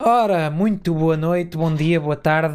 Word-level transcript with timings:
Ora, 0.00 0.48
muito 0.48 0.94
boa 0.94 1.16
noite, 1.16 1.56
bom 1.56 1.74
dia, 1.74 2.00
boa 2.00 2.14
tarde, 2.14 2.54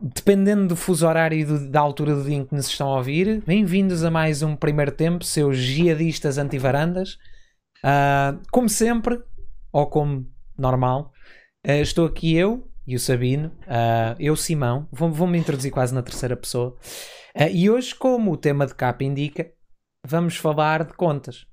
dependendo 0.00 0.68
do 0.68 0.76
fuso 0.76 1.04
horário 1.04 1.36
e 1.36 1.44
do, 1.44 1.68
da 1.68 1.80
altura 1.80 2.14
do 2.14 2.22
dia 2.22 2.36
em 2.36 2.44
que 2.44 2.54
nos 2.54 2.68
estão 2.68 2.86
a 2.92 2.98
ouvir. 2.98 3.42
Bem-vindos 3.44 4.04
a 4.04 4.10
mais 4.10 4.40
um 4.40 4.54
primeiro 4.54 4.92
tempo, 4.92 5.24
seus 5.24 5.56
jihadistas 5.56 6.38
antivarandas. 6.38 7.18
Uh, 7.78 8.40
como 8.52 8.68
sempre, 8.68 9.20
ou 9.72 9.88
como 9.88 10.30
normal, 10.56 11.12
uh, 11.66 11.72
estou 11.72 12.06
aqui 12.06 12.36
eu 12.36 12.70
e 12.86 12.94
o 12.94 13.00
Sabino, 13.00 13.48
uh, 13.66 14.14
eu 14.20 14.36
Simão, 14.36 14.86
vou-me 14.92 15.36
introduzir 15.36 15.72
quase 15.72 15.92
na 15.92 16.02
terceira 16.02 16.36
pessoa. 16.36 16.78
e 17.50 17.68
hoje, 17.68 17.96
como 17.96 18.30
o 18.30 18.36
tema 18.36 18.64
de 18.64 18.76
capa 18.76 19.02
indica, 19.02 19.50
vamos 20.06 20.36
falar 20.36 20.84
de 20.84 20.92
contas. 20.92 21.47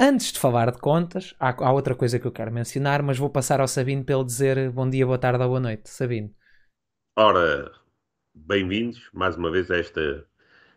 Antes 0.00 0.30
de 0.30 0.38
falar 0.38 0.70
de 0.70 0.78
contas, 0.78 1.34
há, 1.40 1.48
há, 1.48 1.72
outra 1.72 1.92
coisa 1.92 2.20
que 2.20 2.26
eu 2.26 2.30
quero 2.30 2.52
mencionar, 2.52 3.02
mas 3.02 3.18
vou 3.18 3.28
passar 3.28 3.60
ao 3.60 3.66
Sabino 3.66 4.04
para 4.04 4.14
ele 4.14 4.24
dizer 4.24 4.70
bom 4.70 4.88
dia, 4.88 5.04
boa 5.04 5.18
tarde 5.18 5.42
ou 5.42 5.48
boa 5.48 5.58
noite. 5.58 5.90
Sabino. 5.90 6.32
Ora, 7.16 7.72
bem-vindos 8.32 9.10
mais 9.12 9.36
uma 9.36 9.50
vez 9.50 9.68
a 9.72 9.76
esta, 9.76 10.24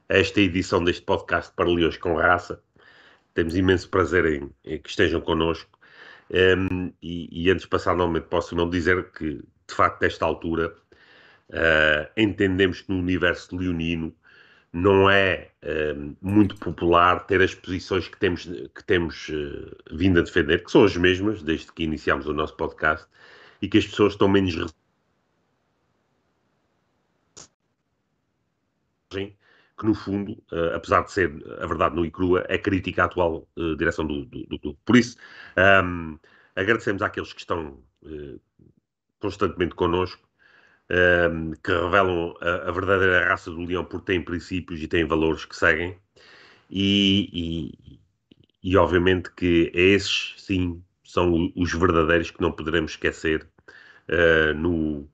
a 0.10 0.18
esta 0.18 0.42
edição 0.42 0.84
deste 0.84 1.04
podcast 1.04 1.54
para 1.54 1.70
Leões 1.70 1.98
com 1.98 2.16
Raça. 2.16 2.64
Temos 3.36 3.56
imenso 3.56 3.92
prazer 3.92 4.26
em, 4.26 4.50
em 4.66 4.82
que 4.82 4.90
estejam 4.90 5.22
connosco. 5.22 5.70
Um, 6.32 6.92
e, 7.00 7.44
e, 7.44 7.52
antes 7.52 7.64
de 7.64 7.70
passar 7.70 7.92
normalmente 7.92 8.28
posso 8.28 8.56
não 8.56 8.68
dizer 8.68 9.12
que, 9.12 9.36
de 9.36 9.76
facto, 9.76 10.02
nesta 10.02 10.26
altura, 10.26 10.74
uh, 11.50 12.10
entendemos 12.18 12.82
que 12.82 12.92
no 12.92 12.98
universo 12.98 13.56
leonino 13.56 14.16
não 14.74 15.10
é 15.10 15.52
uh, 15.64 16.18
muito 16.22 16.56
popular 16.58 17.26
ter 17.26 17.42
as 17.42 17.54
posições 17.54 18.08
que 18.08 18.18
temos, 18.18 18.46
que 18.46 18.84
temos 18.86 19.30
uh, 19.30 19.76
vindo 19.92 20.20
a 20.20 20.24
defender, 20.24 20.64
que 20.64 20.72
são 20.72 20.84
as 20.86 20.96
mesmas 20.96 21.44
desde 21.44 21.72
que 21.74 21.84
iniciámos 21.84 22.28
o 22.28 22.34
nosso 22.34 22.56
podcast, 22.56 23.06
e 23.62 23.68
que 23.68 23.78
as 23.78 23.86
pessoas 23.86 24.14
estão 24.14 24.28
menos 24.28 24.56
que 29.10 29.86
no 29.86 29.94
fundo, 29.94 30.34
uh, 30.52 30.76
apesar 30.76 31.04
de 31.04 31.12
ser 31.12 31.32
a 31.60 31.68
verdade 31.68 31.96
nua 31.96 32.08
e 32.08 32.12
crua, 32.12 32.46
é 32.48 32.58
crítica 32.58 33.04
à 33.04 33.06
atual 33.06 33.48
direção 33.78 34.06
do, 34.06 34.26
do, 34.26 34.60
clube. 34.60 34.78
Por 34.86 34.96
isso, 34.96 35.18
um, 35.84 36.18
agradecemos 36.56 37.02
àqueles 37.02 37.34
que 37.34 37.42
estão 37.42 37.78
constantemente 39.20 39.76
connosco 39.76 40.31
um, 40.92 41.52
que 41.64 41.72
revelam 41.72 42.36
a, 42.42 42.70
a, 42.70 42.72
verdadeira 42.72 43.28
raça 43.30 43.50
do 43.50 43.62
leão 43.62 43.86
porque 43.86 44.14
têm 44.14 44.22
princípios 44.22 44.82
e 44.82 44.88
têm 44.88 45.06
valores 45.06 45.46
que 45.46 45.56
seguem. 45.56 45.98
E, 46.70 47.30
e, 47.34 48.00
e 48.64 48.78
obviamente 48.78 49.32
que 49.32 49.72
esses, 49.74 50.36
sim, 50.38 50.84
são 51.04 51.52
os 51.56 51.74
verdadeiros 51.74 52.32
que 52.32 52.42
não 52.42 52.52
poderemos 52.52 52.92
esquecer 52.92 53.48
uh, 54.10 54.54
no, 54.54 55.10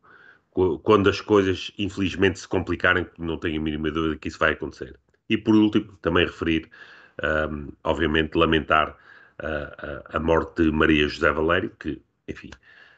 quando 0.84 1.10
as 1.10 1.22
coisas, 1.22 1.72
infelizmente, 1.78 2.40
se 2.40 2.48
complicarem, 2.48 3.08
não 3.18 3.38
tenho 3.38 3.60
a 3.62 3.64
mínima 3.64 3.92
dúvida 3.92 4.18
que 4.18 4.28
isso 4.28 4.40
vai 4.40 4.54
acontecer. 4.54 5.00
E 5.30 5.38
por 5.38 5.56
último, 5.56 5.96
também 6.02 6.26
referir, 6.26 6.70
um, 7.52 7.72
obviamente, 7.84 8.36
lamentar 8.36 8.90
uh, 8.90 10.04
a, 10.14 10.18
a 10.18 10.20
morte 10.20 10.64
de 10.64 10.72
Maria 10.72 11.08
José 11.08 11.32
Valério, 11.32 11.72
que, 11.80 12.02
enfim, 12.28 12.50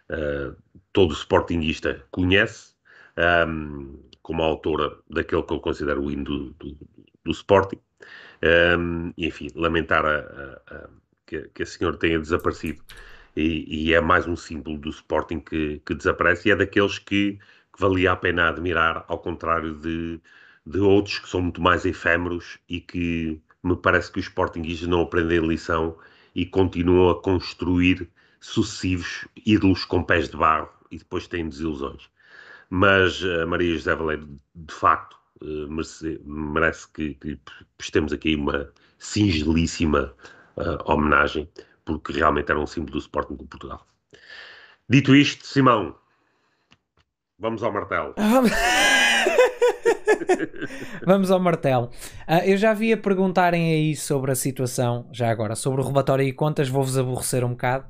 uh, 0.09 0.55
todo 1.00 1.14
sportinguista 1.14 2.05
conhece, 2.11 2.73
um, 3.47 3.97
como 4.22 4.44
autora 4.44 4.97
daquele 5.09 5.44
que 5.44 5.53
eu 5.53 5.59
considero 5.61 6.03
o 6.03 6.11
hino 6.11 6.25
do, 6.25 6.50
do, 6.52 6.78
do 7.23 7.31
Sporting. 7.31 7.80
Um, 8.78 9.14
enfim, 9.17 9.47
lamentar 9.56 10.06
a, 10.06 10.17
a, 10.17 10.75
a, 10.75 10.89
que, 11.25 11.44
que, 11.53 11.64
a 11.64 11.66
senhora 11.66 11.96
tenha 11.96 12.19
desaparecido. 12.19 12.84
E, 13.34 13.88
e, 13.88 13.94
é 13.94 14.01
mais 14.01 14.28
um 14.28 14.35
símbolo 14.35 14.78
do 14.78 14.90
Sporting 14.90 15.40
que, 15.40 15.81
que 15.85 15.94
desaparece 15.94 16.50
e 16.50 16.51
é 16.51 16.57
daqueles 16.57 17.00
que, 17.00 17.40
que, 17.73 17.79
valia 17.79 18.12
a 18.12 18.18
pena 18.18 18.50
admirar, 18.50 19.06
ao 19.07 19.19
contrário 19.19 19.75
de, 19.75 20.19
de 20.66 20.79
outros 20.79 21.19
que 21.19 21.29
são 21.29 21.44
muito 21.44 21.62
mais 21.62 21.85
efêmeros 21.85 22.59
e 22.68 22.81
que 22.81 23.41
me 23.63 23.78
parece 23.78 24.12
que 24.12 24.19
os 24.19 24.25
Sportingistas 24.25 24.90
não 24.90 25.03
aprendem 25.03 25.47
lição 25.47 25.97
e 26.35 26.46
continuam 26.46 27.09
a 27.09 27.22
construir 27.22 28.09
sucessivos 28.41 29.25
ídolos 29.46 29.85
com 29.85 30.03
pés 30.03 30.28
de 30.28 30.35
barro 30.35 30.78
e 30.91 30.97
depois 30.97 31.27
têm 31.27 31.47
desilusões. 31.47 32.09
Mas 32.69 33.23
a 33.23 33.45
Maria 33.45 33.73
José 33.73 33.95
Valeiro, 33.95 34.27
de 34.55 34.73
facto, 34.73 35.17
eh, 35.41 35.66
merece, 35.67 36.22
merece 36.25 36.88
que, 36.91 37.13
que 37.16 37.39
prestemos 37.77 38.13
aqui 38.13 38.35
uma 38.35 38.69
singelíssima 38.97 40.13
uh, 40.57 40.91
homenagem, 40.91 41.49
porque 41.85 42.11
realmente 42.11 42.51
era 42.51 42.59
um 42.59 42.67
símbolo 42.67 42.94
do 42.94 42.99
Sporting 42.99 43.35
de 43.35 43.45
Portugal. 43.45 43.88
Dito 44.89 45.16
isto, 45.16 45.47
Simão, 45.47 45.95
vamos 47.38 47.63
ao 47.63 47.72
martelo. 47.72 48.13
Vamos 51.05 51.31
ao 51.31 51.39
martelo. 51.39 51.85
Uh, 52.28 52.44
eu 52.45 52.57
já 52.57 52.73
vi 52.73 52.91
a 52.91 52.97
perguntarem 52.97 53.72
aí 53.72 53.95
sobre 53.95 54.31
a 54.31 54.35
situação, 54.35 55.07
já 55.11 55.29
agora, 55.29 55.55
sobre 55.55 55.81
o 55.81 55.85
relatório 55.85 56.25
e 56.25 56.33
contas, 56.33 56.67
vou-vos 56.67 56.97
aborrecer 56.97 57.44
um 57.44 57.51
bocado. 57.51 57.85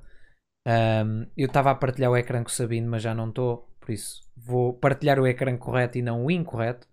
Um, 0.69 1.25
eu 1.35 1.47
estava 1.47 1.71
a 1.71 1.75
partilhar 1.75 2.11
o 2.11 2.17
ecrã 2.17 2.43
com 2.43 2.49
o 2.49 2.53
Sabino, 2.53 2.91
mas 2.91 3.01
já 3.01 3.15
não 3.15 3.29
estou, 3.29 3.67
por 3.79 3.91
isso 3.91 4.29
vou 4.37 4.73
partilhar 4.73 5.19
o 5.19 5.25
ecrã 5.25 5.57
correto 5.57 5.97
e 5.97 6.01
não 6.01 6.25
o 6.25 6.31
incorreto. 6.31 6.87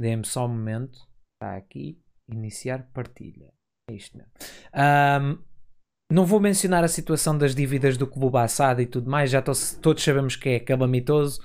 Dê-me 0.00 0.24
só 0.24 0.46
um 0.46 0.48
momento. 0.48 0.98
Está 1.34 1.56
aqui. 1.56 2.00
Iniciar 2.28 2.88
partilha. 2.92 3.52
É 3.90 3.94
isto 3.94 4.16
mesmo. 4.16 4.32
Um, 4.74 5.38
não 6.10 6.24
vou 6.24 6.40
mencionar 6.40 6.84
a 6.84 6.88
situação 6.88 7.36
das 7.36 7.54
dívidas 7.54 7.96
do 7.96 8.06
clube 8.06 8.38
assado 8.38 8.80
e 8.80 8.86
tudo 8.86 9.10
mais. 9.10 9.30
Já 9.30 9.42
todos 9.42 10.02
sabemos 10.02 10.36
que 10.36 10.50
é 10.50 10.60
calamitoso 10.60 11.40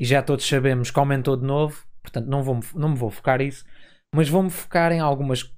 e 0.00 0.04
já 0.04 0.22
todos 0.22 0.46
sabemos 0.46 0.90
que 0.90 0.98
aumentou 0.98 1.36
de 1.36 1.44
novo. 1.44 1.86
Portanto, 2.02 2.26
não, 2.26 2.42
vou, 2.42 2.60
não 2.74 2.90
me 2.90 2.96
vou 2.96 3.10
focar 3.10 3.38
nisso. 3.38 3.64
Mas 4.14 4.28
vou-me 4.28 4.50
focar 4.50 4.92
em 4.92 5.00
algumas 5.00 5.54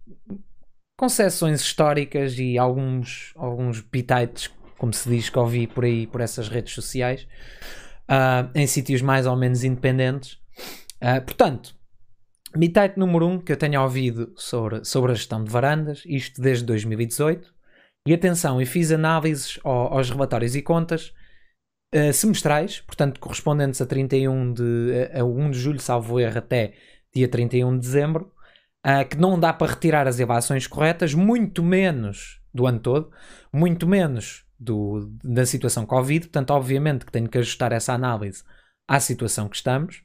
concessões 0.99 1.61
históricas 1.61 2.39
e 2.39 2.59
alguns, 2.59 3.33
alguns 3.37 3.81
pitites 3.81 4.49
como 4.81 4.95
se 4.95 5.09
diz 5.11 5.29
que 5.29 5.39
ouvi 5.39 5.67
por 5.67 5.85
aí, 5.85 6.07
por 6.07 6.23
essas 6.23 6.49
redes 6.49 6.73
sociais, 6.73 7.29
uh, 8.09 8.51
em 8.55 8.67
sítios 8.67 9.03
mais 9.03 9.27
ou 9.27 9.37
menos 9.37 9.63
independentes. 9.63 10.39
Uh, 10.97 11.23
portanto, 11.23 11.75
Mitite 12.57 12.95
número 12.97 13.27
1 13.27 13.33
um 13.33 13.39
que 13.39 13.53
eu 13.53 13.59
tenho 13.59 13.81
ouvido 13.81 14.33
sobre, 14.37 14.83
sobre 14.85 15.13
a 15.13 15.15
gestão 15.15 15.45
de 15.45 15.51
varandas, 15.51 16.03
isto 16.07 16.41
desde 16.41 16.65
2018. 16.65 17.53
E 18.09 18.15
atenção, 18.15 18.59
eu 18.59 18.67
fiz 18.67 18.91
análises 18.91 19.61
ao, 19.63 19.99
aos 19.99 20.09
relatórios 20.09 20.57
e 20.57 20.63
contas 20.63 21.13
uh, 21.95 22.13
semestrais, 22.15 22.81
portanto 22.81 23.21
correspondentes 23.21 23.83
a 23.83 23.87
31 23.87 24.55
de, 24.55 25.11
a 25.13 25.23
1 25.23 25.51
de 25.51 25.59
julho, 25.59 25.79
salvo 25.79 26.19
erro, 26.19 26.39
até 26.39 26.73
dia 27.15 27.29
31 27.29 27.79
de 27.79 27.81
dezembro, 27.81 28.33
uh, 28.87 29.07
que 29.07 29.19
não 29.19 29.39
dá 29.39 29.53
para 29.53 29.73
retirar 29.73 30.09
as 30.09 30.19
elevações 30.19 30.67
corretas, 30.67 31.13
muito 31.13 31.63
menos 31.63 32.41
do 32.53 32.67
ano 32.67 32.81
todo, 32.81 33.13
muito 33.53 33.87
menos 33.87 34.49
do, 34.61 35.11
da 35.25 35.47
situação 35.47 35.87
Covid, 35.87 36.27
portanto, 36.27 36.51
obviamente 36.51 37.07
que 37.07 37.13
tenho 37.13 37.29
que 37.29 37.39
ajustar 37.39 37.73
essa 37.73 37.95
análise 37.95 38.45
à 38.87 39.01
situação 39.01 39.49
que 39.49 39.57
estamos. 39.57 40.05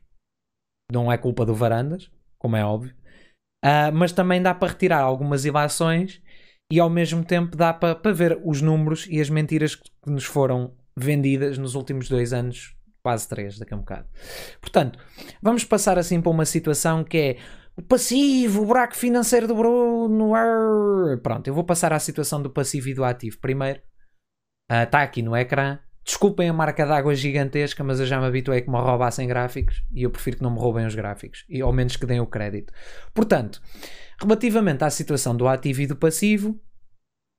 Não 0.90 1.12
é 1.12 1.18
culpa 1.18 1.46
do 1.46 1.54
Varandas, 1.54 2.10
como 2.38 2.56
é 2.56 2.64
óbvio. 2.64 2.96
Uh, 3.66 3.92
mas 3.94 4.14
também 4.14 4.42
dá 4.42 4.54
para 4.54 4.70
retirar 4.70 5.02
algumas 5.02 5.44
ilações 5.44 6.22
e 6.72 6.80
ao 6.80 6.90
mesmo 6.90 7.24
tempo 7.24 7.58
dá 7.58 7.74
para, 7.74 7.96
para 7.96 8.14
ver 8.14 8.40
os 8.46 8.62
números 8.62 9.08
e 9.10 9.20
as 9.20 9.30
mentiras 9.30 9.76
que 9.76 9.90
nos 10.08 10.24
foram 10.24 10.74
vendidas 10.96 11.58
nos 11.58 11.76
últimos 11.76 12.08
dois 12.08 12.32
anos, 12.32 12.76
quase 13.04 13.28
três, 13.28 13.58
daqui 13.58 13.74
a 13.74 13.78
um 13.78 13.82
bocado. 13.82 14.08
Portanto, 14.62 15.00
vamos 15.42 15.66
passar 15.66 15.98
assim 15.98 16.22
para 16.22 16.32
uma 16.32 16.46
situação 16.46 17.04
que 17.04 17.18
é 17.18 17.38
o 17.76 17.82
passivo, 17.82 18.62
o 18.62 18.66
buraco 18.68 18.96
financeiro 18.96 19.48
do 19.48 19.56
Bruno. 19.56 20.34
Arr. 20.34 21.20
Pronto, 21.22 21.48
eu 21.48 21.54
vou 21.54 21.64
passar 21.64 21.92
à 21.92 22.00
situação 22.00 22.42
do 22.42 22.50
passivo 22.50 22.88
e 22.90 22.94
do 22.94 23.04
ativo 23.04 23.40
primeiro 23.40 23.82
Está 24.72 25.00
ah, 25.00 25.02
uh, 25.02 25.04
aqui 25.04 25.22
no 25.22 25.36
ecrã. 25.36 25.80
Desculpem 26.04 26.50
a 26.50 26.54
marca 26.54 26.86
d'água 26.86 27.16
gigantesca, 27.16 27.84
mas 27.84 28.00
eu 28.00 28.06
já 28.06 28.20
me 28.20 28.28
habituei 28.28 28.62
que 28.62 28.70
me 28.70 28.78
roubassem 28.78 29.28
gráficos 29.28 29.84
e 29.92 30.04
eu 30.04 30.12
prefiro 30.12 30.38
que 30.38 30.44
não 30.44 30.52
me 30.52 30.60
roubem 30.60 30.86
os 30.86 30.94
gráficos, 30.94 31.44
e 31.50 31.62
ao 31.62 31.74
menos 31.74 31.96
que 31.96 32.06
deem 32.06 32.20
o 32.20 32.28
crédito. 32.28 32.72
Portanto, 33.12 33.60
relativamente 34.22 34.84
à 34.84 34.90
situação 34.92 35.36
do 35.36 35.48
ativo 35.48 35.82
e 35.82 35.88
do 35.88 35.96
passivo, 35.96 36.62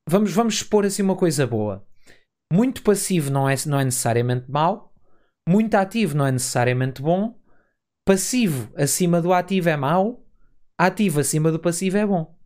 vamos, 0.09 0.33
vamos 0.33 0.55
expor 0.55 0.85
assim 0.85 1.03
uma 1.03 1.15
coisa 1.15 1.47
boa. 1.47 1.87
Muito 2.53 2.83
passivo 2.83 3.31
não 3.31 3.49
é, 3.49 3.55
não 3.67 3.79
é 3.79 3.85
necessariamente 3.85 4.51
mau, 4.51 4.93
muito 5.49 5.75
ativo 5.77 6.17
não 6.17 6.27
é 6.27 6.33
necessariamente 6.33 7.01
bom, 7.01 7.39
passivo 8.05 8.73
acima 8.77 9.23
do 9.23 9.33
ativo 9.33 9.69
é 9.69 9.77
mau, 9.77 10.25
ativo 10.77 11.21
acima 11.21 11.53
do 11.53 11.61
passivo 11.61 11.99
é 11.99 12.07
bom. 12.07 12.37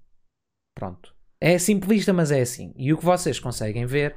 Pronto. 0.78 1.14
É 1.40 1.58
simplista, 1.58 2.12
mas 2.12 2.30
é 2.30 2.42
assim. 2.42 2.74
E 2.76 2.92
o 2.92 2.98
que 2.98 3.04
vocês 3.04 3.40
conseguem 3.40 3.86
ver 3.86 4.16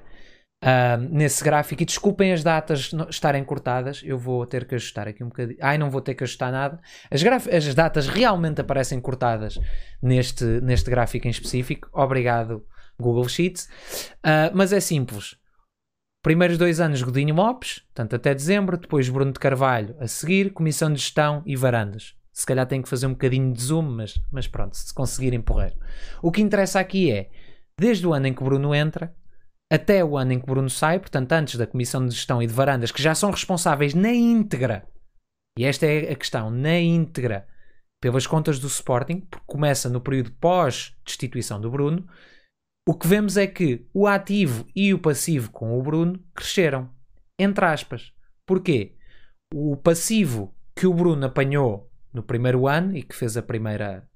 uh, 0.63 0.97
nesse 1.11 1.43
gráfico. 1.43 1.83
E 1.83 1.85
desculpem 1.85 2.31
as 2.31 2.43
datas 2.43 2.91
estarem 3.09 3.43
cortadas, 3.43 4.01
eu 4.03 4.17
vou 4.17 4.45
ter 4.45 4.65
que 4.65 4.75
ajustar 4.75 5.07
aqui 5.07 5.23
um 5.23 5.27
bocadinho. 5.27 5.59
Ai, 5.61 5.77
não 5.77 5.91
vou 5.91 6.01
ter 6.01 6.15
que 6.15 6.23
ajustar 6.23 6.51
nada. 6.51 6.79
As, 7.11 7.21
as 7.47 7.75
datas 7.75 8.07
realmente 8.07 8.61
aparecem 8.61 8.99
cortadas 8.99 9.59
neste, 10.01 10.45
neste 10.61 10.89
gráfico 10.89 11.27
em 11.27 11.31
específico. 11.31 11.89
Obrigado, 11.91 12.65
Google 12.99 13.27
Sheets. 13.27 13.69
Uh, 14.25 14.49
mas 14.53 14.71
é 14.71 14.79
simples. 14.79 15.35
Primeiros 16.23 16.57
dois 16.57 16.79
anos 16.79 17.01
Godinho 17.01 17.35
Lopes, 17.35 17.79
portanto 17.79 18.15
até 18.15 18.33
dezembro, 18.33 18.77
depois 18.77 19.09
Bruno 19.09 19.33
de 19.33 19.39
Carvalho 19.39 19.93
a 19.99 20.07
seguir, 20.07 20.53
Comissão 20.53 20.91
de 20.91 20.99
Gestão 20.99 21.43
e 21.45 21.53
Varandas. 21.53 22.15
Se 22.31 22.45
calhar 22.45 22.65
tem 22.65 22.81
que 22.81 22.87
fazer 22.87 23.07
um 23.07 23.11
bocadinho 23.11 23.51
de 23.51 23.61
zoom, 23.61 23.83
mas, 23.83 24.13
mas 24.31 24.47
pronto, 24.47 24.75
se 24.75 24.93
conseguirem 24.93 25.41
porrer. 25.41 25.75
O 26.21 26.31
que 26.31 26.41
interessa 26.41 26.79
aqui 26.79 27.11
é, 27.11 27.29
desde 27.77 28.07
o 28.07 28.13
ano 28.13 28.27
em 28.27 28.33
que 28.33 28.43
Bruno 28.43 28.73
entra, 28.73 29.13
até 29.73 30.05
o 30.05 30.15
ano 30.15 30.33
em 30.33 30.39
que 30.39 30.45
Bruno 30.45 30.69
sai, 30.69 30.99
portanto 30.99 31.31
antes 31.31 31.55
da 31.55 31.65
Comissão 31.65 32.05
de 32.05 32.13
Gestão 32.13 32.43
e 32.43 32.45
de 32.45 32.53
Varandas, 32.53 32.91
que 32.91 33.01
já 33.01 33.15
são 33.15 33.31
responsáveis 33.31 33.95
na 33.95 34.11
íntegra, 34.11 34.87
e 35.57 35.65
esta 35.65 35.87
é 35.87 36.11
a 36.11 36.15
questão, 36.15 36.51
na 36.51 36.79
íntegra, 36.79 37.47
pelas 37.99 38.27
contas 38.27 38.59
do 38.59 38.67
Sporting, 38.67 39.21
porque 39.21 39.45
começa 39.47 39.89
no 39.89 39.99
período 39.99 40.31
pós-destituição 40.33 41.59
do 41.59 41.71
Bruno, 41.71 42.07
o 42.87 42.93
que 42.93 43.07
vemos 43.07 43.35
é 43.35 43.47
que 43.47 43.87
o 43.93 44.05
ativo 44.05 44.67
e 44.75 44.93
o 44.93 44.99
passivo 44.99 45.49
com 45.51 45.79
o 45.79 45.81
Bruno 45.81 46.23
cresceram. 46.35 46.91
Entre 47.39 47.63
aspas. 47.65 48.11
Porquê? 48.45 48.95
O 49.53 49.77
passivo 49.77 50.53
que 50.75 50.85
o 50.85 50.93
Bruno 50.93 51.25
apanhou 51.25 51.89
no 52.13 52.21
primeiro 52.21 52.67
ano 52.67 52.95
e 52.95 53.01
que 53.01 53.15
fez 53.15 53.37
a 53.37 53.41
primeira 53.41 54.07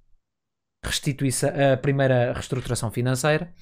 a 0.83 1.77
primeira 1.77 2.33
reestruturação 2.33 2.91
financeira, 2.91 3.53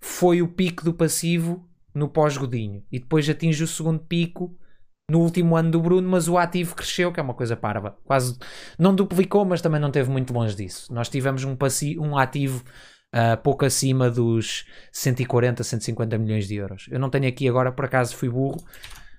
foi 0.00 0.40
o 0.42 0.48
pico 0.48 0.84
do 0.84 0.94
passivo 0.94 1.68
no 1.94 2.08
pós-Godinho. 2.08 2.82
E 2.90 2.98
depois 2.98 3.28
atinge 3.28 3.62
o 3.64 3.68
segundo 3.68 4.00
pico 4.00 4.56
no 5.10 5.20
último 5.20 5.56
ano 5.56 5.70
do 5.72 5.80
Bruno, 5.80 6.08
mas 6.08 6.28
o 6.28 6.38
ativo 6.38 6.74
cresceu, 6.74 7.12
que 7.12 7.18
é 7.18 7.22
uma 7.22 7.34
coisa 7.34 7.56
parva. 7.56 7.96
Quase 8.04 8.38
não 8.78 8.94
duplicou, 8.94 9.44
mas 9.44 9.60
também 9.60 9.80
não 9.80 9.90
teve 9.90 10.08
muito 10.10 10.32
longe 10.32 10.54
disso. 10.54 10.92
Nós 10.92 11.08
tivemos 11.08 11.42
um, 11.42 11.56
passivo, 11.56 12.02
um 12.02 12.16
ativo 12.16 12.62
uh, 13.14 13.36
pouco 13.42 13.64
acima 13.64 14.08
dos 14.08 14.64
140, 14.92 15.64
150 15.64 16.16
milhões 16.16 16.46
de 16.46 16.54
euros. 16.54 16.86
Eu 16.90 17.00
não 17.00 17.10
tenho 17.10 17.26
aqui 17.26 17.48
agora, 17.48 17.72
por 17.72 17.84
acaso 17.84 18.16
fui 18.16 18.28
burro, 18.28 18.58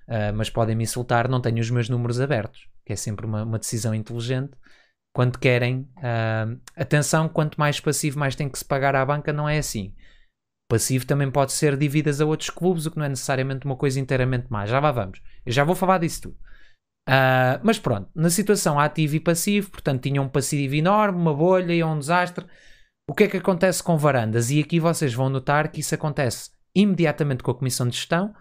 uh, 0.08 0.34
mas 0.34 0.48
podem 0.48 0.74
me 0.74 0.84
insultar, 0.84 1.28
não 1.28 1.40
tenho 1.40 1.60
os 1.60 1.70
meus 1.70 1.88
números 1.90 2.20
abertos, 2.20 2.66
que 2.86 2.94
é 2.94 2.96
sempre 2.96 3.26
uma, 3.26 3.42
uma 3.44 3.58
decisão 3.58 3.94
inteligente. 3.94 4.52
Quando 5.14 5.38
querem, 5.38 5.88
uh, 5.98 6.58
atenção, 6.74 7.28
quanto 7.28 7.58
mais 7.58 7.78
passivo, 7.78 8.18
mais 8.18 8.34
tem 8.34 8.48
que 8.48 8.58
se 8.58 8.64
pagar 8.64 8.96
à 8.96 9.04
banca, 9.04 9.32
não 9.32 9.48
é 9.48 9.58
assim. 9.58 9.94
Passivo 10.70 11.06
também 11.06 11.30
pode 11.30 11.52
ser 11.52 11.76
dívidas 11.76 12.20
a 12.20 12.24
outros 12.24 12.48
clubes, 12.48 12.86
o 12.86 12.90
que 12.90 12.96
não 12.96 13.04
é 13.04 13.08
necessariamente 13.10 13.66
uma 13.66 13.76
coisa 13.76 14.00
inteiramente 14.00 14.46
má. 14.48 14.64
Já 14.64 14.80
lá 14.80 14.90
vamos. 14.90 15.20
Eu 15.44 15.52
já 15.52 15.64
vou 15.64 15.74
falar 15.74 15.98
disso 15.98 16.22
tudo. 16.22 16.36
Uh, 17.08 17.58
mas 17.62 17.78
pronto, 17.78 18.08
na 18.14 18.30
situação 18.30 18.78
ativo 18.78 19.16
e 19.16 19.20
passivo, 19.20 19.70
portanto, 19.70 20.02
tinha 20.02 20.22
um 20.22 20.28
passivo 20.28 20.74
enorme, 20.74 21.18
uma 21.18 21.34
bolha 21.34 21.74
e 21.74 21.84
um 21.84 21.98
desastre. 21.98 22.46
O 23.06 23.14
que 23.14 23.24
é 23.24 23.28
que 23.28 23.36
acontece 23.36 23.82
com 23.82 23.98
varandas? 23.98 24.50
E 24.50 24.60
aqui 24.60 24.80
vocês 24.80 25.12
vão 25.12 25.28
notar 25.28 25.68
que 25.68 25.80
isso 25.80 25.94
acontece 25.94 26.50
imediatamente 26.74 27.42
com 27.42 27.50
a 27.50 27.54
comissão 27.54 27.86
de 27.86 27.96
gestão, 27.96 28.34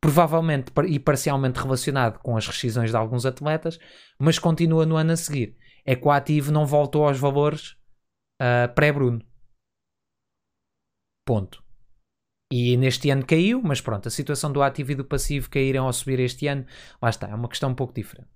provavelmente 0.00 0.70
e 0.86 0.98
parcialmente 0.98 1.58
relacionado 1.58 2.18
com 2.18 2.36
as 2.36 2.46
rescisões 2.46 2.90
de 2.90 2.96
alguns 2.96 3.24
atletas, 3.24 3.78
mas 4.18 4.38
continua 4.38 4.84
no 4.84 4.96
ano 4.96 5.12
a 5.12 5.16
seguir. 5.16 5.56
É 5.88 5.96
que 5.96 6.06
o 6.06 6.10
ativo 6.10 6.52
não 6.52 6.66
voltou 6.66 7.08
aos 7.08 7.18
valores 7.18 7.70
uh, 8.42 8.72
pré-Bruno. 8.74 9.24
Ponto. 11.26 11.64
E 12.52 12.76
neste 12.76 13.08
ano 13.08 13.24
caiu, 13.26 13.62
mas 13.62 13.80
pronto, 13.80 14.06
a 14.06 14.10
situação 14.10 14.52
do 14.52 14.62
ativo 14.62 14.92
e 14.92 14.94
do 14.94 15.04
passivo 15.04 15.48
caíram 15.48 15.86
ao 15.86 15.92
subir 15.92 16.20
este 16.20 16.46
ano, 16.46 16.66
lá 17.00 17.08
está, 17.08 17.28
é 17.28 17.34
uma 17.34 17.48
questão 17.48 17.70
um 17.70 17.74
pouco 17.74 17.94
diferente. 17.94 18.28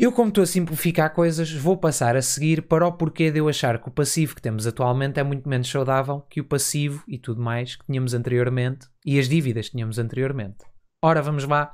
Eu, 0.00 0.12
como 0.12 0.30
estou 0.30 0.42
a 0.42 0.46
simplificar 0.46 1.12
coisas, 1.12 1.52
vou 1.52 1.76
passar 1.76 2.16
a 2.16 2.22
seguir 2.22 2.62
para 2.62 2.86
o 2.86 2.92
porquê 2.92 3.30
de 3.30 3.38
eu 3.38 3.48
achar 3.48 3.80
que 3.80 3.88
o 3.88 3.92
passivo 3.92 4.34
que 4.34 4.40
temos 4.40 4.66
atualmente 4.66 5.20
é 5.20 5.22
muito 5.22 5.48
menos 5.48 5.68
saudável 5.68 6.22
que 6.22 6.40
o 6.40 6.44
passivo 6.44 7.04
e 7.06 7.18
tudo 7.18 7.42
mais 7.42 7.76
que 7.76 7.84
tínhamos 7.84 8.14
anteriormente 8.14 8.88
e 9.04 9.18
as 9.18 9.28
dívidas 9.28 9.66
que 9.66 9.72
tínhamos 9.72 9.98
anteriormente. 9.98 10.64
Ora, 11.04 11.20
vamos 11.20 11.44
lá 11.44 11.70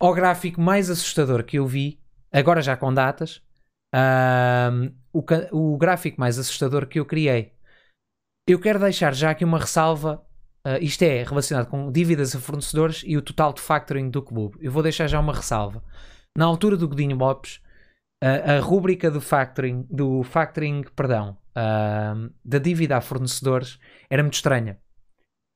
ao 0.00 0.12
gráfico 0.12 0.60
mais 0.60 0.90
assustador 0.90 1.44
que 1.44 1.58
eu 1.58 1.66
vi, 1.66 2.00
agora 2.32 2.62
já 2.62 2.76
com 2.76 2.92
datas, 2.92 3.42
o, 5.12 5.24
o, 5.52 5.76
gráfico 5.76 6.20
mais 6.20 6.38
assustador 6.38 6.86
que 6.86 6.98
eu 6.98 7.06
criei. 7.06 7.52
Eu 8.46 8.60
quero 8.60 8.78
deixar 8.78 9.14
já 9.14 9.30
aqui 9.30 9.44
uma 9.44 9.58
ressalva. 9.58 10.24
Uh, 10.66 10.82
isto 10.82 11.02
é 11.02 11.22
relacionado 11.22 11.68
com 11.68 11.90
dívidas 11.90 12.34
a 12.34 12.40
fornecedores 12.40 13.02
e 13.06 13.16
o 13.16 13.22
total 13.22 13.52
de 13.52 13.60
factoring 13.60 14.10
do 14.10 14.22
clube. 14.22 14.58
Eu 14.60 14.72
vou 14.72 14.82
deixar 14.82 15.06
já 15.06 15.20
uma 15.20 15.34
ressalva 15.34 15.82
na 16.36 16.44
altura 16.44 16.76
do 16.76 16.88
Godinho 16.88 17.16
Lopes, 17.16 17.60
a, 18.22 18.54
a 18.54 18.60
rúbrica 18.60 19.10
do 19.10 19.20
factoring, 19.20 19.86
do 19.90 20.22
factoring 20.22 20.84
perdão, 20.94 21.36
uh, 21.50 22.32
da 22.44 22.58
dívida 22.58 22.96
a 22.96 23.00
fornecedores 23.00 23.78
era 24.08 24.22
muito 24.22 24.34
estranha. 24.34 24.78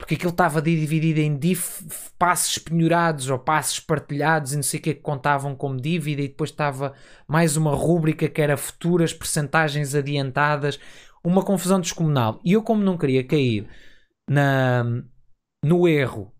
Porque 0.02 0.16
aquilo 0.16 0.32
estava 0.32 0.60
dividido 0.60 1.20
em 1.20 1.38
passos 2.18 2.58
penhorados 2.58 3.30
ou 3.30 3.38
passos 3.38 3.78
partilhados 3.78 4.52
e 4.52 4.56
não 4.56 4.62
sei 4.64 4.80
o 4.80 4.82
que 4.82 4.94
que 4.94 5.00
contavam 5.00 5.54
como 5.54 5.80
dívida 5.80 6.22
e 6.22 6.26
depois 6.26 6.50
estava 6.50 6.92
mais 7.28 7.56
uma 7.56 7.72
rúbrica 7.72 8.28
que 8.28 8.42
era 8.42 8.56
futuras 8.56 9.14
percentagens 9.14 9.94
adiantadas. 9.94 10.80
Uma 11.22 11.44
confusão 11.44 11.80
descomunal. 11.80 12.40
E 12.44 12.54
eu 12.54 12.64
como 12.64 12.82
não 12.82 12.98
queria 12.98 13.22
cair 13.22 13.68
na, 14.28 14.82
no 15.64 15.86
erro 15.86 16.32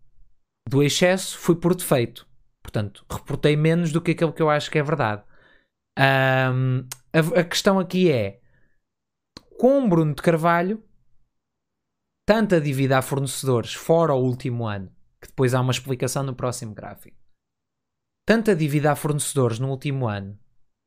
do 0.69 0.83
excesso, 0.83 1.37
fui 1.37 1.55
por 1.55 1.73
defeito. 1.73 2.27
Portanto, 2.61 3.05
reportei 3.09 3.55
menos 3.55 3.93
do 3.93 4.01
que 4.01 4.11
aquilo 4.11 4.33
que 4.33 4.41
eu 4.41 4.49
acho 4.49 4.69
que 4.69 4.77
é 4.77 4.83
verdade. 4.83 5.23
Um, 5.97 6.85
a, 7.13 7.39
a, 7.39 7.43
questão 7.45 7.79
aqui 7.79 8.11
é: 8.11 8.41
com 9.57 9.87
Bruno 9.87 10.13
de 10.13 10.21
Carvalho, 10.21 10.83
tanta 12.27 12.59
dívida 12.59 12.97
a 12.97 13.01
fornecedores 13.01 13.73
fora 13.73 14.13
o 14.13 14.23
último 14.23 14.65
ano, 14.65 14.89
que 15.21 15.27
depois 15.27 15.53
há 15.53 15.61
uma 15.61 15.71
explicação 15.71 16.23
no 16.23 16.35
próximo 16.35 16.73
gráfico, 16.73 17.17
tanta 18.27 18.55
dívida 18.55 18.91
a 18.91 18.95
fornecedores 18.95 19.59
no 19.59 19.69
último 19.69 20.07
ano, 20.07 20.39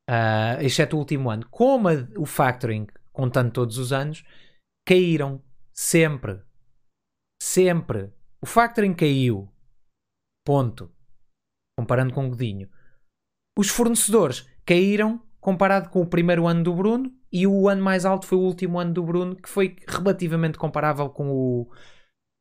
uh, 0.09 0.61
exceto 0.61 0.95
o 0.95 0.99
último 0.99 1.29
ano, 1.29 1.47
como 1.49 1.89
a, 1.89 1.93
o 2.17 2.25
factoring, 2.25 2.87
contando 3.11 3.51
todos 3.51 3.77
os 3.77 3.91
anos, 3.91 4.23
caíram 4.87 5.43
sempre. 5.73 6.41
Sempre. 7.41 8.13
O 8.41 8.45
factoring 8.45 8.93
caiu. 8.93 9.51
Ponto 10.45 10.91
comparando 11.77 12.13
com 12.13 12.25
o 12.25 12.29
Godinho. 12.29 12.69
Os 13.57 13.69
fornecedores 13.69 14.49
caíram 14.65 15.23
comparado 15.47 15.87
com 15.87 16.01
o 16.01 16.05
primeiro 16.05 16.45
ano 16.45 16.61
do 16.61 16.73
Bruno 16.73 17.09
e 17.31 17.47
o 17.47 17.69
ano 17.69 17.81
mais 17.81 18.03
alto 18.03 18.25
foi 18.25 18.37
o 18.37 18.41
último 18.41 18.79
ano 18.79 18.91
do 18.91 19.01
Bruno, 19.01 19.33
que 19.33 19.47
foi 19.47 19.77
relativamente 19.87 20.57
comparável 20.57 21.09
com 21.09 21.29
o, 21.29 21.71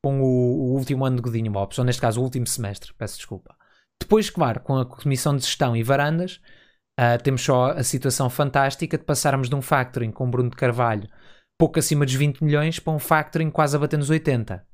com 0.04 0.20
o, 0.20 0.25
o 0.25 0.72
último 0.72 1.04
ano 1.04 1.14
de 1.14 1.22
Godinho 1.22 1.52
Lopes, 1.52 1.78
ou 1.78 1.84
neste 1.84 2.02
caso 2.02 2.20
o 2.20 2.25
último 2.25 2.48
semestre, 2.48 2.92
peço 2.94 3.16
desculpa. 3.16 3.56
Depois, 4.02 4.28
claro, 4.28 4.58
com 4.58 4.76
a 4.76 4.84
comissão 4.84 5.36
de 5.36 5.44
gestão 5.44 5.76
e 5.76 5.84
varandas, 5.84 6.40
uh, 6.98 7.22
temos 7.22 7.42
só 7.42 7.70
a 7.70 7.84
situação 7.84 8.28
fantástica 8.28 8.98
de 8.98 9.04
passarmos 9.04 9.48
de 9.48 9.54
um 9.54 9.62
factoring 9.62 10.10
com 10.10 10.28
Bruno 10.28 10.50
de 10.50 10.56
Carvalho 10.56 11.08
pouco 11.56 11.78
acima 11.78 12.04
dos 12.04 12.14
20 12.14 12.42
milhões 12.42 12.80
para 12.80 12.92
um 12.92 12.98
factoring 12.98 13.52
quase 13.52 13.76
a 13.76 13.78
bater 13.78 13.98
nos 13.98 14.10
80 14.10 14.66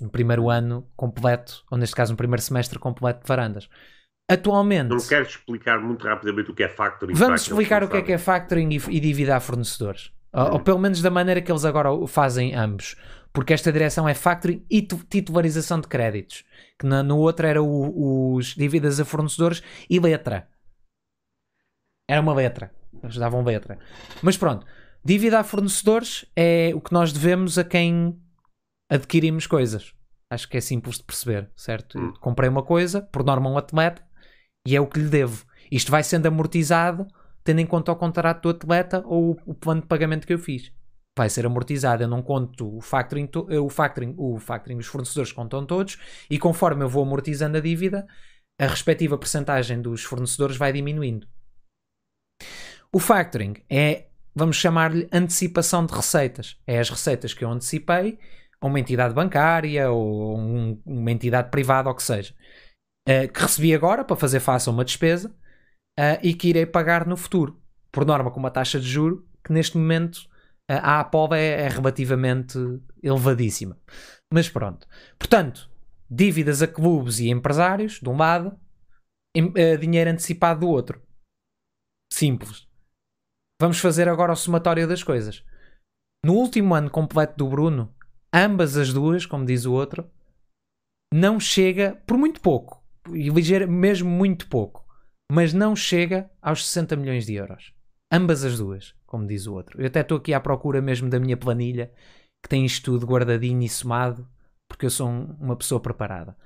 no, 0.00 0.08
primeiro 0.08 0.48
ano 0.48 0.88
completo, 0.94 1.64
ou 1.68 1.76
neste 1.76 1.96
caso 1.96 2.12
no 2.12 2.16
primeiro 2.16 2.42
semestre 2.42 2.78
completo 2.78 3.22
de 3.22 3.26
varandas. 3.26 3.68
Atualmente. 4.30 4.90
Não 4.90 5.00
quero 5.00 5.26
explicar 5.26 5.80
muito 5.80 6.06
rapidamente 6.06 6.52
o 6.52 6.54
que 6.54 6.62
é 6.62 6.68
factoring. 6.68 7.14
Vamos 7.14 7.42
explicar 7.42 7.82
o 7.82 7.88
que 7.88 7.96
é 7.96 8.02
que 8.02 8.12
é 8.12 8.18
factoring 8.18 8.68
e, 8.70 8.76
e 8.76 9.00
dívida 9.00 9.36
a 9.36 9.40
fornecedores. 9.40 10.12
Ou, 10.32 10.52
ou, 10.52 10.60
pelo 10.60 10.78
menos 10.78 11.02
da 11.02 11.10
maneira 11.10 11.42
que 11.42 11.50
eles 11.50 11.64
agora 11.64 11.90
fazem 12.06 12.54
ambos. 12.54 12.94
Porque 13.32 13.52
esta 13.52 13.72
direção 13.72 14.08
é 14.08 14.14
factoring 14.14 14.64
e 14.70 14.82
titularização 14.82 15.80
de 15.80 15.88
créditos. 15.88 16.44
Que 16.78 16.86
na, 16.86 17.02
no 17.02 17.18
outro 17.18 17.44
era 17.44 17.60
o, 17.60 18.34
os 18.36 18.54
dívidas 18.54 19.00
a 19.00 19.04
fornecedores 19.04 19.64
e 19.88 19.98
letra. 19.98 20.48
Era 22.08 22.20
uma 22.20 22.32
letra. 22.32 22.72
Eles 23.02 23.16
davam 23.16 23.42
letra. 23.42 23.80
Mas 24.22 24.36
pronto. 24.36 24.64
Dívida 25.04 25.40
a 25.40 25.44
fornecedores 25.44 26.24
é 26.36 26.70
o 26.72 26.80
que 26.80 26.92
nós 26.92 27.12
devemos 27.12 27.58
a 27.58 27.64
quem 27.64 28.16
adquirimos 28.88 29.48
coisas. 29.48 29.92
Acho 30.30 30.48
que 30.48 30.56
é 30.56 30.60
simples 30.60 30.98
de 30.98 31.02
perceber, 31.02 31.50
certo? 31.56 31.98
Hum. 31.98 32.12
Comprei 32.20 32.48
uma 32.48 32.62
coisa, 32.62 33.02
por 33.02 33.24
norma 33.24 33.50
um 33.50 33.58
atleta, 33.58 34.08
e 34.66 34.76
é 34.76 34.80
o 34.80 34.86
que 34.86 35.00
lhe 35.00 35.08
devo. 35.08 35.44
Isto 35.70 35.90
vai 35.90 36.02
sendo 36.02 36.26
amortizado 36.26 37.06
tendo 37.44 37.60
em 37.60 37.66
conta 37.66 37.92
o 37.92 37.96
contrato 37.96 38.42
do 38.42 38.48
atleta 38.50 39.02
ou 39.06 39.38
o 39.46 39.54
plano 39.54 39.80
de 39.80 39.86
pagamento 39.86 40.26
que 40.26 40.34
eu 40.34 40.38
fiz. 40.38 40.72
Vai 41.18 41.28
ser 41.28 41.44
amortizado, 41.44 42.02
eu 42.02 42.08
não 42.08 42.22
conto 42.22 42.76
o 42.76 42.80
factoring, 42.80 43.28
o 43.34 43.68
factoring, 43.68 44.14
o 44.16 44.38
factoring, 44.38 44.78
os 44.78 44.86
fornecedores 44.86 45.32
contam 45.32 45.66
todos, 45.66 45.98
e 46.30 46.38
conforme 46.38 46.84
eu 46.84 46.88
vou 46.88 47.02
amortizando 47.02 47.56
a 47.56 47.60
dívida, 47.60 48.06
a 48.58 48.66
respectiva 48.66 49.18
percentagem 49.18 49.82
dos 49.82 50.04
fornecedores 50.04 50.56
vai 50.56 50.72
diminuindo. 50.72 51.26
O 52.92 52.98
factoring 52.98 53.54
é, 53.68 54.06
vamos 54.34 54.56
chamar-lhe 54.56 55.08
antecipação 55.12 55.84
de 55.84 55.94
receitas. 55.94 56.58
É 56.66 56.78
as 56.78 56.88
receitas 56.88 57.34
que 57.34 57.44
eu 57.44 57.50
antecipei 57.50 58.18
a 58.60 58.66
uma 58.66 58.78
entidade 58.78 59.14
bancária 59.14 59.90
ou 59.90 60.38
um, 60.38 60.80
uma 60.84 61.10
entidade 61.10 61.50
privada 61.50 61.88
ou 61.88 61.94
que 61.94 62.02
seja, 62.02 62.34
uh, 63.08 63.32
que 63.32 63.40
recebi 63.40 63.74
agora 63.74 64.04
para 64.04 64.16
fazer 64.16 64.40
face 64.40 64.68
a 64.68 64.72
uma 64.72 64.84
despesa 64.84 65.30
uh, 65.98 66.18
e 66.22 66.34
que 66.34 66.48
irei 66.48 66.66
pagar 66.66 67.06
no 67.06 67.16
futuro, 67.16 67.60
por 67.92 68.04
norma 68.04 68.30
com 68.30 68.38
uma 68.38 68.50
taxa 68.50 68.78
de 68.78 68.88
juro 68.88 69.28
que 69.44 69.52
neste 69.52 69.76
momento 69.76 70.16
uh, 70.70 70.80
a 70.82 71.00
APOV 71.00 71.34
é, 71.34 71.62
é 71.62 71.68
relativamente 71.68 72.58
elevadíssima. 73.02 73.78
Mas 74.32 74.48
pronto. 74.48 74.86
Portanto, 75.18 75.70
dívidas 76.08 76.62
a 76.62 76.68
clubes 76.68 77.18
e 77.18 77.30
empresários, 77.30 78.00
de 78.00 78.08
um 78.08 78.16
lado, 78.16 78.58
dinheiro 79.80 80.10
antecipado 80.10 80.60
do 80.60 80.68
outro. 80.68 81.02
Simples. 82.12 82.68
Vamos 83.60 83.78
fazer 83.78 84.08
agora 84.08 84.32
o 84.32 84.36
somatório 84.36 84.88
das 84.88 85.02
coisas. 85.02 85.44
No 86.24 86.34
último 86.34 86.74
ano 86.74 86.90
completo 86.90 87.36
do 87.36 87.48
Bruno, 87.48 87.94
ambas 88.32 88.76
as 88.76 88.92
duas, 88.92 89.26
como 89.26 89.44
diz 89.44 89.64
o 89.64 89.72
outro, 89.72 90.10
não 91.12 91.40
chega 91.40 91.96
por 92.06 92.16
muito 92.16 92.40
pouco, 92.40 92.79
e 93.16 93.28
ligeiro, 93.28 93.70
mesmo 93.70 94.08
muito 94.08 94.48
pouco, 94.48 94.84
mas 95.30 95.52
não 95.52 95.76
chega 95.76 96.30
aos 96.40 96.66
60 96.66 96.96
milhões 96.96 97.26
de 97.26 97.34
euros. 97.34 97.72
Ambas 98.12 98.44
as 98.44 98.58
duas, 98.58 98.94
como 99.06 99.26
diz 99.26 99.46
o 99.46 99.54
outro. 99.54 99.80
Eu 99.80 99.86
até 99.86 100.00
estou 100.00 100.18
aqui 100.18 100.34
à 100.34 100.40
procura 100.40 100.80
mesmo 100.80 101.08
da 101.08 101.20
minha 101.20 101.36
planilha, 101.36 101.92
que 102.42 102.48
tem 102.48 102.64
isto 102.64 102.92
tudo 102.92 103.06
guardadinho 103.06 103.62
e 103.62 103.68
somado, 103.68 104.28
porque 104.68 104.86
eu 104.86 104.90
sou 104.90 105.08
um- 105.08 105.36
uma 105.40 105.56
pessoa 105.56 105.80
preparada. 105.80 106.36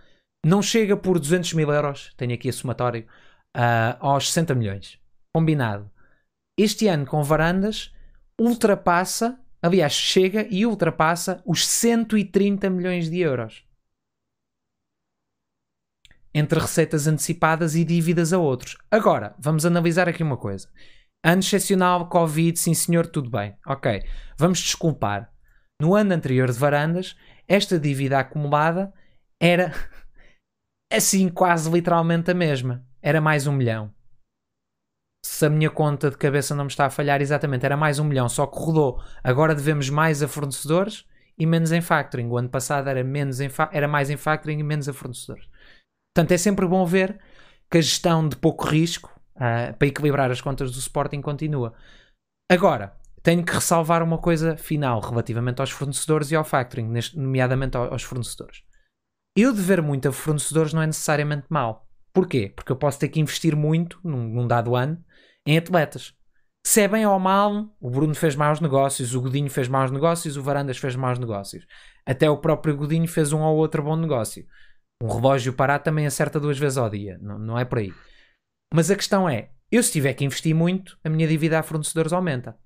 Não 0.44 0.60
chega 0.60 0.96
por 0.96 1.18
200 1.18 1.54
mil 1.54 1.70
euros, 1.70 2.12
tenho 2.16 2.34
aqui 2.34 2.48
a 2.48 2.52
somatório, 2.52 3.06
ah, 3.56 3.96
aos 4.00 4.28
60 4.28 4.54
milhões. 4.54 4.98
Combinado. 5.34 5.90
Este 6.58 6.86
ano, 6.86 7.06
com 7.06 7.22
varandas, 7.22 7.94
ultrapassa, 8.38 9.40
aliás, 9.62 9.92
chega 9.92 10.46
e 10.50 10.66
ultrapassa 10.66 11.42
os 11.46 11.66
130 11.66 12.68
milhões 12.68 13.10
de 13.10 13.20
euros. 13.20 13.63
Entre 16.34 16.58
receitas 16.58 17.06
antecipadas 17.06 17.76
e 17.76 17.84
dívidas 17.84 18.32
a 18.32 18.38
outros. 18.38 18.76
Agora, 18.90 19.34
vamos 19.38 19.64
analisar 19.64 20.08
aqui 20.08 20.22
uma 20.22 20.36
coisa. 20.36 20.68
Ano 21.24 21.40
excepcional, 21.40 22.08
Covid, 22.08 22.58
sim 22.58 22.74
senhor, 22.74 23.06
tudo 23.06 23.30
bem. 23.30 23.56
Ok, 23.66 24.02
vamos 24.36 24.58
desculpar. 24.58 25.32
No 25.80 25.94
ano 25.94 26.12
anterior 26.12 26.50
de 26.50 26.58
varandas, 26.58 27.16
esta 27.48 27.78
dívida 27.78 28.18
acumulada 28.18 28.92
era 29.40 29.72
assim 30.92 31.28
quase 31.28 31.70
literalmente 31.70 32.30
a 32.30 32.34
mesma. 32.34 32.84
Era 33.00 33.20
mais 33.20 33.46
um 33.46 33.52
milhão. 33.52 33.92
Se 35.24 35.46
a 35.46 35.50
minha 35.50 35.70
conta 35.70 36.10
de 36.10 36.18
cabeça 36.18 36.54
não 36.54 36.64
me 36.64 36.70
está 36.70 36.86
a 36.86 36.90
falhar, 36.90 37.22
exatamente, 37.22 37.64
era 37.64 37.76
mais 37.76 37.98
um 37.98 38.04
milhão, 38.04 38.28
só 38.28 38.46
que 38.46 38.58
rodou. 38.58 39.02
Agora 39.22 39.54
devemos 39.54 39.88
mais 39.88 40.22
a 40.22 40.28
fornecedores 40.28 41.06
e 41.38 41.46
menos 41.46 41.72
em 41.72 41.80
factoring. 41.80 42.28
O 42.28 42.36
ano 42.36 42.48
passado 42.48 42.88
era, 42.88 43.02
menos 43.02 43.40
em 43.40 43.50
era 43.72 43.88
mais 43.88 44.10
em 44.10 44.16
factoring 44.16 44.58
e 44.58 44.62
menos 44.62 44.88
a 44.88 44.92
fornecedores. 44.92 45.48
Portanto, 46.14 46.32
é 46.32 46.38
sempre 46.38 46.66
bom 46.66 46.86
ver 46.86 47.18
que 47.70 47.78
a 47.78 47.80
gestão 47.80 48.28
de 48.28 48.36
pouco 48.36 48.66
risco 48.66 49.10
ah, 49.36 49.74
para 49.76 49.88
equilibrar 49.88 50.30
as 50.30 50.40
contas 50.40 50.70
do 50.72 50.78
Sporting 50.78 51.20
continua. 51.20 51.74
Agora, 52.50 52.96
tenho 53.22 53.44
que 53.44 53.52
ressalvar 53.52 54.02
uma 54.02 54.18
coisa 54.18 54.56
final 54.56 55.00
relativamente 55.00 55.60
aos 55.60 55.70
fornecedores 55.70 56.30
e 56.30 56.36
ao 56.36 56.44
factoring, 56.44 56.92
nomeadamente 57.14 57.76
ao- 57.76 57.92
aos 57.92 58.02
fornecedores. 58.02 58.62
Eu 59.36 59.52
dever 59.52 59.82
muito 59.82 60.08
a 60.08 60.12
fornecedores 60.12 60.72
não 60.72 60.82
é 60.82 60.86
necessariamente 60.86 61.46
mau. 61.48 61.88
Porquê? 62.12 62.52
Porque 62.54 62.70
eu 62.70 62.76
posso 62.76 63.00
ter 63.00 63.08
que 63.08 63.18
investir 63.18 63.56
muito, 63.56 63.98
num, 64.04 64.28
num 64.28 64.46
dado 64.46 64.76
ano, 64.76 65.02
em 65.44 65.58
atletas. 65.58 66.14
Se 66.64 66.82
é 66.82 66.88
bem 66.88 67.04
ou 67.04 67.18
mal, 67.18 67.74
o 67.80 67.90
Bruno 67.90 68.14
fez 68.14 68.36
maus 68.36 68.60
negócios, 68.60 69.14
o 69.14 69.20
Godinho 69.20 69.50
fez 69.50 69.66
maus 69.68 69.90
negócios, 69.90 70.36
o 70.36 70.42
Varandas 70.42 70.78
fez 70.78 70.94
maus 70.94 71.18
negócios. 71.18 71.66
Até 72.06 72.30
o 72.30 72.38
próprio 72.38 72.76
Godinho 72.76 73.08
fez 73.08 73.32
um 73.32 73.40
ou 73.40 73.56
outro 73.56 73.82
bom 73.82 73.96
negócio. 73.96 74.46
Um 75.02 75.08
relógio 75.08 75.52
parado 75.52 75.84
também 75.84 76.06
acerta 76.06 76.40
duas 76.40 76.58
vezes 76.58 76.78
ao 76.78 76.88
dia. 76.88 77.18
Não, 77.20 77.38
não 77.38 77.58
é 77.58 77.64
por 77.64 77.78
aí. 77.78 77.92
Mas 78.72 78.90
a 78.90 78.96
questão 78.96 79.28
é, 79.28 79.50
eu 79.70 79.82
se 79.82 79.92
tiver 79.92 80.14
que 80.14 80.24
investir 80.24 80.54
muito, 80.54 80.98
a 81.04 81.08
minha 81.08 81.26
dívida 81.26 81.58
a 81.58 81.62
fornecedores 81.62 82.12
aumenta. 82.12 82.56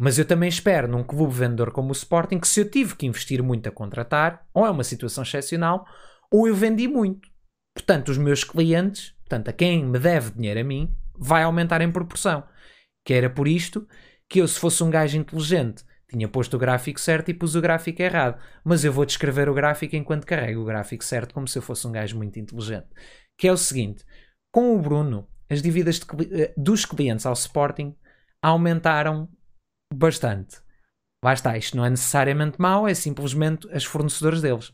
Mas 0.00 0.18
eu 0.18 0.24
também 0.24 0.48
espero 0.48 0.88
num 0.88 1.04
clube 1.04 1.32
vendedor 1.32 1.70
como 1.70 1.90
o 1.90 1.92
Sporting 1.92 2.40
que 2.40 2.48
se 2.48 2.60
eu 2.60 2.70
tive 2.70 2.96
que 2.96 3.06
investir 3.06 3.42
muito 3.42 3.68
a 3.68 3.72
contratar, 3.72 4.46
ou 4.52 4.66
é 4.66 4.70
uma 4.70 4.84
situação 4.84 5.22
excepcional, 5.22 5.86
ou 6.30 6.48
eu 6.48 6.54
vendi 6.54 6.88
muito. 6.88 7.28
Portanto, 7.74 8.08
os 8.08 8.18
meus 8.18 8.44
clientes, 8.44 9.10
portanto, 9.20 9.48
a 9.48 9.52
quem 9.52 9.84
me 9.84 9.98
deve 9.98 10.32
dinheiro 10.32 10.60
a 10.60 10.64
mim, 10.64 10.94
vai 11.16 11.42
aumentar 11.42 11.80
em 11.80 11.92
proporção. 11.92 12.42
Que 13.04 13.14
era 13.14 13.30
por 13.30 13.46
isto 13.46 13.86
que 14.28 14.40
eu, 14.40 14.48
se 14.48 14.58
fosse 14.58 14.82
um 14.82 14.90
gajo 14.90 15.16
inteligente, 15.16 15.84
tinha 16.12 16.28
posto 16.28 16.56
o 16.56 16.58
gráfico 16.58 17.00
certo 17.00 17.30
e 17.30 17.34
pus 17.34 17.54
o 17.54 17.60
gráfico 17.60 18.02
errado. 18.02 18.40
Mas 18.64 18.84
eu 18.84 18.92
vou 18.92 19.04
descrever 19.04 19.48
o 19.48 19.54
gráfico 19.54 19.96
enquanto 19.96 20.26
carrego 20.26 20.60
o 20.60 20.64
gráfico 20.64 21.04
certo, 21.04 21.34
como 21.34 21.48
se 21.48 21.58
eu 21.58 21.62
fosse 21.62 21.86
um 21.86 21.92
gajo 21.92 22.16
muito 22.16 22.38
inteligente. 22.38 22.88
Que 23.38 23.48
é 23.48 23.52
o 23.52 23.56
seguinte: 23.56 24.04
com 24.52 24.76
o 24.76 24.80
Bruno, 24.80 25.28
as 25.50 25.62
dívidas 25.62 25.98
de 25.98 26.42
eh, 26.42 26.54
dos 26.56 26.84
clientes 26.84 27.26
ao 27.26 27.32
Sporting 27.32 27.96
aumentaram 28.42 29.28
bastante. 29.92 30.60
Lá 31.24 31.32
está, 31.32 31.56
isto 31.56 31.76
não 31.76 31.84
é 31.84 31.90
necessariamente 31.90 32.60
mau, 32.60 32.86
é 32.86 32.94
simplesmente 32.94 33.68
as 33.72 33.84
fornecedores 33.84 34.42
deles. 34.42 34.72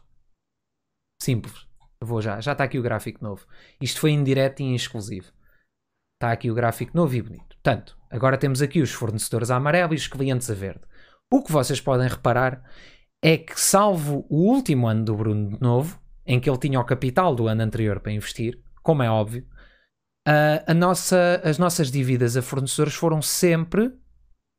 Simples. 1.22 1.66
Vou 2.02 2.22
já, 2.22 2.40
já 2.40 2.52
está 2.52 2.64
aqui 2.64 2.78
o 2.78 2.82
gráfico 2.82 3.22
novo. 3.22 3.46
Isto 3.80 4.00
foi 4.00 4.12
em 4.12 4.22
direto 4.22 4.60
e 4.60 4.64
em 4.64 4.74
exclusivo. 4.74 5.32
Está 6.16 6.32
aqui 6.32 6.50
o 6.50 6.54
gráfico 6.54 6.96
novo 6.96 7.14
e 7.14 7.22
bonito. 7.22 7.56
Portanto, 7.62 7.98
agora 8.10 8.38
temos 8.38 8.62
aqui 8.62 8.80
os 8.80 8.92
fornecedores 8.92 9.50
a 9.50 9.56
amarelo 9.56 9.92
e 9.92 9.96
os 9.96 10.06
clientes 10.06 10.50
a 10.50 10.54
verde. 10.54 10.80
O 11.30 11.42
que 11.42 11.52
vocês 11.52 11.80
podem 11.80 12.08
reparar 12.08 12.62
é 13.22 13.36
que, 13.36 13.60
salvo 13.60 14.24
o 14.30 14.50
último 14.50 14.86
ano 14.86 15.04
do 15.04 15.14
Bruno 15.14 15.50
de 15.50 15.60
novo, 15.60 16.00
em 16.24 16.40
que 16.40 16.48
ele 16.48 16.58
tinha 16.58 16.80
o 16.80 16.84
capital 16.84 17.34
do 17.34 17.48
ano 17.48 17.62
anterior 17.62 18.00
para 18.00 18.12
investir, 18.12 18.62
como 18.82 19.02
é 19.02 19.10
óbvio, 19.10 19.46
a, 20.26 20.70
a 20.70 20.74
nossa, 20.74 21.40
as 21.44 21.58
nossas 21.58 21.90
dívidas 21.90 22.36
a 22.36 22.42
fornecedores 22.42 22.94
foram 22.94 23.20
sempre 23.20 23.92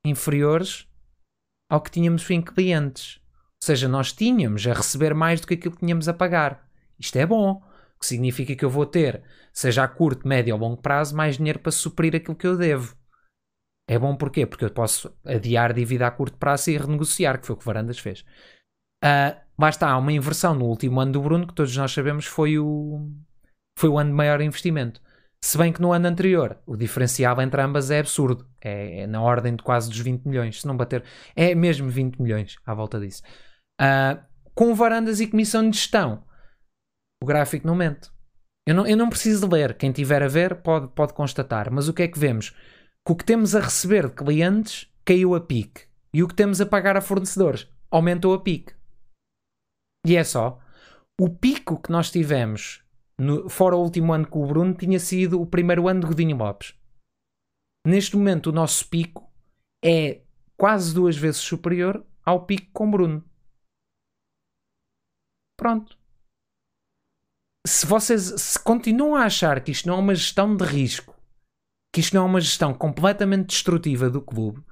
inferiores 0.06 0.88
ao 1.70 1.82
que 1.82 1.92
tínhamos 1.92 2.30
em 2.30 2.42
clientes. 2.42 3.20
Ou 3.62 3.66
seja, 3.66 3.88
nós 3.88 4.14
tínhamos 4.14 4.66
a 4.66 4.74
receber 4.74 5.14
mais 5.14 5.42
do 5.42 5.48
que 5.48 5.56
aquilo 5.56 5.74
que 5.74 5.86
tínhamos 5.86 6.08
a 6.08 6.14
pagar. 6.14 6.68
Isto 7.00 7.18
é 7.18 7.26
bom, 7.26 7.62
que 8.00 8.06
significa 8.06 8.56
que 8.56 8.64
eu 8.64 8.70
vou 8.70 8.86
ter, 8.86 9.24
seja 9.52 9.84
a 9.84 9.88
curto, 9.88 10.28
médio 10.28 10.56
ou 10.56 10.62
longo 10.62 10.82
prazo, 10.82 11.16
mais 11.16 11.38
dinheiro 11.38 11.60
para 11.60 11.72
suprir 11.72 12.16
aquilo 12.16 12.36
que 12.36 12.48
eu 12.48 12.58
devo. 12.58 12.96
É 13.90 13.98
bom 13.98 14.16
porquê? 14.16 14.46
Porque 14.46 14.66
eu 14.66 14.70
posso 14.70 15.12
adiar 15.26 15.74
dívida 15.74 16.06
a 16.06 16.12
curto 16.12 16.38
prazo 16.38 16.70
e 16.70 16.78
renegociar, 16.78 17.40
que 17.40 17.48
foi 17.48 17.56
o 17.56 17.58
que 17.58 17.66
Varandas 17.66 17.98
fez. 17.98 18.24
Ah, 19.04 19.42
lá 19.58 19.70
está, 19.70 19.90
há 19.90 19.98
uma 19.98 20.14
inversão 20.14 20.54
no 20.54 20.66
último 20.66 21.02
ano 21.02 21.12
do 21.12 21.22
Bruno, 21.22 21.48
que 21.48 21.56
todos 21.56 21.76
nós 21.76 21.92
sabemos 21.92 22.28
foi 22.28 22.60
o, 22.60 23.10
foi 23.76 23.90
o 23.90 23.98
ano 23.98 24.12
de 24.12 24.16
maior 24.16 24.42
investimento. 24.42 25.02
Se 25.44 25.58
bem 25.58 25.74
que 25.74 25.82
no 25.82 25.92
ano 25.92 26.08
anterior 26.08 26.62
o 26.68 26.78
diferencial 26.78 27.42
entre 27.42 27.60
ambas 27.64 27.90
é 27.90 28.00
absurdo. 28.00 28.48
É, 28.62 29.02
é 29.02 29.08
na 29.08 29.24
ordem 29.24 29.56
de 29.56 29.64
quase 29.64 29.90
dos 29.90 30.00
20 30.00 30.24
milhões, 30.24 30.62
se 30.62 30.68
não 30.68 30.78
bater. 30.78 31.04
É 31.36 31.56
mesmo 31.56 31.90
20 31.90 32.22
milhões 32.22 32.58
à 32.68 32.76
volta 32.76 33.00
disso. 33.00 33.24
Ah, 33.82 34.24
com 34.54 34.76
varandas 34.76 35.20
e 35.20 35.26
comissão 35.26 35.68
de 35.68 35.76
gestão, 35.76 36.24
o 37.24 37.26
gráfico 37.26 37.66
não 37.66 37.74
mente. 37.74 38.12
Eu 38.68 38.76
não, 38.76 38.86
eu 38.86 38.96
não 38.96 39.10
preciso 39.10 39.48
ler. 39.48 39.76
Quem 39.76 39.92
tiver 39.92 40.22
a 40.22 40.28
ver 40.28 40.62
pode, 40.62 40.90
pode 40.90 41.14
constatar. 41.14 41.72
Mas 41.72 41.88
o 41.88 41.94
que 41.94 42.04
é 42.04 42.08
que 42.08 42.20
vemos? 42.20 42.54
Que 43.06 43.12
o 43.12 43.16
que 43.16 43.26
temos 43.26 43.56
a 43.56 43.60
receber 43.62 44.08
de 44.08 44.16
clientes 44.16 44.92
caiu 45.06 45.36
a 45.36 45.42
pique. 45.42 45.88
E 46.14 46.24
o 46.24 46.28
que 46.28 46.36
temos 46.36 46.60
a 46.60 46.66
pagar 46.66 46.98
a 46.98 47.02
fornecedores 47.02 47.68
aumentou 47.92 48.34
a 48.34 48.42
pique. 48.42 48.74
E 50.06 50.16
é 50.16 50.24
só. 50.24 50.62
O 51.20 51.30
pico 51.30 51.82
que 51.82 51.92
nós 51.92 52.10
tivemos, 52.12 52.84
no- 53.20 53.50
fora 53.50 53.76
o 53.76 53.82
último 53.84 54.14
ano 54.14 54.28
com 54.28 54.44
o 54.44 54.48
Bruno, 54.48 54.74
tinha 54.74 55.00
sido 55.00 55.42
o 55.42 55.46
primeiro 55.46 55.88
ano 55.88 56.02
de 56.02 56.08
Godinho 56.08 56.38
Lopes. 56.38 56.74
Neste 57.86 58.16
momento, 58.16 58.48
o 58.48 58.54
nosso 58.54 58.88
pico 58.90 59.30
é 59.84 60.22
quase 60.58 60.94
duas 60.94 61.16
vezes 61.18 61.42
superior 61.42 62.06
ao 62.26 62.46
pico 62.46 62.70
com 62.72 62.90
Bruno. 62.90 63.24
Pronto. 65.58 65.98
Se 67.68 67.86
vocês 67.86 68.22
se 68.42 68.58
continuam 68.64 69.16
a 69.16 69.26
achar 69.26 69.62
que 69.64 69.72
isto 69.72 69.88
não 69.88 69.96
é 69.96 70.00
uma 70.00 70.16
gestão 70.16 70.56
de 70.56 70.64
risco, 70.64 71.14
que 71.92 72.00
isto 72.02 72.16
não 72.16 72.24
é 72.24 72.26
uma 72.26 72.42
gestão 72.42 72.74
completamente 72.74 73.48
destrutiva 73.48 74.10
do 74.10 74.22
clube, 74.22 74.64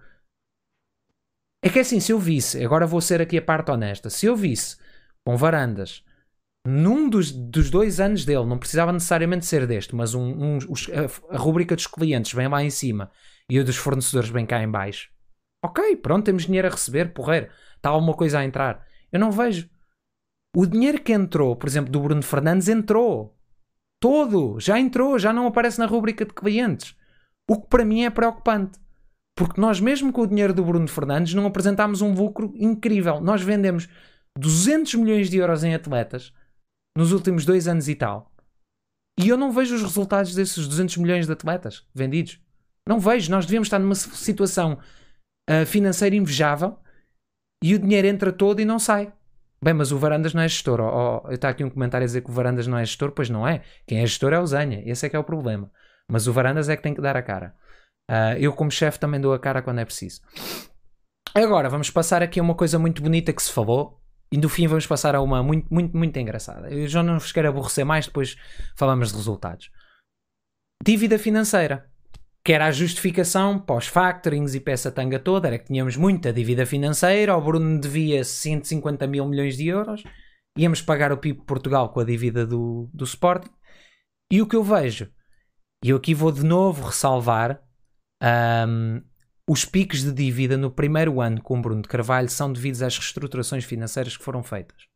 é 1.62 1.70
que 1.70 1.80
assim, 1.80 2.00
se 2.00 2.12
eu 2.12 2.20
visse, 2.20 2.64
agora 2.64 2.86
vou 2.86 3.02
ser 3.02 3.22
aqui 3.22 3.38
a 3.38 3.42
parte 3.42 3.72
honesta, 3.72 4.10
se 4.10 4.26
eu 4.26 4.36
visse 4.36 4.78
com 5.26 5.36
varandas 5.36 6.04
num 6.66 7.10
dos, 7.10 7.32
dos 7.32 7.70
dois 7.70 8.00
anos 8.00 8.26
dele, 8.26 8.46
não 8.46 8.58
precisava 8.60 8.92
necessariamente 8.94 9.46
ser 9.46 9.66
deste, 9.66 9.96
mas 9.96 10.14
um, 10.14 10.24
um- 10.24 10.58
os- 10.70 10.90
a, 10.90 11.36
a 11.36 11.38
rubrica 11.38 11.76
dos 11.76 11.88
clientes 11.88 12.34
bem 12.34 12.48
lá 12.48 12.64
em 12.64 12.70
cima 12.70 13.10
e 13.50 13.58
a 13.60 13.64
dos 13.64 13.78
fornecedores 13.78 14.30
bem 14.30 14.46
cá 14.46 14.62
em 14.62 14.70
baixo. 14.70 15.10
Ok, 15.64 15.96
pronto, 15.98 16.26
temos 16.26 16.46
dinheiro 16.46 16.68
a 16.68 16.72
receber, 16.72 17.14
porreiro, 17.14 17.50
está 17.78 17.90
alguma 17.90 18.14
coisa 18.14 18.40
a 18.40 18.46
entrar. 18.46 18.86
Eu 19.12 19.20
não 19.20 19.32
vejo. 19.32 19.70
O 20.56 20.66
dinheiro 20.66 21.02
que 21.02 21.14
entrou, 21.14 21.56
por 21.56 21.68
exemplo, 21.70 21.92
do 21.92 22.02
Bruno 22.02 22.22
Fernandes, 22.24 22.68
entrou. 22.68 23.38
Todo, 24.00 24.60
já 24.60 24.80
entrou, 24.80 25.20
já 25.20 25.32
não 25.32 25.48
aparece 25.48 25.80
na 25.80 25.86
rubrica 25.86 26.26
de 26.26 26.34
clientes. 26.34 26.97
O 27.50 27.60
que 27.60 27.68
para 27.68 27.86
mim 27.86 28.04
é 28.04 28.10
preocupante. 28.10 28.80
Porque 29.36 29.62
nós, 29.62 29.80
mesmo 29.80 30.12
com 30.12 30.22
o 30.22 30.28
dinheiro 30.28 30.54
do 30.54 30.66
Bruno 30.66 30.88
Fernandes, 30.88 31.34
não 31.34 31.46
apresentámos 31.46 32.02
um 32.02 32.14
lucro 32.14 32.54
incrível. 32.56 33.22
Nós 33.22 33.42
vendemos 33.42 33.88
200 34.38 34.96
milhões 34.96 35.30
de 35.30 35.38
euros 35.38 35.64
em 35.64 35.74
atletas 35.74 36.34
nos 36.98 37.12
últimos 37.12 37.46
dois 37.46 37.68
anos 37.68 37.88
e 37.88 37.96
tal. 37.96 38.32
E 39.20 39.30
eu 39.30 39.38
não 39.38 39.52
vejo 39.52 39.76
os 39.76 39.84
resultados 39.84 40.34
desses 40.34 40.68
200 40.68 40.98
milhões 40.98 41.26
de 41.26 41.34
atletas 41.34 41.86
vendidos. 41.94 42.40
Não 42.88 43.00
vejo. 43.00 43.30
Nós 43.32 43.46
devíamos 43.46 43.68
estar 43.68 43.80
numa 43.80 43.96
situação 43.96 44.80
ah, 45.50 45.66
financeira 45.66 46.16
invejável 46.16 46.78
e 47.64 47.74
o 47.74 47.80
dinheiro 47.80 48.08
entra 48.08 48.32
todo 48.32 48.60
e 48.60 48.66
não 48.66 48.80
sai. 48.80 49.14
Bem, 49.64 49.74
mas 49.74 49.92
o 49.92 49.98
Varandas 49.98 50.34
não 50.34 50.42
é 50.42 50.48
gestor. 50.48 50.80
Oh, 50.80 51.24
oh, 51.26 51.32
está 51.32 51.50
aqui 51.50 51.64
um 51.64 51.70
comentário 51.70 52.06
a 52.06 52.08
dizer 52.08 52.22
que 52.22 52.30
o 52.30 52.34
Varandas 52.34 52.68
não 52.68 52.78
é 52.78 52.86
gestor. 52.86 53.12
Pois 53.12 53.30
não 53.30 53.48
é. 53.48 53.64
Quem 53.88 54.00
é 54.00 54.06
gestor 54.06 54.34
é 54.34 54.40
o 54.40 54.46
Zanha. 54.46 54.84
Esse 54.86 55.06
é 55.06 55.10
que 55.10 55.16
é 55.16 55.20
o 55.20 55.24
problema. 55.24 55.72
Mas 56.12 56.28
o 56.28 56.34
Varandas 56.34 56.70
é 56.70 56.78
que 56.78 56.84
tem 56.84 56.94
que 56.94 57.02
dar 57.02 57.18
a 57.18 57.22
cara. 57.22 57.54
Uh, 58.10 58.38
eu, 58.40 58.54
como 58.54 58.72
chefe, 58.72 59.00
também 59.00 59.20
dou 59.20 59.34
a 59.34 59.40
cara 59.40 59.62
quando 59.62 59.80
é 59.80 59.86
preciso. 59.86 60.22
Agora, 61.34 61.70
vamos 61.70 61.90
passar 61.90 62.24
aqui 62.24 62.40
a 62.40 62.44
uma 62.44 62.56
coisa 62.56 62.80
muito 62.80 63.02
bonita 63.02 63.34
que 63.34 63.42
se 63.42 63.52
falou. 63.52 64.02
E 64.32 64.38
no 64.38 64.50
fim 64.50 64.68
vamos 64.68 64.86
passar 64.86 65.16
a 65.16 65.22
uma 65.22 65.42
muito, 65.42 65.68
muito, 65.74 65.96
muito 65.96 66.18
engraçada. 66.18 66.70
Eu 66.70 66.88
já 66.88 67.02
não 67.02 67.20
vos 67.20 67.32
quero 67.32 67.48
aborrecer 67.48 67.86
mais, 67.86 68.08
depois 68.08 68.38
falamos 68.76 69.12
de 69.12 69.16
resultados. 69.18 69.70
Dívida 70.84 71.18
financeira 71.18 71.90
que 72.48 72.54
era 72.54 72.68
a 72.68 72.72
justificação 72.72 73.60
pós-factorings 73.60 74.56
e 74.56 74.62
peça 74.62 74.90
tanga 74.90 75.20
toda, 75.20 75.50
era 75.50 75.60
que 75.60 75.66
tínhamos 75.66 75.98
muita 75.98 76.32
dívida 76.32 76.66
financeira, 76.66 77.36
o 77.36 77.42
Bruno 77.42 77.78
devia 77.78 78.24
150 78.24 79.06
mil 79.06 79.28
milhões 79.28 79.58
de 79.58 79.68
euros, 79.68 80.02
íamos 80.58 80.82
pagar 80.82 81.12
o 81.12 81.18
PIB 81.18 81.42
Portugal 81.46 81.90
com 81.90 82.00
a 82.00 82.06
dívida 82.06 82.48
do, 82.48 82.90
do 82.94 83.04
Sporting, 83.04 83.50
e 84.32 84.42
o 84.42 84.48
que 84.48 84.56
eu 84.56 84.64
vejo, 84.64 85.12
e 85.84 85.90
eu 85.90 85.98
aqui 85.98 86.14
vou 86.14 86.32
de 86.32 86.44
novo 86.44 86.86
ressalvar, 86.88 87.62
um, 88.68 89.02
os 89.50 89.64
picos 89.64 90.04
de 90.04 90.12
dívida 90.12 90.58
no 90.58 90.72
primeiro 90.72 91.22
ano 91.22 91.42
com 91.42 91.58
o 91.58 91.62
Bruno 91.62 91.82
de 91.82 91.88
Carvalho 91.88 92.30
são 92.30 92.52
devidos 92.52 92.82
às 92.82 92.98
reestruturações 92.98 93.64
financeiras 93.64 94.18
que 94.18 94.24
foram 94.24 94.44
feitas. 94.44 94.88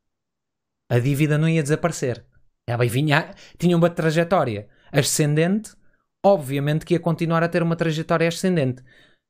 A 0.90 1.00
dívida 1.00 1.38
não 1.38 1.48
ia 1.48 1.64
desaparecer. 1.64 2.26
Ela 2.68 2.86
vinha, 2.86 3.34
tinha 3.58 3.78
uma 3.78 3.90
trajetória 3.90 4.68
ascendente 4.92 5.76
obviamente 6.24 6.86
que 6.86 6.94
ia 6.94 7.00
continuar 7.00 7.44
a 7.44 7.50
ter 7.50 7.64
uma 7.64 7.76
trajetória 7.76 8.28
ascendente. 8.28 8.84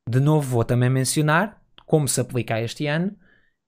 De 0.08 0.20
novo, 0.20 0.50
vou 0.50 0.66
também 0.66 0.90
mencionar, 0.90 1.62
como 1.86 2.08
se 2.08 2.20
aplica 2.20 2.62
este 2.62 2.88
ano, 2.88 3.16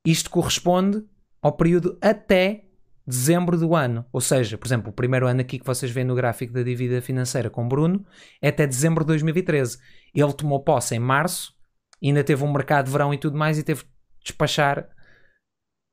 isto 0.06 0.30
corresponde 0.30 1.04
ao 1.42 1.54
período 1.54 1.98
até 2.02 2.66
dezembro 3.06 3.58
do 3.58 3.76
ano. 3.76 4.06
Ou 4.12 4.22
seja, 4.22 4.58
por 4.58 4.68
exemplo, 4.68 4.90
o 4.90 4.94
primeiro 4.94 5.28
ano 5.28 5.42
aqui 5.42 5.60
que 5.60 5.66
vocês 5.66 5.92
veem 5.92 6.06
no 6.06 6.16
gráfico 6.16 6.54
da 6.54 6.64
dívida 6.64 7.02
financeira 7.02 7.50
com 7.50 7.68
Bruno 7.68 8.06
é 8.42 8.50
até 8.50 8.66
dezembro 8.66 9.04
de 9.04 9.08
2013. 9.10 9.78
Ele 10.14 10.34
tomou 10.34 10.64
posse 10.64 10.96
em 10.96 11.00
março, 11.00 11.54
ainda 12.02 12.24
teve 12.24 12.44
um 12.44 12.52
mercado 12.52 12.86
de 12.86 12.92
verão 12.92 13.14
e 13.14 13.18
tudo 13.18 13.38
mais 13.38 13.58
e 13.58 13.64
teve 13.64 13.84
de 13.84 13.90
despachar 14.24 14.88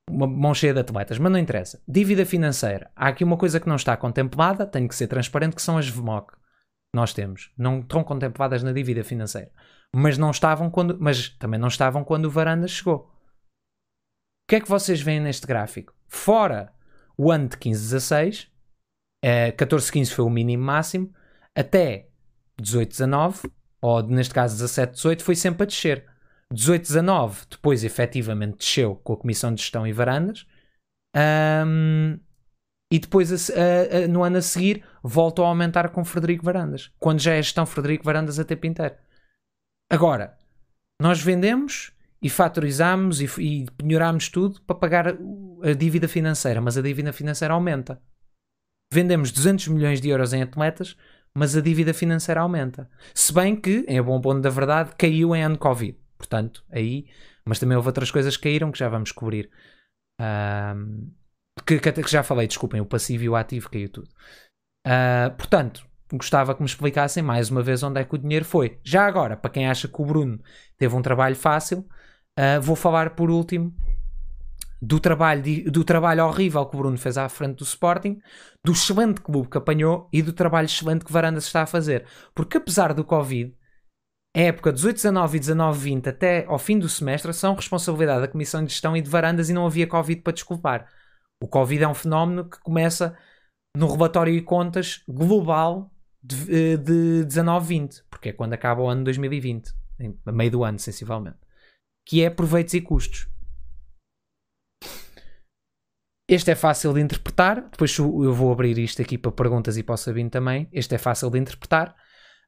uma 0.08 0.26
mão 0.26 0.52
cheia 0.52 0.74
de 0.74 0.80
atletas, 0.80 1.18
mas 1.18 1.30
não 1.30 1.38
interessa. 1.38 1.80
Dívida 1.86 2.26
financeira. 2.26 2.90
Há 2.96 3.08
aqui 3.08 3.22
uma 3.22 3.36
coisa 3.36 3.60
que 3.60 3.68
não 3.68 3.76
está 3.76 3.96
contemplada, 3.96 4.66
tenho 4.66 4.88
que 4.88 4.94
ser 4.94 5.06
transparente, 5.06 5.54
que 5.54 5.62
são 5.62 5.78
as 5.78 5.88
VMOC 5.88 6.40
nós 6.94 7.12
temos 7.12 7.52
não 7.56 7.80
estão 7.80 8.02
contempladas 8.02 8.62
na 8.62 8.72
dívida 8.72 9.04
financeira, 9.04 9.50
mas 9.94 10.18
não 10.18 10.30
estavam 10.30 10.70
quando, 10.70 10.98
mas 11.00 11.28
também 11.30 11.58
não 11.58 11.68
estavam 11.68 12.04
quando 12.04 12.26
o 12.26 12.30
Varandas 12.30 12.72
chegou. 12.72 12.96
O 12.96 14.48
que 14.48 14.56
é 14.56 14.60
que 14.60 14.68
vocês 14.68 15.00
veem 15.00 15.20
neste 15.20 15.46
gráfico? 15.46 15.94
Fora 16.08 16.74
o 17.20 17.30
ano 17.30 17.48
de 17.48 17.56
15-16, 17.58 18.48
eh, 19.22 19.52
14-15 19.52 20.14
foi 20.14 20.24
o 20.24 20.30
mínimo 20.30 20.64
máximo, 20.64 21.14
até 21.54 22.08
18-19, 22.58 23.52
ou 23.82 24.02
neste 24.02 24.32
caso 24.32 24.56
17-18, 24.64 25.20
foi 25.20 25.36
sempre 25.36 25.64
a 25.64 25.66
descer. 25.66 26.06
18-19 26.50 27.46
depois 27.50 27.84
efetivamente 27.84 28.56
desceu 28.56 28.96
com 28.96 29.12
a 29.12 29.16
Comissão 29.18 29.54
de 29.54 29.60
Gestão 29.60 29.86
e 29.86 29.92
Varandas. 29.92 30.46
Um, 31.14 32.18
e 32.90 32.98
depois, 32.98 33.30
a, 33.50 33.54
a, 33.54 34.04
a, 34.04 34.08
no 34.08 34.24
ano 34.24 34.38
a 34.38 34.42
seguir, 34.42 34.82
voltou 35.02 35.44
a 35.44 35.48
aumentar 35.48 35.90
com 35.90 36.02
Frederico 36.02 36.42
Varandas. 36.42 36.90
Quando 36.98 37.20
já 37.20 37.34
é 37.34 37.42
gestão 37.42 37.66
Frederico 37.66 38.02
Varandas 38.02 38.38
a 38.38 38.44
tempo 38.44 38.66
inteiro. 38.66 38.94
Agora, 39.90 40.38
nós 40.99 41.21
vendemos 41.21 41.92
e 42.23 42.28
fatorizamos 42.28 43.21
e, 43.21 43.26
e 43.41 43.67
penhoramos 43.76 44.28
tudo 44.28 44.61
para 44.63 44.76
pagar 44.76 45.09
a 45.09 45.73
dívida 45.73 46.06
financeira, 46.06 46.61
mas 46.61 46.76
a 46.76 46.83
dívida 46.83 47.13
financeira 47.13 47.54
aumenta. 47.54 48.00
Vendemos 48.93 49.30
200 49.30 49.69
milhões 49.69 50.00
de 50.00 50.09
euros 50.09 50.33
em 50.33 50.43
atletas, 50.43 50.97
mas 51.35 51.56
a 51.56 51.61
dívida 51.61 51.95
financeira 51.95 52.41
aumenta. 52.41 52.91
Se 53.15 53.33
bem 53.33 53.54
que, 53.54 53.85
em 53.89 54.02
bom 54.02 54.21
ponto 54.21 54.41
da 54.41 54.50
verdade, 54.50 54.95
caiu 54.99 55.35
em 55.35 55.43
ano 55.43 55.56
Covid. 55.56 55.97
Portanto, 56.19 56.65
aí, 56.71 57.06
mas 57.45 57.59
também 57.59 57.76
houve 57.76 57.89
outras 57.89 58.11
coisas 58.11 58.37
que 58.37 58.43
caíram 58.43 58.71
que 58.71 58.78
já 58.78 58.89
vamos 58.89 59.13
cobrir. 59.13 59.49
Que, 61.65 61.78
que, 61.78 62.11
já 62.11 62.23
falei, 62.23 62.47
desculpem, 62.47 62.80
o 62.80 62.87
passivo 62.87 63.25
e 63.25 63.28
o 63.28 63.37
ativo 63.37 63.71
caiu 63.71 63.89
tudo. 63.89 64.09
Uh, 64.87 65.35
portanto, 65.37 65.87
gostava 66.13 66.54
que 66.54 66.61
me 66.61 66.67
explicassem 66.67 67.23
mais 67.23 67.50
uma 67.50 67.63
vez 67.63 67.83
onde 67.83 68.00
é 68.00 68.04
que 68.04 68.15
o 68.15 68.19
dinheiro 68.19 68.45
foi. 68.45 68.78
Já 68.83 69.06
agora, 69.06 69.37
para 69.37 69.50
quem 69.50 69.69
acha 69.69 69.89
que 69.89 70.02
o 70.02 70.04
Bruno 70.04 70.43
teve 70.76 70.95
um 70.95 71.02
trabalho 71.02 71.37
fácil, 71.37 71.87
uh, 72.40 72.60
vou 72.60 72.76
falar 72.76 73.10
por 73.10 73.30
último 73.30 73.74
do 74.82 74.98
trabalho, 74.98 75.70
do 75.70 75.84
trabalho 75.84 76.24
horrível 76.24 76.64
que 76.64 76.74
o 76.74 76.78
Bruno 76.78 76.96
fez 76.96 77.18
à 77.18 77.28
frente 77.28 77.58
do 77.58 77.64
Sporting, 77.64 78.20
do 78.64 78.72
excelente 78.72 79.20
clube 79.20 79.48
que 79.48 79.58
apanhou 79.58 80.08
e 80.12 80.22
do 80.22 80.32
trabalho 80.32 80.64
excelente 80.64 81.04
que 81.04 81.12
Varandas 81.12 81.44
está 81.44 81.62
a 81.62 81.66
fazer. 81.66 82.06
Porque 82.34 82.56
apesar 82.56 82.94
do 82.94 83.04
Covid, 83.04 83.54
a 84.34 84.40
época 84.40 84.72
18, 84.72 84.96
19 84.96 85.36
e 85.36 85.40
19, 85.40 85.78
20 85.78 86.08
até 86.08 86.46
ao 86.46 86.58
fim 86.58 86.78
do 86.78 86.88
semestre 86.88 87.32
são 87.34 87.54
responsabilidade 87.54 88.22
da 88.22 88.28
Comissão 88.28 88.64
de 88.64 88.70
Gestão 88.70 88.96
e 88.96 89.02
de 89.02 89.10
Varandas 89.10 89.50
e 89.50 89.52
não 89.52 89.66
havia 89.66 89.86
Covid 89.86 90.22
para 90.22 90.32
desculpar. 90.32 90.88
O 91.42 91.48
Covid 91.48 91.84
é 91.84 91.88
um 91.88 91.94
fenómeno 91.94 92.48
que 92.48 92.60
começa 92.60 93.16
no 93.76 93.90
relatório 93.90 94.32
e 94.32 94.40
contas 94.40 95.02
global 95.08 95.90
de, 96.22 96.36
eh, 96.54 96.76
de 96.76 97.24
19-20, 97.26 98.02
porque 98.10 98.30
é 98.30 98.32
quando 98.32 98.52
acaba 98.52 98.82
o 98.82 98.88
ano 98.88 99.04
2020, 99.04 99.72
em 99.98 100.18
meio 100.26 100.50
do 100.50 100.64
ano, 100.64 100.78
sensivelmente, 100.78 101.38
que 102.06 102.23
é 102.23 102.30
proveitos 102.30 102.75
e 102.75 102.80
custos. 102.80 103.28
Este 106.28 106.52
é 106.52 106.54
fácil 106.54 106.95
de 106.95 107.00
interpretar, 107.00 107.60
depois 107.71 107.99
eu 107.99 108.32
vou 108.32 108.52
abrir 108.52 108.78
isto 108.78 109.02
aqui 109.02 109.19
para 109.19 109.32
perguntas 109.32 109.76
e 109.76 109.82
para 109.82 109.95
o 109.95 109.97
Sabino 109.97 110.30
também. 110.30 110.69
Este 110.73 110.95
é 110.95 110.99
fácil 110.99 111.28
de 111.28 111.39
interpretar. 111.39 111.95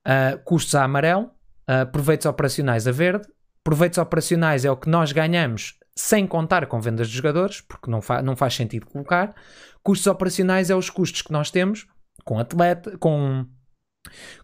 Uh, 0.06 0.38
custos 0.44 0.74
a 0.76 0.84
amarelo, 0.84 1.32
uh, 1.68 1.90
proveitos 1.90 2.26
operacionais 2.26 2.86
a 2.86 2.92
verde. 2.92 3.26
Proveitos 3.64 3.98
operacionais 3.98 4.64
é 4.64 4.70
o 4.70 4.76
que 4.76 4.88
nós 4.88 5.10
ganhamos 5.10 5.74
sem 5.96 6.26
contar 6.28 6.66
com 6.66 6.80
vendas 6.80 7.08
de 7.08 7.16
jogadores, 7.16 7.60
porque 7.60 7.90
não, 7.90 8.00
fa 8.00 8.22
não 8.22 8.36
faz 8.36 8.54
sentido 8.54 8.86
colocar. 8.86 9.34
Custos 9.82 10.06
operacionais 10.06 10.70
é 10.70 10.76
os 10.76 10.88
custos 10.88 11.22
que 11.22 11.32
nós 11.32 11.50
temos 11.50 11.86
com 12.24 12.38
atleta, 12.38 12.96
com, 12.98 13.46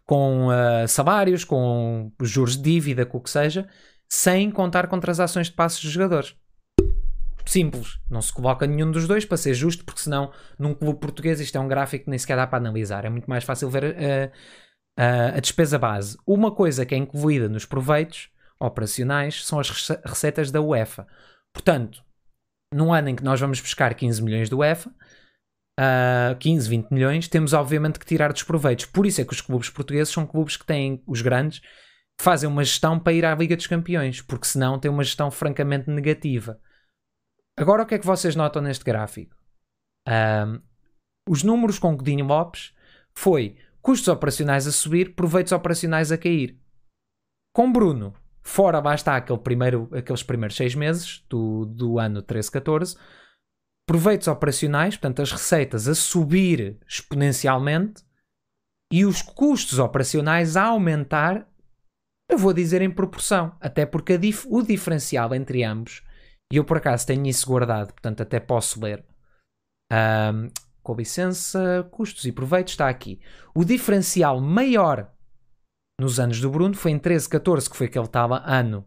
com 0.05 0.49
uh, 0.49 0.89
salários, 0.89 1.45
com 1.45 2.13
juros 2.23 2.57
de 2.57 2.63
dívida, 2.63 3.07
com 3.07 3.19
o 3.19 3.21
que 3.21 3.31
seja, 3.31 3.69
sem 4.09 4.51
contar 4.51 4.87
com 4.87 4.99
transações 4.99 5.49
de 5.49 5.53
passos 5.53 5.81
de 5.81 5.91
jogadores. 5.91 6.35
Simples, 7.45 7.99
não 8.11 8.21
se 8.21 8.33
coloca 8.33 8.67
nenhum 8.67 8.91
dos 8.91 9.09
dois 9.09 9.25
para 9.25 9.39
ser 9.39 9.55
justo, 9.55 9.85
porque 9.85 10.03
senão 10.03 10.31
num 10.59 10.75
clube 10.75 11.01
português 11.01 11.41
isto 11.41 11.57
é 11.57 11.61
um 11.61 11.69
gráfico 11.69 12.05
que 12.05 12.11
nem 12.11 12.19
sequer 12.19 12.37
dá 12.37 12.47
para 12.47 12.59
analisar. 12.59 13.05
É 13.05 13.09
muito 13.09 13.29
mais 13.29 13.43
fácil 13.43 13.71
ver 13.71 13.85
uh, 13.85 14.31
uh, 14.99 15.37
a 15.37 15.41
despesa 15.41 15.79
base. 15.79 16.19
Uma 16.27 16.55
coisa 16.55 16.85
que 16.85 16.95
é 16.95 16.99
incluída 16.99 17.49
nos 17.49 17.65
proveitos 17.65 18.29
operacionais 18.61 19.47
são 19.47 19.59
as 19.59 19.71
receitas 20.05 20.51
da 20.51 20.61
UEFA. 20.61 21.07
Portanto, 21.55 22.03
num 22.73 22.93
ano 22.93 23.09
em 23.09 23.17
que 23.17 23.25
nós 23.25 23.41
vamos 23.41 23.61
buscar 23.61 23.95
15 23.95 24.23
milhões 24.23 24.51
do 24.51 24.59
UEFA, 24.59 24.91
uh, 25.81 26.37
15, 26.39 26.69
20 26.69 26.91
milhões, 26.91 27.29
temos 27.29 27.53
obviamente 27.55 27.99
que 27.99 28.05
tirar 28.05 28.33
dos 28.33 28.43
proveitos. 28.43 28.85
Por 28.85 29.07
isso 29.07 29.21
é 29.21 29.25
que 29.25 29.33
os 29.33 29.41
clubes 29.41 29.71
portugueses 29.71 30.13
são 30.13 30.27
clubes 30.27 30.57
que 30.57 30.67
têm, 30.67 31.03
os 31.07 31.23
grandes, 31.23 31.63
fazem 32.21 32.49
uma 32.49 32.65
gestão 32.65 32.99
para 32.99 33.13
ir 33.13 33.25
à 33.25 33.35
Liga 33.35 33.57
dos 33.57 33.67
Campeões, 33.67 34.21
porque 34.21 34.47
senão 34.47 34.79
tem 34.79 34.91
uma 34.91 35.05
gestão 35.05 35.31
francamente 35.31 35.91
negativa. 35.91 36.61
Agora, 37.57 37.83
o 37.83 37.87
que 37.87 37.95
é 37.95 37.99
que 37.99 38.07
vocês 38.07 38.37
notam 38.37 38.63
neste 38.63 38.85
gráfico? 38.85 39.37
Um, 40.07 40.63
os 41.29 41.43
números 41.43 41.79
com 41.79 41.97
Godinho 41.97 42.27
Lopes 42.27 42.75
foi 43.15 43.57
custos 43.83 44.09
operacionais 44.09 44.67
a 44.67 44.73
subir, 44.73 45.15
proveitos 45.15 45.53
operacionais 45.53 46.11
a 46.13 46.19
cair. 46.19 46.59
Com 47.53 47.73
Bruno, 47.73 48.15
Fora 48.49 48.81
lá 48.81 48.95
está 48.95 49.15
aquele 49.15 49.39
primeiro, 49.39 49.91
aqueles 49.93 50.23
primeiros 50.23 50.57
seis 50.57 50.75
meses 50.75 51.23
do, 51.29 51.67
do 51.67 51.99
ano 51.99 52.23
13-14, 52.23 52.97
proveitos 53.87 54.27
operacionais, 54.27 54.97
portanto, 54.97 55.21
as 55.21 55.31
receitas 55.31 55.87
a 55.87 55.95
subir 55.95 56.79
exponencialmente 56.89 58.03
e 58.91 59.05
os 59.05 59.21
custos 59.21 59.79
operacionais 59.79 60.57
a 60.57 60.65
aumentar, 60.65 61.47
eu 62.29 62.39
vou 62.39 62.53
dizer 62.53 62.83
em 62.83 62.91
proporção, 62.91 63.57
até 63.61 63.87
porque 63.87 64.19
dif 64.19 64.47
o 64.49 64.63
diferencial 64.63 65.35
entre 65.35 65.65
ambos, 65.65 66.03
e 66.53 66.57
eu 66.57 66.65
por 66.65 66.77
acaso 66.77 67.07
tenho 67.07 67.27
isso 67.27 67.47
guardado, 67.47 67.93
portanto, 67.93 68.23
até 68.23 68.41
posso 68.41 68.83
ler. 68.83 69.05
Um, 69.93 70.49
com 70.83 70.95
licença, 70.95 71.87
custos 71.91 72.25
e 72.25 72.33
proveitos 72.33 72.73
está 72.73 72.89
aqui. 72.89 73.21
O 73.55 73.65
diferencial 73.65 74.41
maior 74.41 75.11
nos 76.01 76.21
anos 76.21 76.41
do 76.41 76.51
Bruno, 76.51 76.75
foi 76.75 76.93
em 76.93 76.99
13, 76.99 77.29
14 77.29 77.69
que 77.69 77.77
foi 77.77 77.87
aquele 77.87 78.07
tal 78.07 78.33
ano 78.33 78.87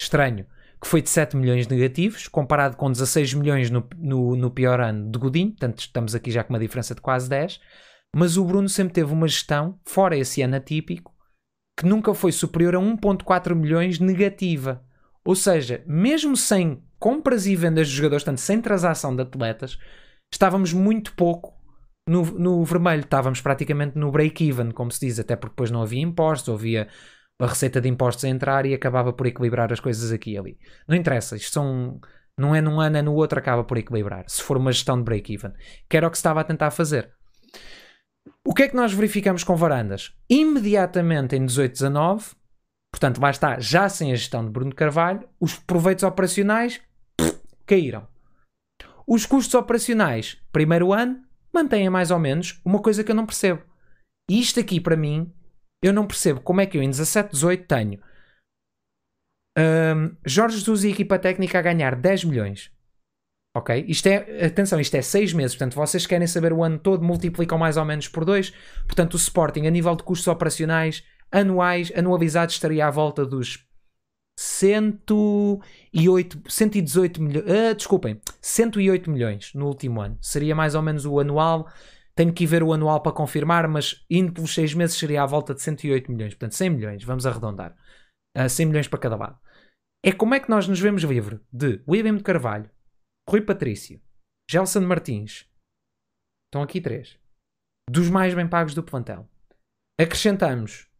estranho, 0.00 0.46
que 0.80 0.88
foi 0.88 1.00
de 1.00 1.08
7 1.08 1.36
milhões 1.36 1.68
negativos, 1.68 2.26
comparado 2.26 2.76
com 2.76 2.90
16 2.90 3.34
milhões 3.34 3.70
no, 3.70 3.86
no, 3.96 4.34
no, 4.34 4.50
pior 4.50 4.80
ano 4.80 5.10
de 5.10 5.18
Godinho, 5.18 5.50
portanto 5.50 5.78
estamos 5.78 6.14
aqui 6.14 6.30
já 6.30 6.42
com 6.42 6.52
uma 6.52 6.58
diferença 6.58 6.94
de 6.94 7.00
quase 7.00 7.28
10, 7.28 7.60
mas 8.16 8.36
o 8.36 8.44
Bruno 8.44 8.68
sempre 8.68 8.94
teve 8.94 9.12
uma 9.12 9.28
gestão, 9.28 9.78
fora 9.84 10.16
esse 10.16 10.42
ano 10.42 10.56
atípico, 10.56 11.14
que 11.76 11.86
nunca 11.86 12.12
foi 12.14 12.32
superior 12.32 12.74
a 12.76 12.78
1.4 12.78 13.54
milhões 13.54 13.98
negativa. 13.98 14.84
Ou 15.24 15.34
seja, 15.34 15.82
mesmo 15.86 16.36
sem 16.36 16.82
compras 16.98 17.46
e 17.46 17.56
vendas 17.56 17.88
de 17.88 17.94
jogadores, 17.94 18.24
portanto, 18.24 18.40
sem 18.40 18.60
transação 18.60 19.14
de 19.14 19.22
atletas, 19.22 19.78
estávamos 20.32 20.72
muito 20.72 21.14
pouco 21.14 21.54
no, 22.06 22.24
no 22.24 22.64
vermelho. 22.64 23.00
Estávamos 23.00 23.40
praticamente 23.40 23.98
no 23.98 24.10
break-even, 24.10 24.70
como 24.70 24.90
se 24.90 25.06
diz, 25.06 25.18
até 25.18 25.36
porque 25.36 25.52
depois 25.52 25.70
não 25.70 25.82
havia 25.82 26.02
impostos, 26.02 26.54
havia 26.54 26.88
a 27.38 27.46
receita 27.46 27.80
de 27.80 27.88
impostos 27.88 28.24
a 28.24 28.28
entrar 28.28 28.66
e 28.66 28.74
acabava 28.74 29.12
por 29.12 29.26
equilibrar 29.26 29.72
as 29.72 29.80
coisas 29.80 30.12
aqui 30.12 30.32
e 30.32 30.38
ali. 30.38 30.58
Não 30.86 30.96
interessa, 30.96 31.36
isto 31.36 31.52
são. 31.52 32.00
Não 32.38 32.54
é 32.54 32.60
num 32.60 32.80
ano, 32.80 32.96
é 32.96 33.02
no 33.02 33.14
outro, 33.14 33.38
acaba 33.38 33.64
por 33.64 33.76
equilibrar. 33.76 34.24
Se 34.26 34.42
for 34.42 34.56
uma 34.56 34.72
gestão 34.72 34.96
de 34.96 35.04
break-even. 35.04 35.52
Que 35.88 35.96
era 35.96 36.06
o 36.06 36.10
que 36.10 36.16
se 36.16 36.20
estava 36.20 36.40
a 36.40 36.44
tentar 36.44 36.70
fazer. 36.70 37.10
O 38.46 38.54
que 38.54 38.64
é 38.64 38.68
que 38.68 38.76
nós 38.76 38.92
verificamos 38.92 39.44
com 39.44 39.56
varandas? 39.56 40.14
Imediatamente 40.28 41.36
em 41.36 41.44
18-19, 41.44 42.34
portanto, 42.92 43.20
lá 43.20 43.30
está, 43.30 43.58
já 43.58 43.88
sem 43.88 44.12
a 44.12 44.14
gestão 44.14 44.44
de 44.44 44.50
Bruno 44.50 44.74
Carvalho, 44.74 45.28
os 45.38 45.58
proveitos 45.58 46.04
operacionais 46.04 46.80
pff, 47.16 47.40
caíram. 47.66 48.06
Os 49.06 49.26
custos 49.26 49.54
operacionais, 49.54 50.40
primeiro 50.52 50.92
ano, 50.92 51.22
mantêm 51.52 51.88
mais 51.90 52.10
ou 52.10 52.18
menos 52.18 52.60
uma 52.64 52.80
coisa 52.80 53.02
que 53.02 53.10
eu 53.10 53.16
não 53.16 53.26
percebo. 53.26 53.62
E 54.30 54.40
isto 54.40 54.60
aqui, 54.60 54.80
para 54.80 54.96
mim, 54.96 55.32
eu 55.82 55.92
não 55.92 56.06
percebo 56.06 56.40
como 56.40 56.60
é 56.60 56.66
que 56.66 56.78
eu 56.78 56.82
em 56.82 56.90
17, 56.90 57.32
18 57.32 57.66
tenho 57.66 58.00
um, 59.58 60.16
Jorge 60.24 60.58
Jesus 60.58 60.84
e 60.84 60.90
equipa 60.90 61.18
técnica 61.18 61.58
a 61.58 61.62
ganhar 61.62 61.96
10 61.96 62.24
milhões. 62.24 62.70
Ok? 63.56 63.84
Isto 63.88 64.06
é, 64.06 64.46
atenção, 64.46 64.78
isto 64.78 64.94
é 64.94 65.02
6 65.02 65.32
meses. 65.32 65.56
Portanto, 65.56 65.74
vocês 65.74 66.06
querem 66.06 66.26
saber 66.26 66.52
o 66.52 66.62
ano 66.62 66.78
todo, 66.78 67.04
multiplicam 67.04 67.58
mais 67.58 67.76
ou 67.76 67.84
menos 67.84 68.06
por 68.06 68.24
2. 68.24 68.52
Portanto, 68.86 69.14
o 69.14 69.16
Sporting, 69.16 69.66
a 69.66 69.70
nível 69.70 69.96
de 69.96 70.04
custos 70.04 70.28
operacionais 70.28 71.02
anuais, 71.32 71.92
anualizados, 71.96 72.54
estaria 72.54 72.86
à 72.86 72.90
volta 72.90 73.24
dos 73.24 73.66
108, 74.38 76.42
118 76.48 77.22
milhões. 77.22 77.44
Uh, 77.44 77.74
desculpem, 77.74 78.20
108 78.40 79.10
milhões 79.10 79.52
no 79.54 79.66
último 79.66 80.00
ano. 80.00 80.16
Seria 80.20 80.54
mais 80.54 80.74
ou 80.74 80.82
menos 80.82 81.04
o 81.04 81.20
anual. 81.20 81.68
Tenho 82.14 82.32
que 82.32 82.44
ir 82.44 82.46
ver 82.46 82.62
o 82.62 82.72
anual 82.72 83.02
para 83.02 83.12
confirmar, 83.12 83.68
mas 83.68 84.04
indo 84.08 84.32
pelos 84.32 84.54
6 84.54 84.74
meses 84.74 84.96
seria 84.96 85.22
à 85.22 85.26
volta 85.26 85.54
de 85.54 85.60
108 85.60 86.10
milhões. 86.10 86.34
Portanto, 86.34 86.54
100 86.54 86.70
milhões, 86.70 87.04
vamos 87.04 87.26
arredondar. 87.26 87.76
Uh, 88.36 88.48
100 88.48 88.66
milhões 88.66 88.88
para 88.88 88.98
cada 88.98 89.16
lado. 89.16 89.38
É 90.02 90.12
como 90.12 90.34
é 90.34 90.40
que 90.40 90.48
nós 90.48 90.66
nos 90.66 90.80
vemos 90.80 91.02
livre 91.02 91.40
de 91.52 91.82
William 91.86 92.16
de 92.16 92.22
Carvalho, 92.22 92.70
Rui 93.28 93.42
Patrício, 93.42 94.00
Gelson 94.50 94.80
Martins. 94.80 95.48
Estão 96.46 96.62
aqui 96.62 96.80
três. 96.80 97.18
Dos 97.88 98.08
mais 98.08 98.34
bem 98.34 98.48
pagos 98.48 98.74
do 98.74 98.82
plantel. 98.82 99.28
Acrescentamos 100.00 100.90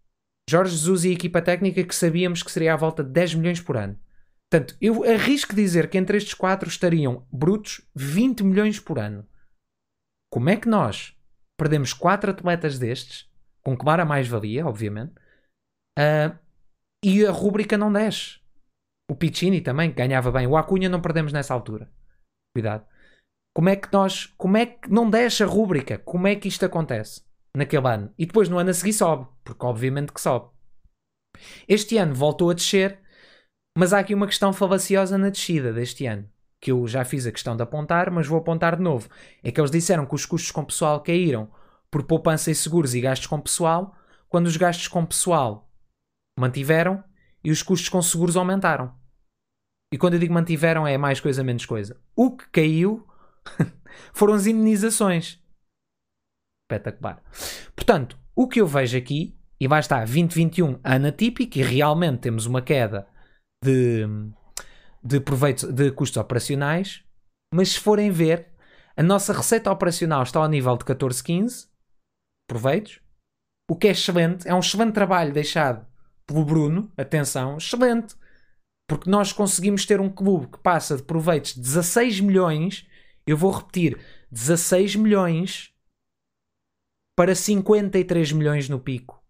Jorge 0.50 0.72
Jesus 0.72 1.04
e 1.04 1.10
a 1.10 1.12
equipa 1.12 1.40
técnica 1.40 1.84
que 1.84 1.94
sabíamos 1.94 2.42
que 2.42 2.50
seria 2.50 2.74
à 2.74 2.76
volta 2.76 3.04
de 3.04 3.10
10 3.10 3.36
milhões 3.36 3.60
por 3.60 3.76
ano. 3.76 3.96
Portanto, 4.50 4.76
eu 4.80 5.04
arrisco 5.04 5.54
dizer 5.54 5.88
que 5.88 5.96
entre 5.96 6.16
estes 6.16 6.34
quatro 6.34 6.68
estariam 6.68 7.24
brutos 7.30 7.88
20 7.94 8.42
milhões 8.42 8.80
por 8.80 8.98
ano. 8.98 9.24
Como 10.28 10.50
é 10.50 10.56
que 10.56 10.68
nós 10.68 11.16
perdemos 11.56 11.92
quatro 11.92 12.32
atletas 12.32 12.80
destes, 12.80 13.30
com 13.62 13.76
clara 13.76 14.04
mais-valia, 14.04 14.66
obviamente, 14.66 15.12
uh, 15.96 16.36
e 17.04 17.24
a 17.24 17.30
rúbrica 17.30 17.78
não 17.78 17.92
desce? 17.92 18.40
O 19.08 19.14
Piccini 19.14 19.60
também 19.60 19.92
ganhava 19.92 20.32
bem. 20.32 20.48
O 20.48 20.56
Acunha 20.56 20.88
não 20.88 21.00
perdemos 21.00 21.32
nessa 21.32 21.54
altura. 21.54 21.88
Cuidado. 22.54 22.86
Como 23.54 23.68
é 23.68 23.76
que 23.76 23.92
nós. 23.92 24.26
Como 24.36 24.56
é 24.56 24.66
que 24.66 24.90
não 24.90 25.08
desce 25.08 25.42
a 25.42 25.46
rúbrica? 25.46 25.98
Como 25.98 26.26
é 26.26 26.36
que 26.36 26.48
isto 26.48 26.64
acontece? 26.64 27.22
naquele 27.54 27.86
ano. 27.86 28.12
E 28.18 28.26
depois 28.26 28.48
no 28.48 28.58
ano 28.58 28.70
a 28.70 28.74
seguir 28.74 28.92
sobe, 28.92 29.26
porque 29.44 29.64
obviamente 29.64 30.12
que 30.12 30.20
sobe. 30.20 30.48
Este 31.68 31.96
ano 31.96 32.14
voltou 32.14 32.50
a 32.50 32.54
descer, 32.54 33.00
mas 33.76 33.92
há 33.92 34.00
aqui 34.00 34.14
uma 34.14 34.26
questão 34.26 34.52
falaciosa 34.52 35.16
na 35.16 35.30
descida 35.30 35.72
deste 35.72 36.06
ano, 36.06 36.28
que 36.60 36.72
eu 36.72 36.86
já 36.86 37.04
fiz 37.04 37.26
a 37.26 37.32
questão 37.32 37.56
de 37.56 37.62
apontar, 37.62 38.10
mas 38.10 38.26
vou 38.26 38.38
apontar 38.38 38.76
de 38.76 38.82
novo. 38.82 39.08
É 39.42 39.50
que 39.50 39.60
eles 39.60 39.70
disseram 39.70 40.06
que 40.06 40.14
os 40.14 40.26
custos 40.26 40.50
com 40.50 40.64
pessoal 40.64 41.00
caíram 41.00 41.50
por 41.90 42.04
poupança 42.04 42.50
e 42.50 42.54
seguros 42.54 42.94
e 42.94 43.00
gastos 43.00 43.26
com 43.26 43.40
pessoal, 43.40 43.94
quando 44.28 44.46
os 44.46 44.56
gastos 44.56 44.88
com 44.88 45.04
pessoal 45.04 45.68
mantiveram 46.38 47.02
e 47.42 47.50
os 47.50 47.62
custos 47.62 47.88
com 47.88 48.00
seguros 48.02 48.36
aumentaram. 48.36 48.94
E 49.92 49.98
quando 49.98 50.14
eu 50.14 50.20
digo 50.20 50.32
mantiveram 50.32 50.86
é 50.86 50.96
mais 50.96 51.20
coisa 51.20 51.42
menos 51.42 51.66
coisa. 51.66 52.00
O 52.14 52.36
que 52.36 52.48
caiu 52.50 53.06
foram 54.14 54.34
as 54.34 54.46
indenizações 54.46 55.40
espetacular. 56.70 57.22
Portanto, 57.74 58.18
o 58.34 58.46
que 58.46 58.60
eu 58.60 58.66
vejo 58.66 58.96
aqui, 58.96 59.36
e 59.58 59.66
vai 59.66 59.80
estar 59.80 59.98
2021 60.06 60.80
ano 60.84 61.08
atípico, 61.08 61.58
e 61.58 61.62
realmente 61.62 62.20
temos 62.20 62.46
uma 62.46 62.62
queda 62.62 63.08
de, 63.62 64.06
de 65.02 65.20
proveitos 65.20 65.64
de 65.64 65.90
custos 65.90 66.16
operacionais, 66.16 67.04
mas 67.52 67.70
se 67.70 67.80
forem 67.80 68.10
ver, 68.10 68.48
a 68.96 69.02
nossa 69.02 69.32
receita 69.32 69.70
operacional 69.70 70.22
está 70.22 70.40
ao 70.40 70.48
nível 70.48 70.76
de 70.76 70.84
14, 70.84 71.22
15 71.22 71.68
proveitos, 72.48 73.00
o 73.68 73.76
que 73.76 73.88
é 73.88 73.90
excelente, 73.90 74.48
é 74.48 74.54
um 74.54 74.60
excelente 74.60 74.94
trabalho 74.94 75.32
deixado 75.32 75.86
pelo 76.26 76.44
Bruno, 76.44 76.92
atenção, 76.96 77.56
excelente, 77.56 78.16
porque 78.90 79.08
nós 79.08 79.32
conseguimos 79.32 79.86
ter 79.86 80.00
um 80.00 80.10
clube 80.10 80.48
que 80.48 80.58
passa 80.58 80.96
de 80.96 81.04
proveitos 81.04 81.54
de 81.54 81.60
16 81.60 82.18
milhões, 82.18 82.88
eu 83.24 83.36
vou 83.36 83.52
repetir, 83.52 84.04
16 84.32 84.96
milhões 84.96 85.72
para 87.16 87.32
53 87.32 88.32
milhões 88.32 88.68
no 88.68 88.80
pico. 88.80 89.22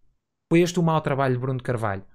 Foi 0.51 0.63
este 0.63 0.81
o 0.81 0.83
mau 0.83 0.99
trabalho 1.03 1.35
de 1.35 1.41
Bruno 1.41 1.63
Carvalho. 1.63 2.07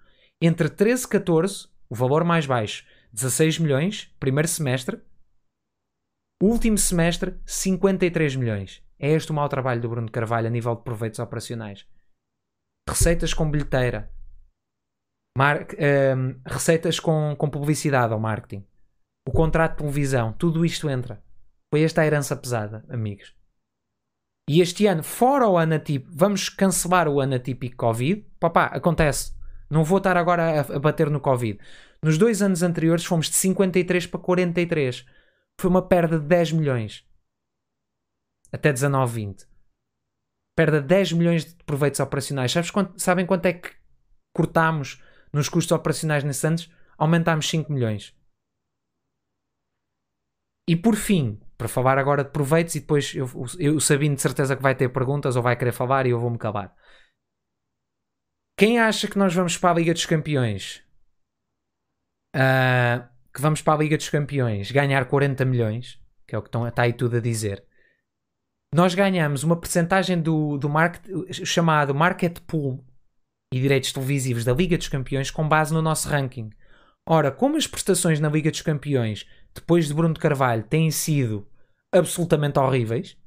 Entre 0.41 0.67
13 0.67 1.05
e 1.05 1.07
14, 1.07 1.67
o 1.87 1.93
valor 1.93 2.23
mais 2.23 2.47
baixo, 2.47 2.83
16 3.13 3.59
milhões, 3.59 4.11
primeiro 4.19 4.47
semestre. 4.47 4.99
Último 6.41 6.79
semestre, 6.79 7.39
53 7.45 8.37
milhões. 8.37 8.81
É 8.97 9.11
este 9.11 9.31
o 9.31 9.35
mau 9.35 9.47
trabalho 9.47 9.81
do 9.81 9.89
Bruno 9.89 10.09
Carvalho 10.09 10.47
a 10.47 10.49
nível 10.49 10.75
de 10.75 10.81
proveitos 10.81 11.19
operacionais. 11.19 11.85
Receitas 12.89 13.35
com 13.35 13.51
bilheteira. 13.51 14.11
Mar 15.37 15.63
um, 15.63 15.65
ehm, 15.77 16.41
receitas 16.45 16.99
com, 16.99 17.35
com 17.37 17.49
publicidade 17.49 18.13
ou 18.13 18.19
marketing. 18.19 18.65
O 19.27 19.31
contrato 19.31 19.71
de 19.71 19.77
televisão. 19.79 20.31
Tudo 20.33 20.65
isto 20.65 20.89
entra. 20.89 21.21
Foi 21.73 21.83
esta 21.83 22.01
a 22.01 22.05
herança 22.05 22.35
pesada, 22.35 22.85
amigos. 22.87 23.35
E 24.49 24.61
este 24.61 24.85
ano, 24.85 25.03
fora 25.03 25.47
o 25.47 25.57
ano 25.57 25.75
atípico, 25.75 26.11
vamos 26.15 26.49
cancelar 26.49 27.07
o 27.07 27.19
ano 27.19 27.35
atípico 27.35 27.75
Covid. 27.75 28.25
Papá, 28.39 28.65
acontece. 28.67 29.33
Não 29.69 29.83
vou 29.83 29.97
estar 29.97 30.15
agora 30.15 30.61
a, 30.61 30.75
a 30.75 30.79
bater 30.79 31.09
no 31.09 31.19
Covid. 31.19 31.59
Nos 32.01 32.17
dois 32.17 32.41
anos 32.41 32.61
anteriores 32.61 33.03
fomos 33.03 33.27
de 33.27 33.35
53 33.35 34.07
para 34.07 34.19
43. 34.19 35.05
Foi 35.59 35.69
uma 35.69 35.85
perda 35.85 36.19
de 36.19 36.27
10 36.27 36.51
milhões. 36.53 37.05
Até 38.53 38.71
19, 38.71 39.13
20. 39.13 39.47
Perda 40.55 40.79
de 40.79 40.87
10 40.87 41.13
milhões 41.13 41.45
de 41.45 41.55
proveitos 41.65 41.99
operacionais. 41.99 42.53
Quanto, 42.71 43.01
sabem 43.01 43.25
quanto 43.25 43.47
é 43.47 43.53
que 43.53 43.71
cortámos 44.33 45.01
nos 45.35 45.49
custos 45.49 45.71
operacionais 45.73 46.23
nesses 46.23 46.45
anos? 46.45 46.71
Aumentámos 46.97 47.49
5 47.49 47.71
milhões. 47.71 48.15
E 50.67 50.75
por 50.75 50.95
fim, 50.95 51.39
para 51.57 51.67
falar 51.67 51.97
agora 51.97 52.23
de 52.23 52.31
proveitos 52.31 52.73
e 52.75 52.79
depois 52.79 53.13
eu, 53.13 53.27
eu 53.59 53.79
sabendo 53.79 54.15
de 54.15 54.21
certeza 54.21 54.55
que 54.55 54.63
vai 54.63 54.73
ter 54.73 54.89
perguntas 54.89 55.35
ou 55.35 55.43
vai 55.43 55.55
querer 55.57 55.73
falar 55.73 56.05
e 56.05 56.11
eu 56.11 56.19
vou-me 56.19 56.37
calar. 56.37 56.73
Quem 58.57 58.79
acha 58.79 59.09
que 59.09 59.17
nós 59.17 59.35
vamos 59.35 59.57
para 59.57 59.71
a 59.71 59.73
Liga 59.73 59.93
dos 59.93 60.05
Campeões? 60.05 60.81
Uh, 62.33 63.05
que 63.33 63.41
vamos 63.41 63.61
para 63.61 63.73
a 63.73 63.77
Liga 63.77 63.97
dos 63.97 64.09
Campeões 64.09 64.71
ganhar 64.71 65.05
40 65.05 65.43
milhões, 65.43 66.01
que 66.25 66.33
é 66.33 66.37
o 66.37 66.41
que 66.41 66.47
estão, 66.47 66.65
está 66.65 66.83
aí 66.83 66.93
tudo 66.93 67.17
a 67.17 67.19
dizer. 67.19 67.63
Nós 68.73 68.95
ganhamos 68.95 69.43
uma 69.43 69.59
percentagem 69.59 70.21
do, 70.21 70.57
do 70.57 70.69
market, 70.69 71.05
chamado 71.45 71.93
Market 71.93 72.39
Pool 72.41 72.83
e 73.55 73.61
direitos 73.61 73.93
televisivos 73.93 74.43
da 74.43 74.51
Liga 74.51 74.77
dos 74.77 74.89
Campeões 74.89 75.31
com 75.31 75.47
base 75.47 75.73
no 75.73 75.81
nosso 75.81 76.09
ranking. 76.09 76.49
Ora, 77.07 77.31
como 77.31 77.55
as 77.55 77.65
prestações 77.65 78.19
na 78.19 78.27
Liga 78.27 78.51
dos 78.51 78.61
Campeões 78.61 79.25
depois 79.53 79.87
de 79.87 79.93
Bruno 79.93 80.13
de 80.13 80.19
Carvalho, 80.19 80.63
têm 80.63 80.91
sido 80.91 81.47
absolutamente 81.89 82.59
horríveis. 82.59 83.17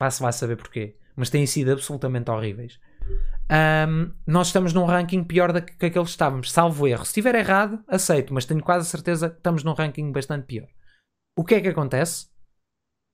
Passo 0.00 0.22
vai 0.22 0.32
saber 0.32 0.56
porquê. 0.56 0.96
Mas 1.14 1.28
têm 1.28 1.46
sido 1.46 1.70
absolutamente 1.70 2.30
horríveis. 2.30 2.80
Um, 3.50 4.14
nós 4.26 4.46
estamos 4.46 4.72
num 4.72 4.86
ranking 4.86 5.22
pior 5.22 5.52
do 5.52 5.60
que 5.60 5.72
aquele 5.72 6.04
que 6.04 6.10
estávamos, 6.10 6.50
salvo 6.50 6.88
erro. 6.88 7.04
Se 7.04 7.10
estiver 7.10 7.34
errado, 7.34 7.84
aceito, 7.86 8.32
mas 8.32 8.46
tenho 8.46 8.62
quase 8.62 8.88
certeza 8.88 9.28
que 9.28 9.36
estamos 9.36 9.62
num 9.62 9.74
ranking 9.74 10.10
bastante 10.10 10.46
pior. 10.46 10.68
O 11.36 11.44
que 11.44 11.56
é 11.56 11.60
que 11.60 11.68
acontece? 11.68 12.28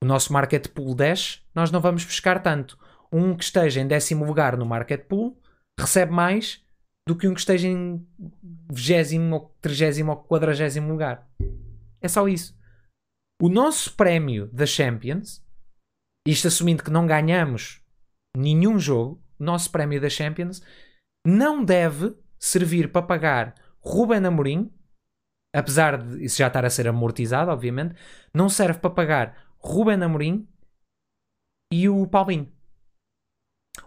O 0.01 0.07
nosso 0.07 0.33
market 0.33 0.69
pool 0.69 0.95
10, 0.95 1.45
nós 1.53 1.73
não 1.73 1.81
vamos 1.81 2.05
buscar 2.05 2.41
tanto. 2.41 2.79
Um 3.13 3.37
que 3.37 3.43
esteja 3.43 3.81
em 3.81 3.89
décimo 3.89 4.25
lugar 4.25 4.57
no 4.57 4.65
market 4.65 5.09
pool 5.09 5.37
recebe 5.79 6.13
mais 6.13 6.65
do 7.07 7.17
que 7.17 7.27
um 7.27 7.35
que 7.35 7.41
esteja 7.41 7.69
em 7.69 8.07
20 8.71 9.19
ou 9.33 9.57
30 9.61 10.11
ou 10.11 10.17
40 10.17 10.81
lugar. 10.83 11.27
É 12.01 12.09
só 12.09 12.29
isso. 12.29 12.59
O 13.41 13.49
nosso 13.49 13.95
prémio 13.95 14.49
da 14.49 14.67
Champions, 14.67 15.45
isto 16.27 16.49
assumindo 16.49 16.83
que 16.83 16.91
não 16.91 17.07
ganhamos 17.07 17.81
nenhum 18.37 18.79
jogo, 18.79 19.23
o 19.39 19.45
nosso 19.45 19.71
prémio 19.71 20.01
da 20.01 20.11
Champions 20.11 20.61
não 21.27 21.65
deve 21.65 22.15
servir 22.39 22.91
para 22.91 23.07
pagar 23.07 23.55
Ruben 23.81 24.27
Amorim, 24.27 24.73
apesar 25.55 26.03
de 26.03 26.25
isso 26.25 26.39
já 26.39 26.49
estar 26.49 26.65
a 26.65 26.71
ser 26.71 26.89
amortizado, 26.89 27.51
obviamente, 27.51 27.95
não 28.35 28.49
serve 28.49 28.81
para 28.81 28.91
pagar 28.91 29.55
Ruben 29.59 30.03
Amorim 30.03 30.49
e 31.73 31.89
o 31.89 32.07
Paulinho. 32.07 32.53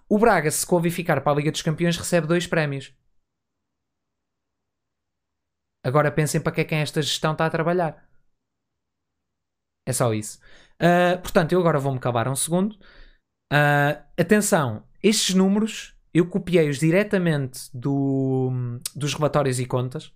O 0.07 0.17
Braga, 0.17 0.49
se 0.51 0.65
qualificar 0.65 1.21
para 1.21 1.31
a 1.31 1.35
Liga 1.35 1.51
dos 1.51 1.61
Campeões, 1.61 1.97
recebe 1.97 2.27
dois 2.27 2.47
prémios. 2.47 2.93
Agora 5.83 6.11
pensem 6.11 6.39
para 6.41 6.51
que 6.51 6.61
é 6.61 6.65
que 6.65 6.75
esta 6.75 7.01
gestão 7.01 7.31
está 7.31 7.45
a 7.45 7.49
trabalhar. 7.49 8.07
É 9.87 9.93
só 9.93 10.13
isso. 10.13 10.39
Uh, 10.81 11.19
portanto, 11.21 11.53
eu 11.53 11.59
agora 11.59 11.79
vou-me 11.79 11.99
cavar 11.99 12.27
um 12.27 12.35
segundo. 12.35 12.73
Uh, 13.51 13.97
atenção, 14.17 14.87
estes 15.01 15.35
números 15.35 15.95
eu 16.13 16.27
copiei-os 16.27 16.79
diretamente 16.79 17.69
do, 17.73 18.51
dos 18.95 19.13
relatórios 19.13 19.59
e 19.59 19.65
contas. 19.65 20.13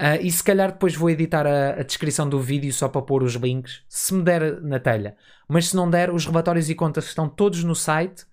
Uh, 0.00 0.18
e 0.20 0.30
se 0.30 0.42
calhar 0.42 0.72
depois 0.72 0.96
vou 0.96 1.08
editar 1.08 1.46
a, 1.46 1.80
a, 1.80 1.82
descrição 1.82 2.28
do 2.28 2.40
vídeo 2.40 2.72
só 2.72 2.88
para 2.88 3.02
pôr 3.02 3.22
os 3.22 3.34
links, 3.34 3.84
se 3.88 4.12
me 4.12 4.24
der 4.24 4.60
na 4.60 4.80
telha. 4.80 5.16
Mas 5.48 5.68
se 5.68 5.76
não 5.76 5.88
der, 5.88 6.10
os 6.10 6.26
relatórios 6.26 6.68
e 6.68 6.74
contas 6.74 7.04
estão 7.06 7.28
todos 7.28 7.62
no 7.62 7.74
site. 7.74 8.26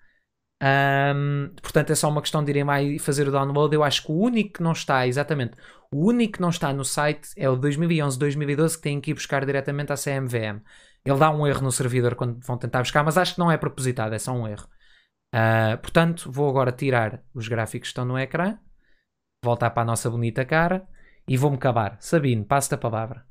Um, 0.61 1.49
portanto, 1.59 1.89
é 1.91 1.95
só 1.95 2.07
uma 2.07 2.21
questão 2.21 2.43
de 2.43 2.51
irem 2.51 2.63
lá 2.63 2.81
e 2.81 2.99
fazer 2.99 3.27
o 3.27 3.31
download. 3.31 3.73
Eu 3.73 3.83
acho 3.83 4.03
que 4.03 4.11
o 4.11 4.15
único 4.15 4.53
que 4.53 4.63
não 4.63 4.73
está, 4.73 5.07
exatamente, 5.07 5.55
o 5.91 6.07
único 6.07 6.33
que 6.33 6.41
não 6.41 6.49
está 6.49 6.71
no 6.71 6.85
site 6.85 7.29
é 7.35 7.49
o 7.49 7.57
2011-2012 7.57 8.75
que 8.75 8.81
têm 8.81 9.01
que 9.01 9.11
ir 9.11 9.13
buscar 9.15 9.43
diretamente 9.45 9.91
à 9.91 9.95
CMVM. 9.95 10.61
Ele 11.03 11.17
dá 11.17 11.31
um 11.31 11.47
erro 11.47 11.63
no 11.63 11.71
servidor 11.71 12.13
quando 12.13 12.39
vão 12.45 12.57
tentar 12.57 12.79
buscar, 12.79 13.03
mas 13.03 13.17
acho 13.17 13.33
que 13.33 13.39
não 13.39 13.51
é 13.51 13.57
propositado, 13.57 14.13
é 14.13 14.19
só 14.19 14.31
um 14.31 14.47
erro. 14.47 14.67
Uh, 15.33 15.77
portanto, 15.81 16.31
vou 16.31 16.47
agora 16.47 16.71
tirar 16.71 17.23
os 17.33 17.47
gráficos 17.47 17.87
que 17.87 17.91
estão 17.91 18.05
no 18.05 18.19
ecrã, 18.19 18.59
voltar 19.43 19.71
para 19.71 19.81
a 19.81 19.85
nossa 19.85 20.09
bonita 20.09 20.45
cara 20.45 20.87
e 21.27 21.37
vou-me 21.37 21.57
acabar. 21.57 21.97
Sabino, 21.99 22.45
passo-te 22.45 22.75
a 22.75 22.77
palavra. 22.77 23.25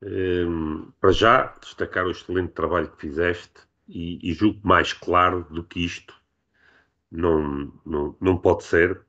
Um, 0.00 0.92
para 1.00 1.10
já, 1.12 1.56
destacar 1.60 2.06
o 2.06 2.10
excelente 2.10 2.52
trabalho 2.52 2.90
que 2.90 3.00
fizeste 3.00 3.71
e, 3.92 4.18
e 4.22 4.32
julgo 4.32 4.60
mais 4.62 4.92
claro 4.92 5.46
do 5.50 5.62
que 5.62 5.84
isto 5.84 6.14
não, 7.10 7.72
não, 7.84 8.16
não 8.20 8.38
pode 8.38 8.64
ser 8.64 9.00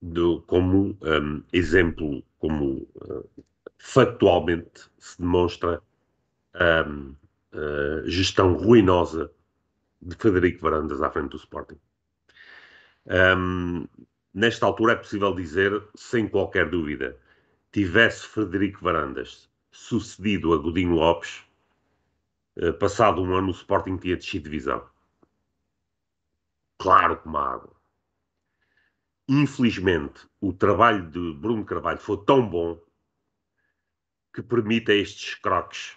do, 0.00 0.42
como 0.42 0.96
um, 1.02 1.42
exemplo, 1.52 2.22
como 2.38 2.88
uh, 2.96 3.28
factualmente 3.78 4.88
se 4.98 5.20
demonstra 5.20 5.82
um, 6.88 7.14
uh, 7.52 8.08
gestão 8.08 8.54
ruinosa 8.54 9.30
de 10.00 10.14
Federico 10.16 10.62
Varandas 10.62 11.02
à 11.02 11.10
frente 11.10 11.30
do 11.30 11.36
Sporting. 11.36 11.78
Um, 13.06 13.86
nesta 14.32 14.66
altura 14.66 14.92
é 14.92 14.96
possível 14.96 15.34
dizer, 15.34 15.82
sem 15.96 16.28
qualquer 16.28 16.70
dúvida, 16.70 17.16
tivesse 17.72 18.26
Frederico 18.26 18.84
Varandas 18.84 19.50
sucedido 19.70 20.52
a 20.52 20.58
Godinho 20.58 20.94
Lopes, 20.94 21.42
passado 22.78 23.22
um 23.22 23.34
ano 23.34 23.48
o 23.48 23.52
Sporting 23.52 23.96
tinha 23.96 24.16
descido 24.16 24.44
divisão. 24.44 24.86
Claro 26.78 27.16
como 27.18 27.38
água. 27.38 27.74
Infelizmente, 29.28 30.28
o 30.40 30.52
trabalho 30.52 31.08
de 31.10 31.32
Bruno 31.34 31.64
Carvalho 31.64 31.98
foi 31.98 32.22
tão 32.24 32.46
bom 32.46 32.80
que 34.34 34.42
permite 34.42 34.90
a 34.90 34.94
estes 34.94 35.34
croques 35.36 35.96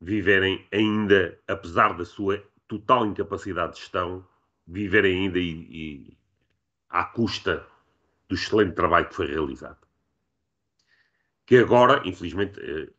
viverem 0.00 0.66
ainda, 0.72 1.40
apesar 1.46 1.96
da 1.96 2.04
sua 2.04 2.42
total 2.66 3.06
incapacidade 3.06 3.74
de 3.74 3.80
gestão, 3.80 4.26
viverem 4.66 5.22
ainda 5.22 5.38
e, 5.38 5.50
e 5.70 6.18
à 6.88 7.04
custa 7.04 7.66
do 8.28 8.34
excelente 8.34 8.74
trabalho 8.74 9.08
que 9.08 9.14
foi 9.14 9.26
realizado. 9.26 9.86
Que 11.46 11.56
agora, 11.56 12.02
infelizmente, 12.06 12.60
eh, 12.60 12.92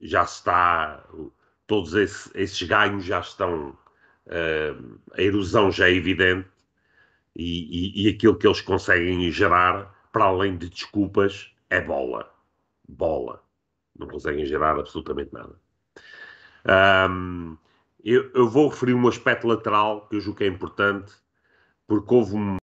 já 0.00 0.24
se 0.24 0.38
está, 0.38 1.06
todos 1.70 1.94
esses, 1.94 2.62
ganhos 2.64 3.04
já 3.04 3.20
estão, 3.20 3.78
eh, 4.26 4.74
a 5.14 5.22
erosão 5.22 5.70
já 5.70 5.88
é 5.88 5.92
evidente 5.92 6.48
e, 7.36 8.02
e, 8.02 8.06
e 8.06 8.08
aquilo 8.08 8.36
que 8.36 8.46
eles 8.46 8.60
conseguem 8.60 9.30
gerar, 9.30 9.94
para 10.12 10.24
além 10.24 10.56
de 10.56 10.68
desculpas, 10.68 11.52
é 11.70 11.80
bola 11.80 12.28
bola. 12.90 13.42
Não 13.96 14.08
conseguem 14.08 14.44
gerar 14.46 14.78
absolutamente 14.78 15.32
nada. 15.32 15.54
Um, 17.10 17.56
eu, 18.02 18.30
eu, 18.34 18.48
vou 18.48 18.68
referir 18.68 18.94
um 18.94 19.08
aspecto 19.08 19.46
lateral 19.46 20.06
que 20.08 20.16
eu 20.16 20.20
julgo 20.20 20.38
que 20.38 20.44
é 20.44 20.46
importante, 20.46 21.12
porque 21.86 22.14
houve 22.14 22.36
um. 22.36 22.56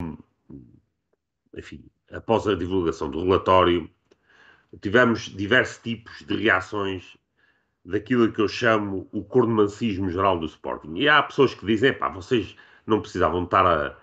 Enfim, 1.55 1.85
após 2.11 2.47
a 2.47 2.55
divulgação 2.55 3.09
do 3.09 3.23
relatório, 3.23 3.89
tivemos 4.81 5.21
diversos 5.21 5.77
tipos 5.79 6.21
de 6.23 6.35
reações 6.35 7.17
daquilo 7.87 8.31
que 8.31 8.41
eu 8.41 8.47
chamo 8.47 9.07
o 9.11 9.23
cornomancismo 9.23 10.09
geral 10.09 10.39
do 10.39 10.45
Sporting. 10.45 10.95
E 10.95 11.07
há 11.07 11.23
pessoas 11.23 11.53
que 11.53 11.65
dizem, 11.65 11.93
pá, 11.93 12.09
vocês 12.09 12.55
não 12.85 13.01
precisavam 13.01 13.43
estar 13.43 13.65
a, 13.65 13.97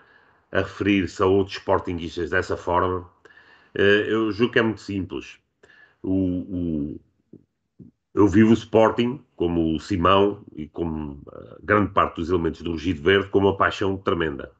a 0.51 0.61
referir-se 0.61 1.21
a 1.21 1.25
outros 1.25 1.57
Sportingistas 1.57 2.31
dessa 2.31 2.57
forma. 2.57 3.09
Eh, 3.75 4.07
eu 4.09 4.31
julgo 4.31 4.53
que 4.53 4.59
é 4.59 4.61
muito 4.63 4.81
simples 4.81 5.39
o, 6.01 6.97
o, 6.97 7.01
eu 8.13 8.27
vivo 8.27 8.51
o 8.51 8.53
Sporting, 8.53 9.23
como 9.35 9.75
o 9.75 9.79
Simão 9.79 10.43
e 10.55 10.67
como 10.67 11.21
grande 11.61 11.91
parte 11.91 12.15
dos 12.15 12.29
elementos 12.29 12.61
do 12.61 12.71
Rugido 12.71 13.01
Verde, 13.01 13.29
com 13.29 13.39
uma 13.39 13.57
paixão 13.57 13.97
tremenda. 13.97 14.51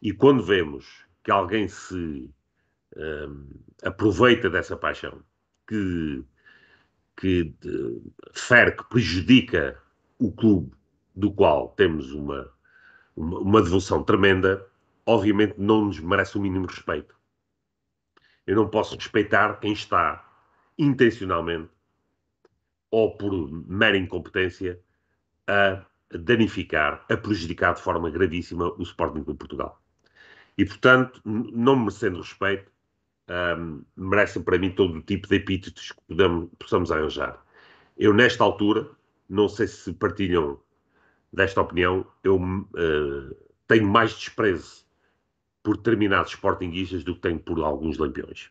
E 0.00 0.12
quando 0.12 0.42
vemos 0.42 1.04
que 1.24 1.30
alguém 1.30 1.68
se 1.68 2.28
um, 2.96 3.46
aproveita 3.82 4.50
dessa 4.50 4.76
paixão, 4.76 5.22
que, 5.66 6.22
que 7.16 7.54
fere, 8.32 8.72
que 8.72 8.84
prejudica 8.88 9.80
o 10.18 10.32
clube 10.32 10.72
do 11.14 11.32
qual 11.32 11.68
temos 11.70 12.12
uma, 12.12 12.50
uma, 13.14 13.38
uma 13.38 13.62
devoção 13.62 14.02
tremenda, 14.02 14.66
obviamente 15.06 15.54
não 15.58 15.86
nos 15.86 16.00
merece 16.00 16.38
o 16.38 16.40
mínimo 16.40 16.66
respeito. 16.66 17.14
Eu 18.46 18.56
não 18.56 18.68
posso 18.68 18.96
respeitar 18.96 19.60
quem 19.60 19.72
está 19.72 20.28
intencionalmente 20.78 21.70
ou 22.90 23.16
por 23.16 23.50
mera 23.68 23.96
incompetência 23.96 24.80
a 25.46 25.84
danificar, 26.10 27.04
a 27.08 27.16
prejudicar 27.16 27.74
de 27.74 27.82
forma 27.82 28.10
gravíssima 28.10 28.72
o 28.78 28.82
Sporting 28.82 29.22
de 29.22 29.34
Portugal. 29.34 29.80
E, 30.56 30.64
portanto, 30.64 31.20
não 31.24 31.76
merecendo 31.76 32.18
respeito, 32.18 32.70
um, 33.32 33.82
merecem 33.96 34.42
para 34.42 34.58
mim 34.58 34.70
todo 34.70 34.98
o 34.98 35.02
tipo 35.02 35.28
de 35.28 35.36
epítetos 35.36 35.92
que 35.92 36.14
possamos 36.58 36.90
arranjar. 36.90 37.42
Eu, 37.96 38.12
nesta 38.12 38.44
altura, 38.44 38.88
não 39.28 39.48
sei 39.48 39.66
se 39.66 39.92
partilham 39.92 40.60
desta 41.32 41.60
opinião, 41.60 42.06
eu 42.22 42.36
uh, 42.36 43.36
tenho 43.66 43.86
mais 43.86 44.12
desprezo 44.12 44.84
por 45.62 45.76
determinados 45.76 46.32
sportinguistas 46.32 47.04
do 47.04 47.14
que 47.14 47.20
tenho 47.20 47.38
por 47.38 47.60
alguns 47.60 47.96
lampiões. 47.96 48.50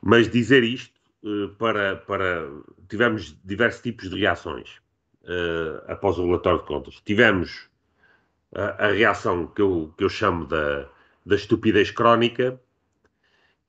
Mas 0.00 0.28
dizer 0.30 0.64
isto 0.64 0.98
uh, 1.24 1.48
para, 1.56 1.96
para. 1.96 2.48
Tivemos 2.88 3.36
diversos 3.44 3.82
tipos 3.82 4.08
de 4.08 4.18
reações 4.18 4.78
uh, 5.24 5.90
após 5.90 6.18
o 6.18 6.24
relatório 6.26 6.60
de 6.60 6.66
contas. 6.66 7.00
Tivemos 7.04 7.68
a, 8.54 8.86
a 8.86 8.92
reação 8.92 9.46
que 9.46 9.60
eu, 9.60 9.92
que 9.96 10.04
eu 10.04 10.08
chamo 10.08 10.46
da, 10.46 10.88
da 11.24 11.34
estupidez 11.36 11.90
crónica, 11.90 12.58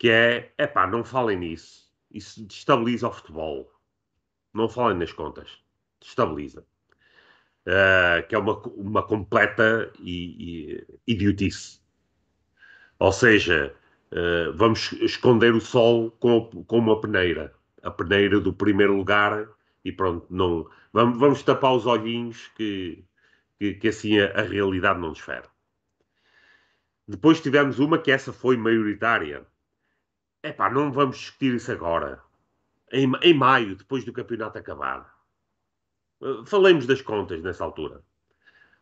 que 0.04 0.10
é: 0.10 0.52
epá, 0.58 0.86
não 0.86 1.02
falem 1.06 1.38
nisso. 1.38 1.89
Isso 2.12 2.46
destabiliza 2.46 3.08
o 3.08 3.12
futebol. 3.13 3.72
Não 4.54 4.68
falem 4.68 4.98
nas 4.98 5.13
contas. 5.13 5.63
Destabiliza. 6.02 6.66
Uh, 7.66 8.28
que 8.28 8.36
é 8.36 8.38
uma, 8.38 8.60
uma 8.76 9.02
completa 9.02 9.94
idiotice. 11.08 11.80
Ou 13.00 13.13
seja, 13.13 13.74
Uh, 14.13 14.54
vamos 14.54 14.92
esconder 15.02 15.56
o 15.56 15.60
sol 15.60 16.12
com, 16.20 16.63
com 16.68 16.78
uma 16.78 17.02
peneira. 17.02 17.52
A 17.82 17.89
peneira 17.89 18.39
do 18.39 18.54
primeiro 18.54 18.96
lugar 18.96 19.50
e 19.84 19.92
pronto, 19.92 20.28
não, 20.30 20.70
vamos, 20.94 21.18
vamos 21.18 21.42
tapar 21.42 21.74
os 21.74 21.88
olhinhos 21.88 22.48
que, 22.56 23.04
que, 23.58 23.74
que 23.74 23.88
assim 23.88 24.20
a, 24.20 24.39
a, 24.39 24.44
realidade 24.44 25.00
não 25.00 25.10
nos 25.10 25.20
fere. 25.20 25.48
Depois 27.08 27.42
tivemos 27.42 27.80
uma 27.80 27.98
que 27.98 28.12
essa 28.12 28.32
foi 28.32 28.56
maioritária. 28.56 29.48
Epá, 30.44 30.70
não 30.70 30.92
vamos 30.92 31.18
discutir 31.18 31.56
isso 31.56 31.72
agora. 31.72 32.22
Em, 32.92 33.10
em 33.22 33.34
maio, 33.34 33.78
depois 33.78 34.04
do 34.04 34.12
campeonato 34.12 34.58
acabar. 34.58 35.10
Uh, 36.20 36.46
falemos 36.46 36.86
das 36.86 37.02
contas 37.02 37.42
nessa 37.42 37.64
altura. 37.64 38.02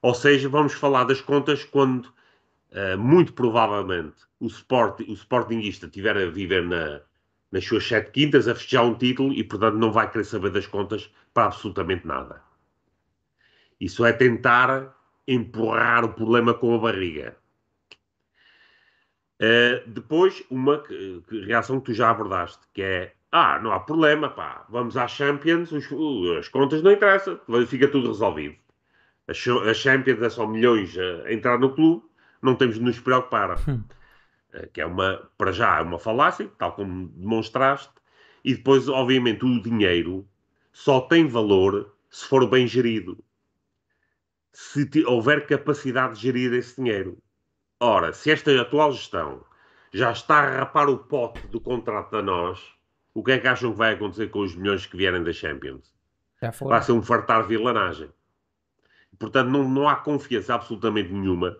Ou 0.02 0.16
seja, 0.16 0.50
vamos 0.50 0.74
falar 0.74 1.04
das 1.04 1.22
contas 1.22 1.64
quando 1.64 2.06
uh, 2.06 2.98
muito 2.98 3.34
provavelmente 3.34 4.24
o, 4.40 4.48
sport, 4.48 5.02
o 5.02 5.14
Sportingista 5.14 5.86
estiver 5.86 6.18
a 6.18 6.32
viver 6.32 6.64
na, 6.64 7.02
nas 7.52 7.64
suas 7.64 7.88
sete 7.88 8.10
quintas, 8.10 8.48
a 8.48 8.56
festejar 8.56 8.84
um 8.84 8.96
título 8.96 9.32
e, 9.32 9.44
portanto, 9.44 9.78
não 9.78 9.92
vai 9.92 10.10
querer 10.10 10.26
saber 10.26 10.50
das 10.50 10.66
contas 10.66 11.14
para 11.32 11.46
absolutamente 11.46 12.08
nada. 12.08 12.42
Isso 13.80 14.04
é 14.04 14.12
tentar 14.12 14.98
empurrar 15.28 16.04
o 16.06 16.14
problema 16.14 16.56
com 16.56 16.74
a 16.74 16.80
barriga. 16.80 17.38
Uh, 19.42 19.90
depois, 19.90 20.44
uma 20.52 20.78
que, 20.84 21.24
que, 21.28 21.42
reação 21.46 21.80
que 21.80 21.88
tu 21.88 21.94
já 21.96 22.12
abordaste, 22.12 22.60
que 22.72 22.82
é 22.84 23.14
ah, 23.32 23.60
não 23.60 23.72
há 23.72 23.80
problema, 23.80 24.30
pá, 24.30 24.66
vamos 24.70 24.96
às 24.96 25.12
Champions, 25.12 25.72
os, 25.72 25.88
as 26.38 26.48
contas 26.48 26.84
não 26.84 26.92
interessam, 26.92 27.40
fica 27.66 27.88
tudo 27.88 28.10
resolvido. 28.10 28.56
As, 29.28 29.38
as 29.48 29.78
Champions 29.78 30.22
é 30.22 30.30
só 30.30 30.46
milhões 30.46 30.96
a 30.98 31.32
entrar 31.32 31.58
no 31.58 31.74
clube, 31.74 32.04
não 32.42 32.56
temos 32.56 32.76
de 32.76 32.82
nos 32.82 33.00
preocupar. 33.00 33.58
Hum. 33.68 33.84
Uh, 34.54 34.68
que 34.74 34.82
é 34.82 34.86
uma, 34.86 35.30
para 35.38 35.54
já, 35.54 35.80
é 35.80 35.82
uma 35.82 35.98
falácia, 35.98 36.52
tal 36.58 36.74
como 36.74 37.08
demonstraste, 37.08 37.94
e 38.44 38.54
depois, 38.54 38.90
obviamente, 38.90 39.46
o 39.46 39.62
dinheiro 39.62 40.28
só 40.74 41.00
tem 41.00 41.26
valor 41.26 41.96
se 42.10 42.26
for 42.26 42.46
bem 42.50 42.68
gerido. 42.68 43.18
Se 44.52 44.90
houver 45.06 45.48
capacidade 45.48 46.16
de 46.16 46.22
gerir 46.24 46.54
esse 46.54 46.76
dinheiro. 46.76 47.18
Ora, 47.84 48.14
se 48.14 48.30
esta 48.30 48.62
atual 48.62 48.92
gestão 48.92 49.44
já 49.92 50.12
está 50.12 50.36
a 50.42 50.60
rapar 50.60 50.88
o 50.88 51.00
pote 51.00 51.48
do 51.48 51.60
contrato 51.60 52.16
a 52.16 52.22
nós, 52.22 52.62
o 53.12 53.24
que 53.24 53.32
é 53.32 53.40
que 53.40 53.48
acham 53.48 53.72
que 53.72 53.78
vai 53.80 53.96
acontecer 53.96 54.30
com 54.30 54.42
os 54.42 54.56
milhões 54.56 54.86
que 54.86 54.96
vierem 54.96 55.24
da 55.24 55.34
Champions? 55.34 55.92
Vai 56.70 56.84
ser 56.84 56.92
um 56.92 57.02
fartar 57.02 57.48
vilanagem. 57.48 58.08
Portanto, 59.18 59.50
não, 59.50 59.68
não 59.68 59.90
há 59.90 59.96
confiança 59.96 60.54
absolutamente 60.54 61.12
nenhuma 61.12 61.58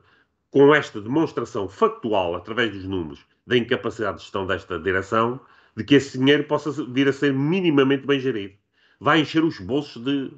com 0.52 0.76
esta 0.76 1.02
demonstração 1.02 1.68
factual, 1.68 2.36
através 2.36 2.72
dos 2.72 2.86
números, 2.86 3.26
da 3.48 3.58
incapacidade 3.58 4.18
de 4.18 4.24
gestão 4.24 4.46
desta 4.46 4.78
direção, 4.78 5.40
de 5.76 5.84
que 5.84 5.96
esse 5.96 6.20
dinheiro 6.20 6.44
possa 6.44 6.72
vir 6.86 7.08
a 7.08 7.14
ser 7.14 7.34
minimamente 7.34 8.06
bem 8.06 8.20
gerido. 8.20 8.54
Vai 9.00 9.22
encher 9.22 9.44
os 9.44 9.60
bolsos 9.60 10.04
de, 10.04 10.32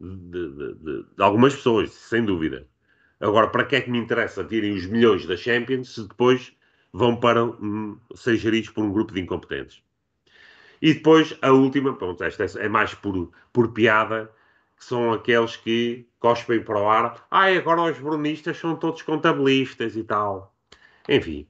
de, 0.00 0.50
de, 0.50 1.04
de 1.16 1.22
algumas 1.22 1.54
pessoas, 1.54 1.92
sem 1.92 2.24
dúvida. 2.24 2.66
Agora, 3.22 3.46
para 3.46 3.64
que 3.64 3.76
é 3.76 3.80
que 3.80 3.90
me 3.90 3.98
interessa 3.98 4.42
tirem 4.42 4.72
os 4.72 4.84
milhões 4.84 5.24
da 5.24 5.36
Champions 5.36 5.94
se 5.94 6.08
depois 6.08 6.52
vão 6.92 7.14
para 7.14 7.44
um, 7.44 7.96
ser 8.16 8.36
geridos 8.36 8.70
por 8.70 8.84
um 8.84 8.92
grupo 8.92 9.14
de 9.14 9.20
incompetentes? 9.20 9.80
E 10.82 10.92
depois, 10.92 11.38
a 11.40 11.52
última, 11.52 11.94
pronto, 11.94 12.24
esta 12.24 12.44
é 12.58 12.68
mais 12.68 12.94
por, 12.94 13.30
por 13.52 13.72
piada, 13.72 14.28
que 14.76 14.84
são 14.84 15.12
aqueles 15.12 15.56
que 15.56 16.04
cospem 16.18 16.64
para 16.64 16.80
o 16.80 16.90
ar. 16.90 17.24
Ah, 17.30 17.46
agora 17.46 17.82
os 17.82 17.98
brunistas 18.00 18.58
são 18.58 18.74
todos 18.74 19.02
contabilistas 19.02 19.94
e 19.94 20.02
tal. 20.02 20.52
Enfim, 21.08 21.46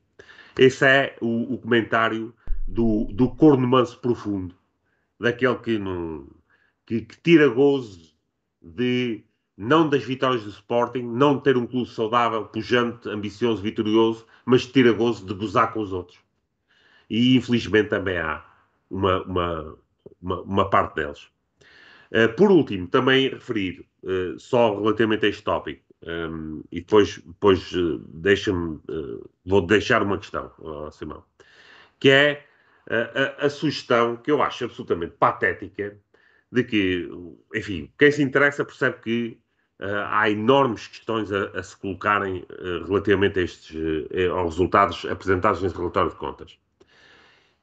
esse 0.59 0.85
é 0.85 1.17
o, 1.23 1.55
o 1.55 1.59
comentário 1.59 2.35
do, 2.69 3.05
do 3.15 3.35
corno 3.35 3.67
manso 3.67 3.99
profundo, 3.99 4.55
daquele 5.19 5.57
que, 5.57 5.79
não, 5.79 6.27
que, 6.85 7.01
que 7.01 7.19
tira 7.23 7.49
gozo 7.49 8.15
de 8.61 9.25
não 9.63 9.89
das 9.89 10.03
vitórias 10.03 10.43
do 10.43 10.51
Sporting, 10.51 11.03
não 11.03 11.39
ter 11.39 11.57
um 11.57 11.67
clube 11.67 11.89
saudável, 11.89 12.45
pujante, 12.47 13.09
ambicioso, 13.09 13.63
vitorioso, 13.63 14.27
mas 14.45 14.67
tira 14.67 14.93
gozo 14.93 15.25
de 15.25 15.35
gozar 15.35 15.73
com 15.73 15.81
os 15.81 15.93
outros. 15.93 16.19
E 17.09 17.37
infelizmente 17.37 17.89
também 17.89 18.19
há 18.19 18.45
uma, 18.91 19.23
uma, 19.23 19.79
uma, 20.21 20.41
uma 20.43 20.71
parte 20.71 20.97
deles. 20.97 21.29
Uh, 22.11 22.35
por 22.37 22.51
último, 22.51 22.89
também 22.89 23.29
referir, 23.29 23.87
uh, 24.03 24.39
só 24.39 24.77
relativamente 24.81 25.27
a 25.27 25.29
este 25.29 25.45
tópico, 25.45 25.83
um, 26.03 26.11
ehm, 26.11 26.61
e 26.73 26.81
depois, 26.81 27.19
depois 27.19 27.73
uh, 27.73 27.99
deixa-me, 28.09 28.81
vou 29.47 29.65
deixar 29.65 30.03
uma 30.03 30.19
questão, 30.19 30.51
oh, 30.59 30.91
Simão, 30.91 31.23
que 32.01 32.11
é 32.11 32.45
a, 32.91 33.47
a, 33.47 33.49
sugestão 33.49 34.17
que 34.17 34.31
eu 34.31 34.43
acho 34.43 34.65
absolutamente 34.65 35.15
patética 35.17 35.97
de 36.51 36.65
que, 36.65 37.09
enfim, 37.55 37.91
quem 37.97 38.11
se 38.11 38.23
interessa 38.23 38.65
percebe 38.65 38.99
que 39.01 39.42
há 40.09 40.31
enormes 40.31 40.87
questões 40.87 41.33
a, 41.33 41.47
a 41.59 41.63
se 41.63 41.77
colocarem 41.77 42.45
uh, 42.51 42.85
relativamente 42.87 43.39
a 43.39 43.43
estes, 43.43 43.75
uh, 43.75 44.33
aos 44.33 44.55
resultados 44.55 45.05
apresentados 45.05 45.63
nesse 45.63 45.77
relatório 45.77 46.11
de 46.11 46.17
contas. 46.17 46.59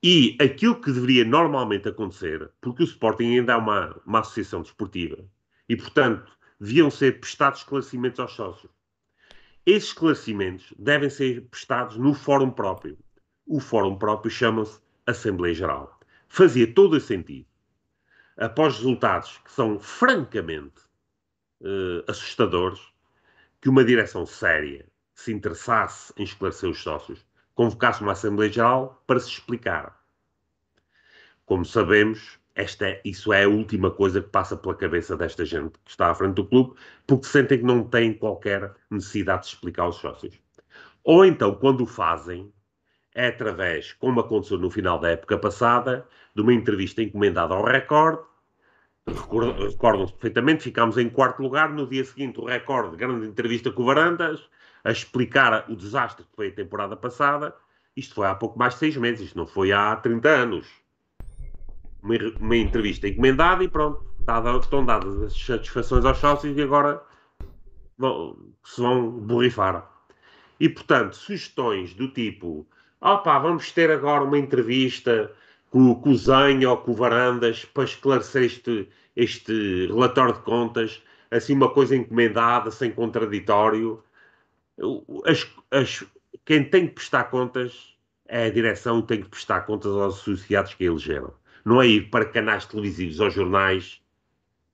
E 0.02 0.38
aquilo 0.42 0.80
que 0.80 0.92
deveria 0.92 1.26
normalmente 1.26 1.90
acontecer, 1.90 2.50
porque 2.62 2.84
o 2.84 2.86
Sporting 2.86 3.38
ainda 3.38 3.54
é 3.54 3.56
uma, 3.56 3.96
uma 4.06 4.20
associação 4.20 4.62
desportiva, 4.62 5.18
e 5.68 5.76
portanto 5.76 6.32
deviam 6.60 6.90
ser 6.90 7.20
prestados 7.20 7.60
esclarecimentos 7.60 8.20
aos 8.20 8.34
sócios. 8.34 8.72
Esses 9.66 9.90
esclarecimentos 9.90 10.74
devem 10.78 11.10
ser 11.10 11.48
prestados 11.50 11.98
no 11.98 12.14
fórum 12.14 12.50
próprio. 12.50 12.98
O 13.46 13.60
fórum 13.60 13.98
próprio 13.98 14.32
chama-se 14.32 14.80
Assembleia 15.06 15.54
Geral. 15.54 16.00
Fazia 16.28 16.74
todo 16.74 16.94
o 16.96 17.00
sentido 17.00 17.48
após 18.38 18.78
resultados 18.78 19.38
que 19.44 19.52
são 19.52 19.80
francamente 19.80 20.89
uh, 21.62 22.04
assustadores, 22.08 22.80
que 23.62 23.70
uma 23.70 23.84
direção 23.84 24.26
séria 24.26 24.86
se 25.14 25.34
interessasse 25.34 26.14
em 26.18 26.24
esclarecer 26.24 26.70
os 26.70 26.82
sócios, 26.82 27.26
convocasse 27.54 28.02
uma 28.02 28.14
Assembleia 28.14 28.52
Geral 28.52 29.04
para 29.06 29.20
se 29.20 29.30
explicar. 29.30 30.00
Como 31.46 31.66
sabemos, 31.66 32.40
esta 32.56 32.88
é, 32.88 33.02
isso 33.04 33.34
é 33.34 33.44
a 33.44 33.50
última 33.50 33.92
coisa 33.92 34.22
que 34.22 34.30
passa 34.30 34.56
pela 34.56 34.76
cabeça 34.76 35.18
desta 35.18 35.46
gente 35.46 35.78
que 35.84 35.92
está 35.92 36.12
à 36.12 36.16
frente 36.16 36.36
do 36.36 36.46
clube, 36.46 36.76
porque 37.08 37.26
sentem 37.26 37.60
que 37.60 37.66
não 37.66 37.84
têm 37.84 38.14
qualquer 38.14 38.74
necessidade 38.90 39.44
de 39.44 39.48
explicar 39.50 39.84
aos 39.84 39.98
sócios. 39.98 40.40
Ou 41.04 41.26
então, 41.26 41.56
quando 41.56 41.82
o 41.82 41.88
fazem, 41.88 42.52
é 43.14 43.28
através, 43.28 43.94
como 43.94 44.20
aconteceu 44.20 44.58
no 44.58 44.70
final 44.70 45.00
da 45.00 45.10
época 45.10 45.38
passada, 45.38 46.08
de 46.36 46.42
uma 46.42 46.54
entrevista 46.54 47.02
encomendada 47.02 47.54
ao 47.54 47.66
Record. 47.66 48.20
Recordam-se 49.14 50.14
perfeitamente, 50.14 50.64
ficámos 50.64 50.98
em 50.98 51.10
quarto 51.10 51.42
lugar. 51.42 51.70
No 51.70 51.88
dia 51.88 52.04
seguinte, 52.04 52.40
o 52.40 52.46
Record, 52.46 52.96
grande 52.96 53.28
entrevista 53.28 53.72
com 53.72 53.84
o 53.84 53.86
Varandas, 53.86 54.42
a 54.84 54.92
explicar 54.92 55.66
o 55.70 55.76
desastre 55.76 56.26
que 56.26 56.36
foi 56.36 56.48
a 56.50 56.52
temporada 56.52 56.96
passada. 56.96 57.54
Isto 57.96 58.16
foi 58.16 58.28
há 58.28 58.36
pouco 58.36 58.58
mais 58.58 58.74
de 58.74 58.80
seis 58.80 58.98
meses, 58.98 59.28
isto 59.28 59.38
não 59.38 59.46
foi 59.46 59.72
há 59.72 59.96
30 59.96 60.30
anos. 60.30 60.68
Uma, 62.02 62.16
uma 62.40 62.56
entrevista 62.56 63.08
encomendada 63.08 63.64
e 63.64 63.68
pronto, 63.68 64.06
estão 64.62 64.86
dadas 64.86 65.22
as 65.22 65.34
satisfações 65.38 66.06
aos 66.06 66.18
sócios 66.18 66.58
e 66.58 66.62
agora 66.62 67.02
vão, 67.98 68.38
se 68.64 68.82
vão 68.82 69.12
borrifar. 69.12 69.90
E 70.60 70.70
portanto, 70.70 71.16
sugestões 71.16 71.94
do 71.94 72.08
tipo 72.10 72.66
opá, 73.02 73.40
vamos 73.40 73.72
ter 73.72 73.90
agora 73.92 74.24
uma 74.24 74.38
entrevista 74.38 75.32
com, 75.70 75.96
com 75.96 76.10
o 76.10 76.18
Zenho 76.18 76.70
ou 76.70 76.78
com 76.78 76.92
o 76.92 76.96
Varandas 76.96 77.66
para 77.66 77.84
esclarecer 77.84 78.44
este, 78.44 78.88
este 79.20 79.88
relatório 79.88 80.34
de 80.34 80.42
contas, 80.42 81.02
assim 81.30 81.54
uma 81.54 81.70
coisa 81.72 81.96
encomendada, 81.96 82.72
sem 82.72 82.92
contraditório. 82.92 84.04
As, 85.26 85.48
as, 85.72 86.06
quem 86.46 86.64
tem 86.64 86.88
que 86.88 86.96
prestar 86.96 87.26
contas 87.26 87.96
é 88.28 88.46
a 88.46 88.50
direção 88.50 89.02
tem 89.02 89.22
que 89.22 89.30
prestar 89.30 89.62
contas 89.62 89.92
aos 89.92 90.20
associados 90.20 90.74
que 90.74 90.84
a 90.84 90.88
elegeram. 90.88 91.34
Não 91.66 91.82
é 91.82 91.88
ir 91.88 92.10
para 92.10 92.26
canais 92.26 92.66
televisivos 92.66 93.20
ou 93.20 93.30
jornais 93.30 94.02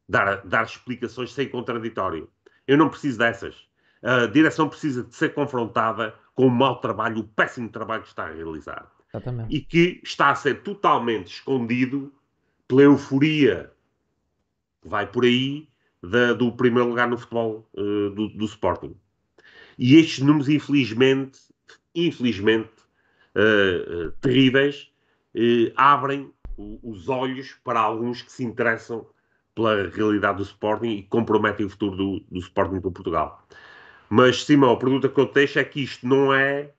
dar, 0.07 0.45
dar 0.45 0.65
explicações 0.65 1.33
sem 1.33 1.49
contraditório. 1.49 2.29
Eu 2.67 2.77
não 2.77 2.89
preciso 2.89 3.17
dessas. 3.17 3.55
A 4.03 4.27
direção 4.27 4.69
precisa 4.69 5.03
de 5.03 5.15
ser 5.15 5.33
confrontada 5.33 6.13
com 6.35 6.47
o 6.47 6.51
mau 6.51 6.79
trabalho, 6.79 7.19
o 7.19 7.23
péssimo 7.23 7.69
trabalho 7.69 8.03
que 8.03 8.09
está 8.09 8.25
a 8.25 8.31
realizar. 8.31 8.91
Exatamente. 9.09 9.55
E 9.55 9.61
que 9.61 10.01
está 10.03 10.29
a 10.29 10.35
ser 10.35 10.61
totalmente 10.61 11.33
escondido 11.35 12.13
pela 12.67 12.83
euforia 12.83 13.71
vai 14.85 15.07
por 15.07 15.25
aí 15.25 15.67
da, 16.01 16.33
do 16.33 16.51
primeiro 16.51 16.89
lugar 16.89 17.09
no 17.09 17.17
futebol 17.17 17.67
uh, 17.73 18.09
do, 18.11 18.29
do, 18.29 18.45
Sporting. 18.45 18.95
E 19.77 19.95
estes 19.95 20.19
números, 20.19 20.47
infelizmente, 20.47 21.39
infelizmente, 21.93 22.71
uh, 23.35 24.07
uh, 24.07 24.11
terríveis, 24.21 24.89
abrem 25.75 26.31
os 26.57 27.09
olhos 27.09 27.53
para 27.61 27.81
alguns 27.81 28.21
que 28.21 28.31
se 28.31 28.45
interessam 28.45 29.05
pela 29.53 29.89
realidade 29.89 30.37
do 30.37 30.43
Sporting 30.43 30.91
e 30.91 31.03
comprometem 31.03 31.65
o 31.65 31.69
futuro 31.69 31.97
do, 31.97 32.19
do 32.31 32.39
Sporting 32.39 32.79
para 32.79 32.91
Portugal. 32.91 33.45
Mas, 34.09 34.45
Simão, 34.45 34.71
a 34.71 34.77
pergunta 34.77 35.09
que 35.09 35.19
eu 35.19 35.25
te 35.25 35.33
deixo 35.33 35.59
é 35.59 35.63
que 35.65 35.81
isto 35.81 36.07
não 36.07 36.33
é. 36.33 36.71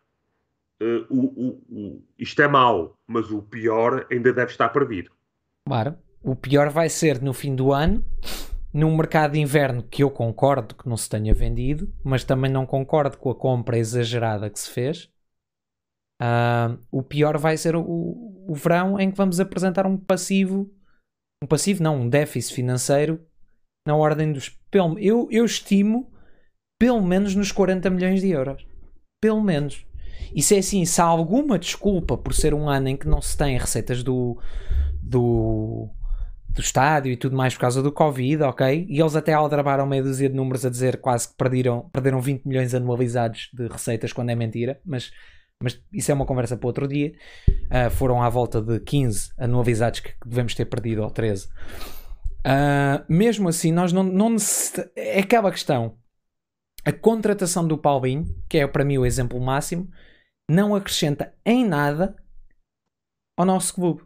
O, 1.10 1.18
o, 1.18 1.48
o, 1.68 2.04
isto 2.18 2.40
é 2.40 2.48
mau, 2.48 2.98
mas 3.06 3.30
o 3.30 3.42
pior 3.42 4.06
ainda 4.10 4.32
deve 4.32 4.50
estar 4.50 4.70
para 4.70 4.84
vir. 4.84 5.10
Claro. 5.66 5.98
O 6.26 6.34
pior 6.34 6.70
vai 6.70 6.88
ser 6.88 7.22
no 7.22 7.32
fim 7.32 7.54
do 7.54 7.72
ano, 7.72 8.04
num 8.74 8.96
mercado 8.96 9.34
de 9.34 9.38
inverno 9.38 9.84
que 9.84 10.02
eu 10.02 10.10
concordo 10.10 10.74
que 10.74 10.88
não 10.88 10.96
se 10.96 11.08
tenha 11.08 11.32
vendido, 11.32 11.88
mas 12.02 12.24
também 12.24 12.50
não 12.50 12.66
concordo 12.66 13.16
com 13.16 13.30
a 13.30 13.34
compra 13.34 13.78
exagerada 13.78 14.50
que 14.50 14.58
se 14.58 14.68
fez. 14.68 15.04
Uh, 16.20 16.76
o 16.90 17.00
pior 17.00 17.38
vai 17.38 17.56
ser 17.56 17.76
o, 17.76 17.84
o 17.84 18.54
verão 18.56 18.98
em 18.98 19.08
que 19.08 19.16
vamos 19.16 19.38
apresentar 19.38 19.86
um 19.86 19.96
passivo, 19.96 20.68
um 21.40 21.46
passivo 21.46 21.80
não, 21.80 22.00
um 22.00 22.08
déficit 22.08 22.56
financeiro 22.56 23.24
na 23.86 23.94
ordem 23.94 24.32
dos. 24.32 24.58
Eu, 24.98 25.28
eu 25.30 25.44
estimo 25.44 26.12
pelo 26.76 27.00
menos 27.02 27.36
nos 27.36 27.52
40 27.52 27.88
milhões 27.88 28.20
de 28.20 28.30
euros. 28.30 28.66
Pelo 29.22 29.40
menos. 29.40 29.86
E 30.34 30.42
se 30.42 30.56
é 30.56 30.58
assim, 30.58 30.84
se 30.84 31.00
há 31.00 31.04
alguma 31.04 31.56
desculpa 31.56 32.18
por 32.18 32.34
ser 32.34 32.52
um 32.52 32.68
ano 32.68 32.88
em 32.88 32.96
que 32.96 33.06
não 33.06 33.22
se 33.22 33.36
tem 33.38 33.56
receitas 33.56 34.02
do, 34.02 34.36
do, 35.00 35.88
do 36.56 36.62
estádio 36.62 37.12
e 37.12 37.16
tudo 37.16 37.36
mais 37.36 37.54
por 37.54 37.60
causa 37.60 37.82
do 37.82 37.92
Covid, 37.92 38.42
ok? 38.44 38.86
E 38.88 38.98
eles 38.98 39.14
até 39.14 39.34
aldrabaram 39.34 39.86
meia 39.86 40.02
dúzia 40.02 40.28
de 40.28 40.34
números 40.34 40.64
a 40.64 40.70
dizer 40.70 40.96
quase 41.00 41.28
que 41.28 41.34
perderam, 41.36 41.88
perderam 41.92 42.20
20 42.20 42.46
milhões 42.46 42.74
anualizados 42.74 43.50
de 43.52 43.68
receitas 43.68 44.12
quando 44.12 44.30
é 44.30 44.34
mentira, 44.34 44.80
mas 44.84 45.12
mas 45.62 45.82
isso 45.90 46.10
é 46.10 46.14
uma 46.14 46.26
conversa 46.26 46.54
para 46.54 46.66
outro 46.66 46.86
dia. 46.86 47.14
Uh, 47.48 47.90
foram 47.90 48.22
à 48.22 48.28
volta 48.28 48.60
de 48.60 48.78
15 48.80 49.32
anualizados 49.38 50.00
que 50.00 50.12
devemos 50.24 50.54
ter 50.54 50.66
perdido, 50.66 51.02
ou 51.02 51.10
13. 51.10 51.46
Uh, 51.46 53.02
mesmo 53.08 53.48
assim, 53.48 53.72
nós 53.72 53.90
não, 53.90 54.02
não 54.02 54.36
É 54.94 55.20
aquela 55.20 55.50
questão. 55.50 55.96
A 56.84 56.92
contratação 56.92 57.66
do 57.66 57.78
Paulinho, 57.78 58.26
que 58.48 58.58
é 58.58 58.66
para 58.66 58.84
mim 58.84 58.98
o 58.98 59.06
exemplo 59.06 59.40
máximo, 59.40 59.90
não 60.48 60.74
acrescenta 60.74 61.34
em 61.44 61.64
nada 61.64 62.14
ao 63.34 63.46
nosso 63.46 63.74
clube. 63.74 64.02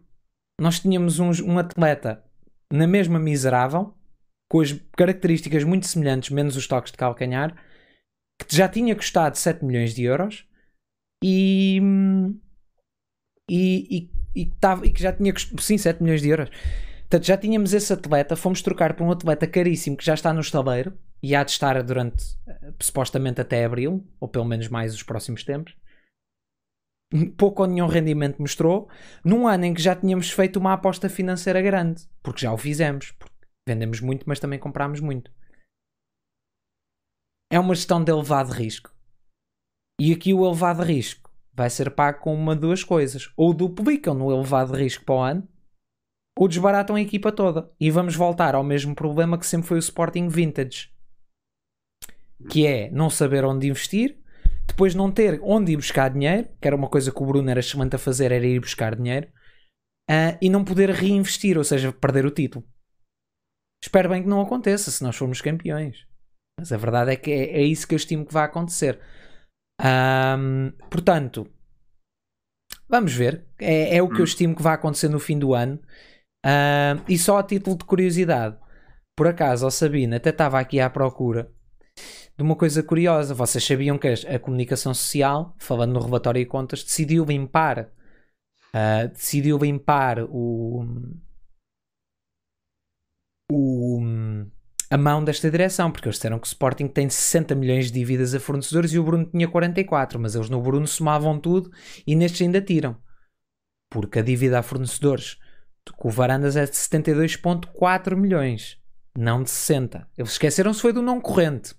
Nós 0.61 0.79
tínhamos 0.79 1.19
um, 1.19 1.31
um 1.45 1.59
atleta 1.59 2.25
na 2.73 2.87
mesma 2.87 3.19
miserável, 3.19 3.95
com 4.51 4.61
as 4.61 4.73
características 4.97 5.65
muito 5.65 5.87
semelhantes, 5.87 6.31
menos 6.31 6.57
os 6.57 6.67
toques 6.67 6.93
de 6.93 6.99
calcanhar, 6.99 7.55
que 8.39 8.57
já 8.57 8.69
tinha 8.69 8.95
custado 8.97 9.37
7 9.37 9.65
milhões 9.65 9.95
de 9.95 10.05
euros 10.05 10.45
e, 11.23 11.81
e, 13.49 13.99
e, 13.99 14.11
e, 14.35 14.47
tava, 14.47 14.87
e 14.87 14.91
que 14.91 15.03
já 15.03 15.13
tinha 15.13 15.33
sim, 15.59 15.77
7 15.79 16.03
milhões 16.03 16.23
de 16.23 16.29
euros. 16.29 16.51
Portanto, 17.01 17.27
já 17.27 17.37
tínhamos 17.37 17.75
esse 17.75 17.93
atleta, 17.93 18.37
fomos 18.37 18.63
trocar 18.63 18.95
por 18.95 19.05
um 19.05 19.11
atleta 19.11 19.47
caríssimo 19.47 19.97
que 19.97 20.05
já 20.05 20.15
está 20.15 20.33
no 20.33 20.41
estaleiro 20.41 20.97
e 21.23 21.35
há 21.35 21.43
de 21.43 21.51
estar 21.51 21.83
durante 21.83 22.25
eh, 22.47 22.73
supostamente 22.81 23.41
até 23.41 23.65
abril, 23.65 24.07
ou 24.21 24.29
pelo 24.29 24.45
menos 24.45 24.69
mais 24.69 24.95
os 24.95 25.03
próximos 25.03 25.45
tempos 25.45 25.75
pouco 27.37 27.63
ou 27.63 27.69
nenhum 27.69 27.87
rendimento 27.87 28.41
mostrou, 28.41 28.89
num 29.25 29.47
ano 29.47 29.65
em 29.65 29.75
que 29.75 29.83
já 29.83 29.97
tínhamos 29.97 30.31
feito 30.31 30.59
uma 30.59 30.73
aposta 30.73 31.09
financeira 31.09 31.61
grande, 31.61 32.09
porque 32.23 32.43
já 32.43 32.53
o 32.53 32.57
fizemos, 32.57 33.13
vendemos 33.69 34.01
muito, 34.01 34.25
mas 34.27 34.39
também 34.39 34.59
comprámos 34.59 35.01
muito. 35.01 35.31
É 37.53 37.59
uma 37.59 37.75
gestão 37.75 38.03
de 38.03 38.13
elevado 38.13 38.53
risco. 38.53 38.95
E 40.01 40.13
aqui 40.13 40.33
o 40.33 40.47
elevado 40.47 40.83
risco 40.83 41.31
vai 41.53 41.69
ser 41.69 41.91
pago 41.91 42.21
com 42.21 42.33
uma 42.33 42.55
de 42.55 42.61
duas 42.61 42.85
coisas. 42.85 43.33
Ou 43.37 43.53
duplicam 43.53 44.15
no 44.15 44.31
elevado 44.31 44.73
risco 44.75 45.05
para 45.05 45.15
o 45.15 45.19
ano, 45.19 45.49
ou 46.39 46.47
desbaratam 46.49 46.95
a 46.95 47.01
equipa 47.01 47.33
toda. 47.33 47.71
E 47.79 47.91
vamos 47.91 48.15
voltar 48.15 48.55
ao 48.55 48.63
mesmo 48.63 48.95
problema 48.95 49.37
que 49.37 49.47
sempre 49.47 49.67
foi 49.67 49.79
o 49.79 49.81
Sporting 49.81 50.29
Vintage. 50.29 50.91
Que 52.49 52.67
é 52.67 52.91
não 52.91 53.11
saber 53.11 53.45
onde 53.45 53.67
investir 53.67 54.19
depois 54.67 54.95
não 54.95 55.11
ter 55.11 55.41
onde 55.43 55.73
ir 55.73 55.77
buscar 55.77 56.11
dinheiro, 56.11 56.49
que 56.61 56.67
era 56.67 56.77
uma 56.77 56.89
coisa 56.89 57.13
que 57.13 57.23
o 57.23 57.27
Bruno 57.27 57.51
era 57.51 57.61
excelente 57.61 57.97
a 57.97 57.99
fazer, 57.99 58.33
era 58.33 58.47
ir 58.47 58.61
buscar 58.61 58.95
dinheiro, 58.95 59.29
uh, 60.11 60.37
e 60.41 60.49
não 60.49 60.65
poder 60.65 60.91
reinvestir, 60.91 61.59
ou 61.59 61.65
seja, 61.65 61.93
perder 61.93 62.25
o 62.25 62.31
título. 62.31 62.65
Espero 63.83 64.09
bem 64.11 64.23
que 64.23 64.29
não 64.29 64.41
aconteça 64.41 64.91
se 64.91 65.03
nós 65.03 65.17
formos 65.17 65.41
campeões. 65.41 66.07
Mas 66.59 66.73
a 66.73 66.77
verdade 66.77 67.13
é 67.13 67.17
que 67.17 67.31
é, 67.31 67.61
é 67.61 67.63
isso 67.63 67.87
que 67.87 67.95
eu 67.95 67.97
estimo 67.97 68.27
que 68.27 68.33
vai 68.33 68.45
acontecer. 68.45 69.01
Um, 69.81 70.73
portanto, 70.91 71.51
vamos 72.87 73.15
ver. 73.15 73.47
É, 73.59 73.97
é, 73.97 74.03
o 74.03 74.09
que 74.09 74.17
eu 74.17 74.21
hum. 74.21 74.25
estimo 74.25 74.55
que 74.55 74.63
vai 74.63 74.75
acontecer 74.75 75.09
no 75.09 75.19
fim 75.19 75.39
do 75.39 75.55
ano. 75.55 75.81
Uh, 76.45 77.01
e 77.09 77.19
só 77.19 77.39
a 77.39 77.43
título 77.43 77.77
de 77.77 77.85
curiosidade, 77.85 78.59
por 79.17 79.27
acaso, 79.27 79.67
a 79.67 79.71
Sabina 79.71 80.17
até 80.17 80.31
estava 80.31 80.59
aqui 80.59 80.81
à 80.81 80.89
procura 80.89 81.51
de 82.41 82.43
uma 82.43 82.57
coisa 82.57 82.83
curiosa. 82.83 83.35
Vocês 83.35 83.63
sabiam 83.63 83.99
que 83.99 84.09
a 84.09 84.39
comunicação 84.39 84.95
social, 84.95 85.55
falando 85.59 85.93
no 85.93 86.01
relatório 86.01 86.43
de 86.43 86.47
contas, 86.47 86.83
decidiu 86.83 87.23
limpar, 87.27 87.91
uh, 88.75 89.09
decidiu 89.13 89.59
limpar 89.59 90.21
o, 90.25 90.87
o, 93.53 94.01
a 94.91 94.97
mão 94.97 95.23
desta 95.23 95.51
direção, 95.51 95.93
porque 95.93 96.09
eles 96.09 96.17
disseram 96.17 96.39
que 96.39 96.47
o 96.47 96.49
Sporting 96.49 96.89
tem 96.89 97.11
60 97.11 97.55
milhões 97.55 97.87
de 97.89 97.93
dívidas 97.93 98.35
a 98.35 98.41
fornecedores 98.41 98.95
e 98.95 98.99
o 98.99 99.05
Bruno 99.05 99.27
tinha 99.27 99.47
44, 99.47 100.19
mas 100.19 100.35
eles 100.35 100.49
no 100.49 100.63
Bruno 100.63 100.87
somavam 100.87 101.39
tudo 101.39 101.71
e 102.07 102.17
nestes 102.17 102.41
ainda 102.41 102.63
tiram. 102.63 102.97
Porque 103.91 104.21
a 104.21 104.23
dívida 104.23 104.59
a 104.59 104.63
fornecedores 104.63 105.37
com 105.99 106.09
o 106.09 106.11
Varandas 106.11 106.57
é 106.57 106.65
de 106.65 106.73
72,4 106.73 108.17
milhões 108.17 108.80
não 109.17 109.43
de 109.43 109.51
60. 109.51 110.09
Eles 110.17 110.33
esqueceram-se 110.33 110.81
foi 110.81 110.93
do 110.93 111.03
não 111.03 111.21
corrente. 111.21 111.75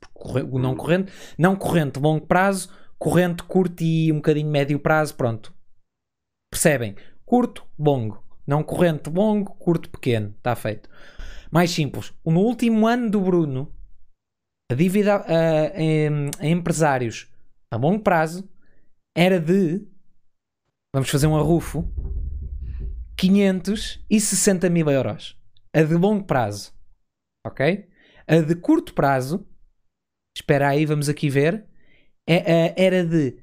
O 0.50 0.60
não 0.60 0.76
corrente, 0.76 1.12
não 1.38 1.56
corrente 1.56 2.00
longo 2.00 2.26
prazo, 2.26 2.70
corrente 2.98 3.44
curto 3.44 3.84
e 3.84 4.12
um 4.12 4.16
bocadinho 4.16 4.50
médio 4.50 4.80
prazo, 4.80 5.16
pronto. 5.16 5.54
Percebem? 6.52 6.96
Curto, 7.26 7.66
longo. 7.80 8.24
Não 8.46 8.64
corrente, 8.64 9.10
longo, 9.10 9.54
curto, 9.56 9.90
pequeno. 9.90 10.34
Está 10.38 10.56
feito. 10.56 10.90
Mais 11.52 11.72
simples. 11.72 12.14
No 12.26 12.42
último 12.42 12.88
ano 12.88 13.10
do 13.10 13.22
Bruno, 13.22 13.74
a 14.72 14.76
dívida 14.76 15.16
a, 15.16 15.22
a, 15.22 16.44
a 16.44 16.48
empresários 16.48 17.28
a 17.70 17.78
longo 17.78 18.04
prazo 18.04 18.48
era 19.16 19.40
de, 19.40 19.86
vamos 20.94 21.10
fazer 21.10 21.28
um 21.28 21.38
arrufo, 21.38 21.90
560 23.18 24.70
mil 24.70 24.90
euros. 24.90 25.38
A 25.74 25.82
de 25.82 25.96
longo 25.96 26.26
prazo 26.26 26.74
ok? 27.46 27.88
A 28.28 28.38
de 28.38 28.56
curto 28.56 28.94
prazo, 28.94 29.46
espera 30.36 30.70
aí, 30.70 30.86
vamos 30.86 31.10
aqui 31.10 31.30
ver, 31.30 31.66
é, 32.28 32.36
é, 32.36 32.74
era 32.78 33.06
de 33.06 33.38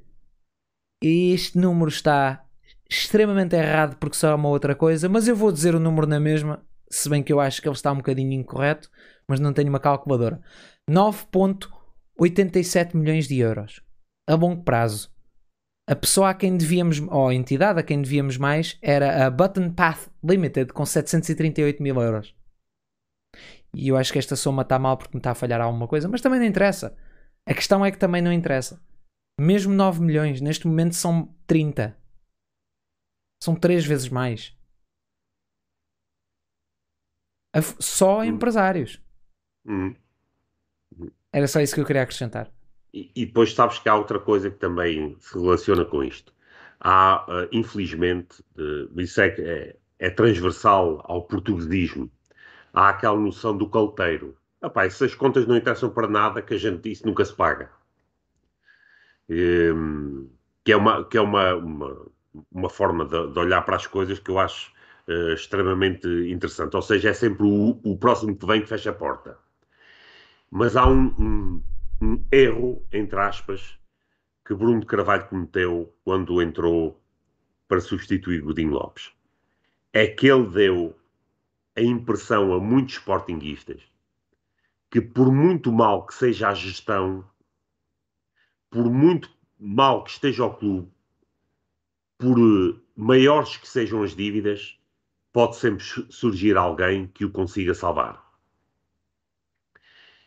este 1.03 1.59
número 1.59 1.91
está 1.91 2.45
extremamente 2.91 3.55
errado 3.55 3.97
porque 3.97 4.17
só 4.17 4.31
é 4.31 4.35
uma 4.35 4.49
outra 4.49 4.75
coisa, 4.75 5.09
mas 5.09 5.29
eu 5.29 5.37
vou 5.37 5.53
dizer 5.53 5.75
o 5.75 5.81
número 5.81 6.07
na 6.07 6.19
mesma, 6.19 6.65
se 6.91 7.09
bem 7.09 7.23
que 7.23 7.33
eu 7.33 7.41
acho 7.41 7.61
que 7.61 7.69
ele 7.69 7.75
está 7.75 7.93
um 7.93 7.99
bocadinho 7.99 8.33
incorreto, 8.33 8.91
mas 9.29 9.41
não 9.41 9.53
tenho 9.53 9.69
uma 9.69 9.79
calculadora. 9.79 10.41
9.87 10.91 12.95
milhões 12.95 13.29
de 13.29 13.39
euros 13.39 13.83
a 14.29 14.35
longo 14.35 14.63
prazo. 14.63 15.11
A 15.89 15.97
pessoa 15.97 16.31
a 16.31 16.35
quem 16.35 16.57
devíamos, 16.57 17.01
ou 17.01 17.29
a 17.29 17.35
entidade 17.35 17.81
a 17.81 17.83
quem 17.83 18.03
devíamos 18.03 18.37
mais, 18.37 18.79
era 18.83 19.27
a 19.27 19.31
Button 19.31 19.71
Path 19.71 20.11
Limited 20.23 20.73
com 20.73 20.85
738 20.85 21.83
mil 21.83 22.01
euros. 22.01 22.35
E 23.79 23.87
eu 23.87 23.97
acho 23.97 24.13
que 24.13 24.19
esta 24.19 24.35
soma 24.35 24.63
está 24.63 24.77
mal 24.77 24.97
porque 24.99 25.17
me 25.17 25.21
está 25.21 25.31
a 25.31 25.37
falhar 25.37 25.61
alguma 25.61 25.87
coisa, 25.87 26.09
mas 26.09 26.21
também 26.21 26.41
não 26.41 26.47
interessa. 26.47 26.99
A 27.47 27.55
questão 27.55 27.87
é 27.87 27.93
que 27.93 27.99
também 27.99 28.21
não 28.21 28.33
interessa. 28.33 28.83
Mesmo 29.41 29.73
9 29.73 30.03
milhões, 30.03 30.41
neste 30.41 30.67
momento 30.67 30.97
são 30.97 31.33
30. 31.47 31.97
São 33.41 33.55
3 33.55 33.87
vezes 33.87 34.09
mais. 34.09 34.53
Só 37.79 38.19
hum. 38.19 38.25
empresários. 38.25 39.01
Hum. 39.65 39.95
Era 41.33 41.47
só 41.47 41.61
isso 41.61 41.77
que 41.77 41.81
eu 41.81 41.87
queria 41.87 42.03
acrescentar. 42.03 42.51
E, 42.93 43.13
e, 43.15 43.27
depois 43.27 43.55
sabes 43.55 43.79
que 43.79 43.89
há 43.89 43.95
outra 43.95 44.19
coisa 44.19 44.51
que 44.51 44.59
também 44.59 45.17
se 45.21 45.39
relaciona 45.39 45.85
com 45.85 46.03
isto. 46.03 46.35
Há, 46.81 47.25
uh, 47.29 47.49
infelizmente, 47.53 48.43
uh, 48.57 49.01
isso 49.01 49.21
é, 49.21 49.29
é, 49.39 49.77
é 50.01 50.11
transversal 50.11 51.01
ao 51.05 51.23
portuguesismo 51.23 52.11
há 52.73 52.91
aquela 52.91 53.19
noção 53.19 53.57
do 53.57 53.69
calteiro. 53.69 54.37
Epá, 54.63 54.89
se 54.91 55.05
as 55.05 55.15
contas 55.15 55.47
não 55.47 55.57
interessam 55.57 55.91
para 55.91 56.09
nada, 56.09 56.43
que 56.43 56.55
a 56.55 56.59
gente 56.59 56.83
disse, 56.83 57.07
nunca 57.07 57.25
se 57.25 57.35
paga. 57.35 57.71
Um, 59.31 60.29
que 60.65 60.73
é 60.73 60.77
uma, 60.77 61.05
que 61.05 61.17
é 61.17 61.21
uma, 61.21 61.55
uma, 61.55 62.07
uma 62.51 62.69
forma 62.69 63.05
de, 63.05 63.33
de, 63.33 63.39
olhar 63.39 63.63
para 63.63 63.77
as 63.77 63.87
coisas 63.87 64.19
que 64.19 64.31
eu 64.31 64.39
acho 64.39 64.73
uh, 65.09 65.33
extremamente 65.33 66.09
interessante. 66.31 66.75
Ou 66.75 66.83
seja, 66.83 67.11
é 67.11 67.13
sempre 67.13 67.45
o, 67.45 67.81
o, 67.85 67.97
próximo 67.97 68.37
que 68.37 68.47
vem 68.47 68.61
que 68.61 68.69
fecha 68.69 68.91
a 68.91 68.95
porta. 68.95 69.39
Mas 70.51 70.77
há 70.77 70.87
um, 70.87 71.15
um, 71.19 71.63
um 72.03 72.25
erro, 72.33 72.85
entre 72.93 73.19
aspas, 73.21 73.79
que 74.45 74.55
Bruno 74.55 74.81
de 74.81 74.87
Carvalho 74.87 75.29
cometeu 75.29 75.95
quando 76.05 76.43
entrou 76.43 77.01
para 77.69 77.81
substituir 77.81 78.41
Godinho 78.41 78.73
Lopes. 78.73 79.13
É 79.93 80.07
que 80.07 80.27
ele 80.27 80.47
deu 80.49 80.99
a 81.79 81.83
impressão 81.83 82.53
a 82.53 82.59
muitos 82.59 82.95
sportinguistas 82.95 83.81
que, 84.91 85.01
por 85.01 85.33
muito 85.33 85.73
mal 85.73 86.07
que 86.07 86.15
seja 86.15 86.49
a 86.49 86.55
gestão, 86.55 87.25
por 88.69 88.91
muito 88.91 89.31
mal 89.59 90.03
que 90.03 90.11
esteja 90.11 90.45
o 90.45 90.55
clube, 90.55 90.91
por 92.19 92.37
eh, 92.39 92.77
maiores 92.97 93.57
que 93.57 93.69
sejam 93.69 94.03
as 94.03 94.15
dívidas, 94.15 94.77
pode 95.33 95.57
sempre 95.57 95.85
surgir 96.11 96.57
alguém 96.57 97.07
que 97.07 97.25
o 97.25 97.31
consiga 97.31 97.75
salvar. 97.75 98.27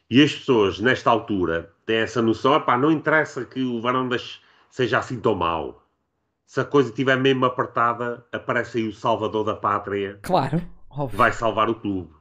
E 0.09 0.23
as 0.23 0.33
pessoas, 0.33 0.79
nesta 0.79 1.09
altura, 1.09 1.73
têm 1.85 1.97
essa 1.97 2.21
noção: 2.21 2.55
epá, 2.55 2.77
não 2.77 2.91
interessa 2.91 3.43
que 3.43 3.61
o 3.61 3.81
Varandas 3.81 4.41
seja 4.69 4.99
assim 4.99 5.19
tão 5.19 5.35
mau. 5.35 5.85
Se 6.45 6.59
a 6.61 6.65
coisa 6.65 6.89
estiver 6.89 7.17
mesmo 7.17 7.45
apertada, 7.45 8.25
aparece 8.31 8.77
aí 8.77 8.87
o 8.87 8.93
salvador 8.93 9.43
da 9.43 9.55
pátria. 9.55 10.19
Claro 10.21 10.61
Óbvio. 10.95 11.17
vai 11.17 11.31
salvar 11.31 11.69
o 11.69 11.75
clube. 11.75 12.13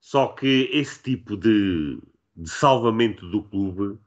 Só 0.00 0.28
que 0.28 0.68
esse 0.72 1.02
tipo 1.02 1.36
de, 1.36 2.00
de 2.36 2.50
salvamento 2.50 3.28
do 3.28 3.42
clube 3.42 3.98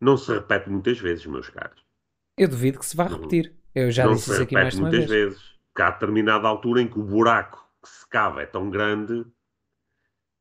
não 0.00 0.16
se 0.16 0.32
repete 0.32 0.70
muitas 0.70 0.98
vezes, 0.98 1.26
meus 1.26 1.48
caros. 1.48 1.84
Eu 2.36 2.48
duvido 2.48 2.78
que 2.78 2.86
se 2.86 2.96
vá 2.96 3.04
repetir. 3.04 3.54
Eu 3.74 3.90
já 3.90 4.06
não 4.06 4.14
disse 4.14 4.30
isso 4.30 4.42
aqui 4.42 4.54
mais 4.54 4.74
uma 4.74 4.88
muitas 4.88 5.08
vez. 5.08 5.10
vezes. 5.10 5.54
Porque 5.68 5.82
há 5.82 5.90
determinada 5.90 6.46
altura 6.46 6.80
em 6.80 6.88
que 6.88 6.98
o 6.98 7.02
buraco 7.02 7.68
que 7.82 7.88
se 7.88 8.08
cava 8.08 8.42
é 8.42 8.46
tão 8.46 8.70
grande 8.70 9.26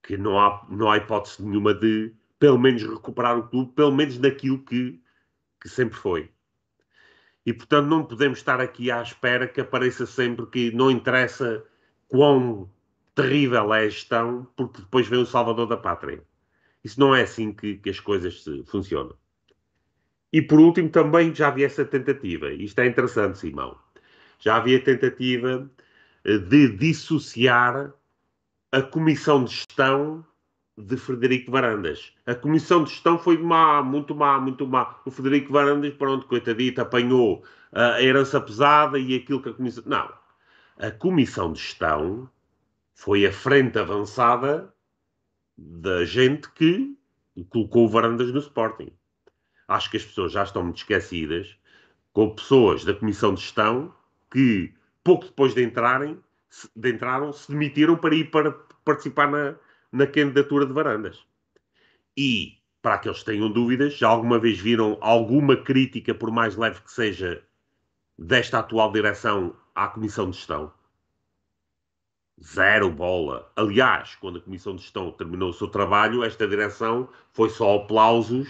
que 0.03 0.17
não 0.17 0.39
há, 0.39 0.65
não 0.69 0.91
há 0.91 0.97
hipótese 0.97 1.43
nenhuma 1.43 1.73
de, 1.73 2.13
pelo 2.37 2.59
menos, 2.59 2.83
recuperar 2.83 3.37
o 3.37 3.47
clube, 3.47 3.71
pelo 3.73 3.91
menos 3.91 4.17
daquilo 4.17 4.63
que, 4.63 5.01
que 5.59 5.69
sempre 5.69 5.97
foi. 5.97 6.29
E, 7.45 7.53
portanto, 7.53 7.87
não 7.87 8.05
podemos 8.05 8.37
estar 8.37 8.61
aqui 8.61 8.91
à 8.91 9.01
espera 9.01 9.47
que 9.47 9.61
apareça 9.61 10.05
sempre 10.05 10.45
que 10.45 10.71
não 10.71 10.91
interessa 10.91 11.63
quão 12.13 12.69
terrível 13.15 13.73
é 13.73 13.85
a 13.85 13.89
gestão, 13.89 14.47
porque 14.55 14.81
depois 14.81 15.07
vem 15.07 15.19
o 15.19 15.25
salvador 15.25 15.65
da 15.65 15.75
pátria. 15.75 16.23
Isso 16.83 16.99
não 16.99 17.15
é 17.15 17.23
assim 17.23 17.51
que, 17.51 17.77
que 17.77 17.89
as 17.89 17.99
coisas 17.99 18.45
funcionam. 18.67 19.15
E 20.31 20.39
por 20.39 20.59
último, 20.59 20.89
também 20.89 21.33
já 21.33 21.47
havia 21.47 21.65
essa 21.65 21.83
tentativa. 21.83 22.53
Isto 22.53 22.81
é 22.81 22.85
interessante, 22.85 23.39
Simão. 23.39 23.75
Já 24.37 24.57
havia 24.57 24.79
tentativa 24.83 25.67
eh, 26.23 26.37
de 26.37 26.77
dissociar 26.77 27.91
a 28.71 28.81
comissão 28.83 29.43
de 29.43 29.51
gestão 29.51 30.23
de 30.77 30.95
Frederico 30.97 31.49
Varandas. 31.49 32.13
A 32.27 32.35
comissão 32.35 32.83
de 32.83 32.91
gestão 32.91 33.17
foi 33.17 33.39
má, 33.39 33.81
muito 33.81 34.13
má, 34.13 34.39
muito 34.39 34.67
má. 34.67 34.99
O 35.03 35.09
Frederico 35.09 35.51
Varandas, 35.51 35.93
pronto, 35.95 36.27
coitadito, 36.27 36.79
apanhou 36.79 37.43
a 37.71 37.99
herança 38.03 38.39
pesada 38.39 38.99
e 38.99 39.15
aquilo 39.15 39.41
que 39.41 39.49
a 39.49 39.53
comissão. 39.53 39.83
Não. 39.87 40.22
A 40.77 40.89
comissão 40.89 41.53
de 41.53 41.59
gestão 41.59 42.27
foi 42.95 43.27
a 43.27 43.31
frente 43.31 43.77
avançada 43.77 44.73
da 45.55 46.03
gente 46.03 46.49
que 46.51 46.97
colocou 47.49 47.87
Varandas 47.87 48.31
no 48.31 48.39
Sporting. 48.39 48.91
Acho 49.67 49.91
que 49.91 49.97
as 49.97 50.05
pessoas 50.05 50.31
já 50.31 50.43
estão 50.43 50.63
muito 50.63 50.77
esquecidas 50.77 51.55
com 52.11 52.33
pessoas 52.33 52.83
da 52.83 52.93
comissão 52.93 53.35
de 53.35 53.41
gestão 53.41 53.93
que, 54.31 54.73
pouco 55.03 55.25
depois 55.25 55.53
de 55.53 55.63
entrarem, 55.63 56.19
de 56.75 56.89
entraram, 56.91 57.31
se 57.31 57.51
demitiram 57.51 57.95
para 57.95 58.15
ir 58.15 58.31
para 58.31 58.51
participar 58.83 59.29
na, 59.29 59.55
na 59.91 60.07
candidatura 60.07 60.65
de 60.65 60.73
Varandas. 60.73 61.23
E, 62.17 62.57
para 62.81 62.95
aqueles 62.95 63.19
que 63.19 63.25
tenham 63.25 63.51
dúvidas, 63.51 63.93
já 63.93 64.07
alguma 64.07 64.39
vez 64.39 64.59
viram 64.59 64.97
alguma 65.01 65.55
crítica, 65.55 66.15
por 66.15 66.31
mais 66.31 66.55
leve 66.55 66.81
que 66.81 66.91
seja, 66.91 67.43
desta 68.17 68.59
atual 68.59 68.91
direção 68.91 69.55
à 69.75 69.87
Comissão 69.87 70.29
de 70.29 70.37
Gestão? 70.37 70.71
Zero 72.43 72.89
bola. 72.89 73.51
Aliás, 73.55 74.15
quando 74.15 74.39
a 74.39 74.41
Comissão 74.41 74.75
de 74.75 74.81
Gestão 74.81 75.11
terminou 75.11 75.49
o 75.49 75.53
seu 75.53 75.67
trabalho, 75.67 76.23
esta 76.23 76.47
direção 76.47 77.07
foi 77.31 77.49
só 77.49 77.75
aplausos, 77.75 78.49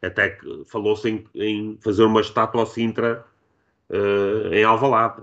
até 0.00 0.30
que 0.30 0.64
falou-se 0.66 1.08
em, 1.08 1.26
em, 1.34 1.78
fazer 1.80 2.04
uma 2.04 2.20
estátua 2.20 2.60
ao 2.60 2.66
Sintra 2.66 3.26
uh, 3.90 4.54
em 4.54 4.64
Alvalade. 4.64 5.22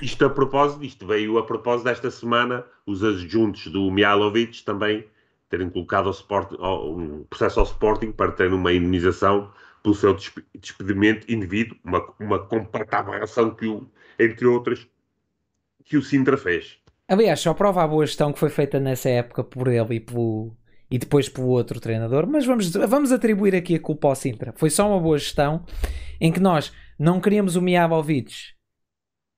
Isto 0.00 0.26
a 0.26 0.30
propósito, 0.30 0.84
isto 0.84 1.06
veio 1.06 1.38
a 1.38 1.44
propósito 1.44 1.84
desta 1.84 2.10
semana, 2.10 2.64
os 2.86 3.04
adjuntos 3.04 3.66
do 3.68 3.90
Mihailovic 3.90 4.64
também 4.64 5.06
terem 5.48 5.70
colocado 5.70 6.10
Sport, 6.10 6.52
um 6.58 7.24
processo 7.24 7.60
ao 7.60 7.66
Sporting 7.66 8.12
para 8.12 8.32
ter 8.32 8.52
uma 8.52 8.72
indenização 8.72 9.50
pelo 9.88 9.94
seu 9.94 10.16
despedimento 10.54 11.30
indevido, 11.32 11.76
uma, 11.82 12.04
uma 12.20 12.38
completa 12.38 12.98
aberração 12.98 13.54
que 13.54 13.66
o, 13.66 13.88
entre 14.18 14.46
outras, 14.46 14.86
que 15.84 15.96
o 15.96 16.02
Sintra 16.02 16.36
fez. 16.36 16.78
Aliás, 17.08 17.40
só 17.40 17.54
prova 17.54 17.82
a 17.82 17.88
boa 17.88 18.04
gestão 18.04 18.32
que 18.32 18.38
foi 18.38 18.50
feita 18.50 18.78
nessa 18.78 19.08
época 19.08 19.42
por 19.42 19.68
ele 19.68 19.94
e, 19.94 20.00
pelo, 20.00 20.54
e 20.90 20.98
depois 20.98 21.28
pelo 21.28 21.48
outro 21.48 21.80
treinador, 21.80 22.26
mas 22.26 22.44
vamos, 22.44 22.70
vamos 22.70 23.12
atribuir 23.12 23.54
aqui 23.54 23.76
a 23.76 23.80
culpa 23.80 24.08
ao 24.08 24.14
Sintra. 24.14 24.52
Foi 24.56 24.68
só 24.68 24.86
uma 24.88 25.00
boa 25.00 25.16
gestão 25.16 25.64
em 26.20 26.30
que 26.30 26.40
nós 26.40 26.72
não 26.98 27.20
queríamos 27.20 27.56
o 27.56 27.62
Mihailovic 27.62 28.34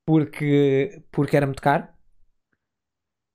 porque, 0.05 1.03
porque 1.13 1.37
era 1.37 1.47
muito 1.47 1.63
caro. 1.63 1.87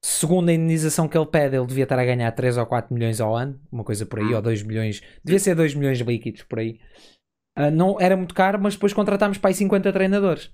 Segundo 0.08 0.50
a 0.50 0.54
indenização 0.54 1.08
que 1.08 1.18
ele 1.18 1.26
pede, 1.26 1.56
ele 1.56 1.66
devia 1.66 1.84
estar 1.84 1.98
a 1.98 2.06
ganhar 2.06 2.32
3 2.32 2.58
ou 2.58 2.66
4 2.68 2.94
milhões 2.94 3.20
ao 3.20 3.36
ano, 3.36 3.60
uma 3.72 3.84
coisa 3.84 4.06
por 4.06 4.20
aí, 4.20 4.26
hum. 4.26 4.36
ou 4.36 4.42
2 4.44 4.62
milhões, 4.62 5.02
devia 5.24 5.40
ser 5.40 5.56
2 5.56 5.74
milhões 5.74 6.00
líquidos 6.00 6.44
por 6.44 6.60
aí. 6.60 6.80
Uh, 7.58 7.72
não 7.72 8.00
era 8.00 8.16
muito 8.16 8.36
caro, 8.36 8.60
mas 8.62 8.76
depois 8.76 8.94
contratámos 8.94 9.40
para 9.40 9.50
aí 9.50 9.56
50 9.56 9.92
treinadores 9.92 10.52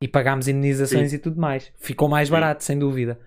e 0.00 0.06
pagámos 0.06 0.46
indenizações 0.46 1.10
sim. 1.10 1.16
e 1.16 1.18
tudo 1.18 1.40
mais. 1.40 1.72
Ficou 1.74 2.08
mais 2.08 2.28
sim. 2.28 2.32
barato, 2.32 2.62
sem 2.62 2.78
dúvida. 2.78 3.18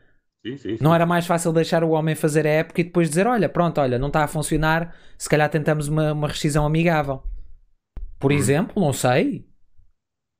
Sim, 0.56 0.78
não 0.80 0.96
era 0.96 1.06
mais 1.06 1.28
fácil 1.28 1.52
deixar 1.52 1.84
o 1.84 1.90
homem 1.90 2.16
fazer 2.16 2.48
a 2.48 2.52
época 2.52 2.80
e 2.80 2.86
depois 2.86 3.10
dizer: 3.10 3.28
Olha, 3.28 3.50
pronto, 3.50 3.82
olha, 3.82 4.00
não 4.00 4.08
está 4.08 4.24
a 4.24 4.28
funcionar, 4.28 4.96
se 5.18 5.28
calhar 5.28 5.50
tentamos 5.50 5.90
uma, 5.90 6.14
uma 6.14 6.30
rescisão 6.30 6.66
amigável. 6.66 7.22
Por 8.18 8.32
hum. 8.32 8.36
exemplo, 8.36 8.82
não 8.82 8.94
sei, 8.94 9.46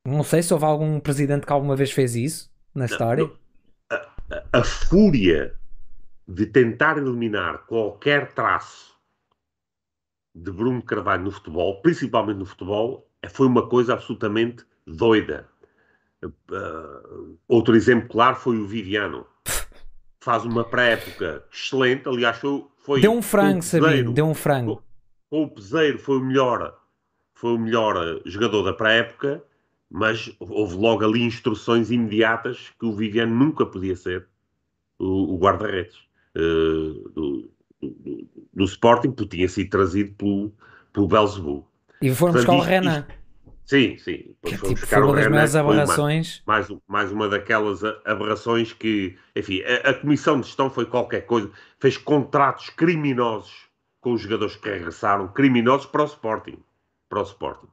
não 0.08 0.24
sei 0.24 0.42
se 0.42 0.54
houve 0.54 0.64
algum 0.64 1.02
presidente 1.02 1.46
que 1.46 1.52
alguma 1.52 1.76
vez 1.76 1.92
fez 1.92 2.16
isso 2.16 2.50
na 2.74 2.86
história. 2.86 3.26
A, 3.26 3.49
a, 4.52 4.64
fúria 4.64 5.56
de 6.28 6.46
tentar 6.46 6.98
eliminar 6.98 7.66
qualquer 7.66 8.34
traço 8.34 8.98
de 10.34 10.52
Bruno 10.52 10.82
Carvalho 10.82 11.24
no 11.24 11.32
futebol, 11.32 11.82
principalmente 11.82 12.38
no 12.38 12.46
futebol, 12.46 13.10
foi 13.30 13.48
uma 13.48 13.68
coisa 13.68 13.94
absolutamente 13.94 14.64
doida. 14.86 15.48
Uh, 16.24 17.38
outro 17.48 17.76
exemplo 17.76 18.10
claro 18.10 18.36
foi 18.36 18.58
o 18.58 18.68
Viviano. 18.68 19.26
Faz 20.22 20.44
uma 20.46 20.64
pré-época 20.64 21.44
excelente, 21.52 22.08
aliás, 22.08 22.38
foi. 22.38 22.66
foi 22.78 23.02
deu 23.02 23.12
um 23.12 23.22
frango, 23.22 23.64
Sabino, 23.64 24.14
deu 24.14 24.28
um 24.28 24.34
frango. 24.34 24.84
O, 25.32 25.44
o 25.44 25.50
Peseiro 25.50 25.98
foi 25.98 26.18
o 26.18 26.24
melhor, 26.24 26.78
foi 27.34 27.54
o 27.54 27.58
melhor 27.58 28.22
jogador 28.26 28.64
da 28.64 28.74
pré-época 28.74 29.44
mas 29.90 30.32
houve 30.40 30.76
logo 30.76 31.04
ali 31.04 31.22
instruções 31.22 31.90
imediatas 31.90 32.72
que 32.80 32.86
o 32.86 32.96
Viviane 32.96 33.32
nunca 33.32 33.66
podia 33.66 33.96
ser 33.96 34.28
o, 35.00 35.36
o 35.36 35.38
guarda-redes 35.38 35.96
uh, 36.36 37.10
do, 37.10 37.52
do, 37.82 38.28
do, 38.54 38.64
Sporting, 38.66 39.12
porque 39.12 39.38
tinha 39.38 39.50
sido 39.50 39.70
trazido 39.70 40.14
pelo, 40.14 40.54
pelo 40.94 41.08
Belzebu. 41.08 41.68
E 42.02 42.14
foram 42.14 42.34
buscar 42.34 42.54
o 42.54 42.60
Renan. 42.60 43.06
Sim, 43.66 43.98
sim. 44.00 44.36
Que, 44.42 44.52
tipo, 44.56 44.70
buscar 44.70 45.00
foi 45.00 45.08
uma 45.08 45.16
das 45.16 45.28
maiores 45.30 45.56
aberrações. 45.56 46.44
Mais, 46.46 46.70
mais, 46.70 46.82
mais, 46.88 47.12
uma 47.12 47.30
daquelas 47.30 47.84
aberrações 48.06 48.74
que, 48.74 49.16
enfim, 49.36 49.62
a, 49.62 49.92
a, 49.92 49.94
Comissão 49.94 50.40
de 50.40 50.48
Gestão 50.48 50.70
foi 50.70 50.86
qualquer 50.86 51.22
coisa, 51.22 51.52
fez 51.80 51.96
contratos 51.96 52.70
criminosos 52.70 53.70
com 54.02 54.14
os 54.14 54.22
jogadores 54.22 54.56
que 54.56 54.70
regressaram, 54.70 55.28
criminosos 55.28 55.86
para 55.86 56.02
o 56.04 56.06
Sporting. 56.06 56.58
Para 57.08 57.20
o 57.20 57.24
Sporting. 57.24 57.68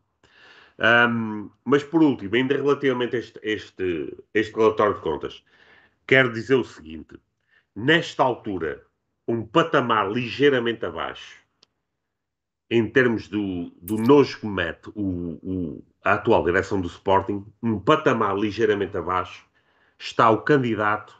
Um, 0.78 1.50
mas 1.64 1.82
por 1.82 2.02
último, 2.02 2.34
ainda 2.34 2.54
relativamente 2.54 3.16
a 3.16 3.18
este, 3.18 3.40
este, 3.42 4.16
este 4.34 4.54
relatório 4.54 4.94
de 4.94 5.00
contas, 5.00 5.42
quero 6.06 6.32
dizer 6.32 6.54
o 6.54 6.64
seguinte: 6.64 7.18
nesta 7.74 8.22
altura, 8.22 8.84
um 9.26 9.44
patamar 9.44 10.10
ligeiramente 10.10 10.84
abaixo, 10.84 11.40
em 12.70 12.88
termos 12.90 13.28
do, 13.28 13.70
do 13.80 13.96
nojo 13.96 14.40
que 14.40 14.46
mete 14.46 14.90
o, 14.94 15.38
o, 15.42 15.84
a 16.04 16.14
atual 16.14 16.44
direção 16.44 16.80
do 16.80 16.88
Sporting, 16.88 17.46
um 17.62 17.78
patamar 17.78 18.36
ligeiramente 18.36 18.96
abaixo, 18.96 19.46
está 19.98 20.30
o 20.30 20.42
candidato 20.42 21.16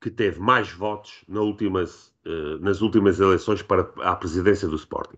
que 0.00 0.10
teve 0.10 0.38
mais 0.38 0.70
votos 0.70 1.24
na 1.26 1.40
últimas, 1.40 2.14
uh, 2.26 2.58
nas 2.60 2.82
últimas 2.82 3.18
eleições 3.18 3.62
para 3.62 3.82
a 4.02 4.14
presidência 4.14 4.68
do 4.68 4.76
Sporting. 4.76 5.16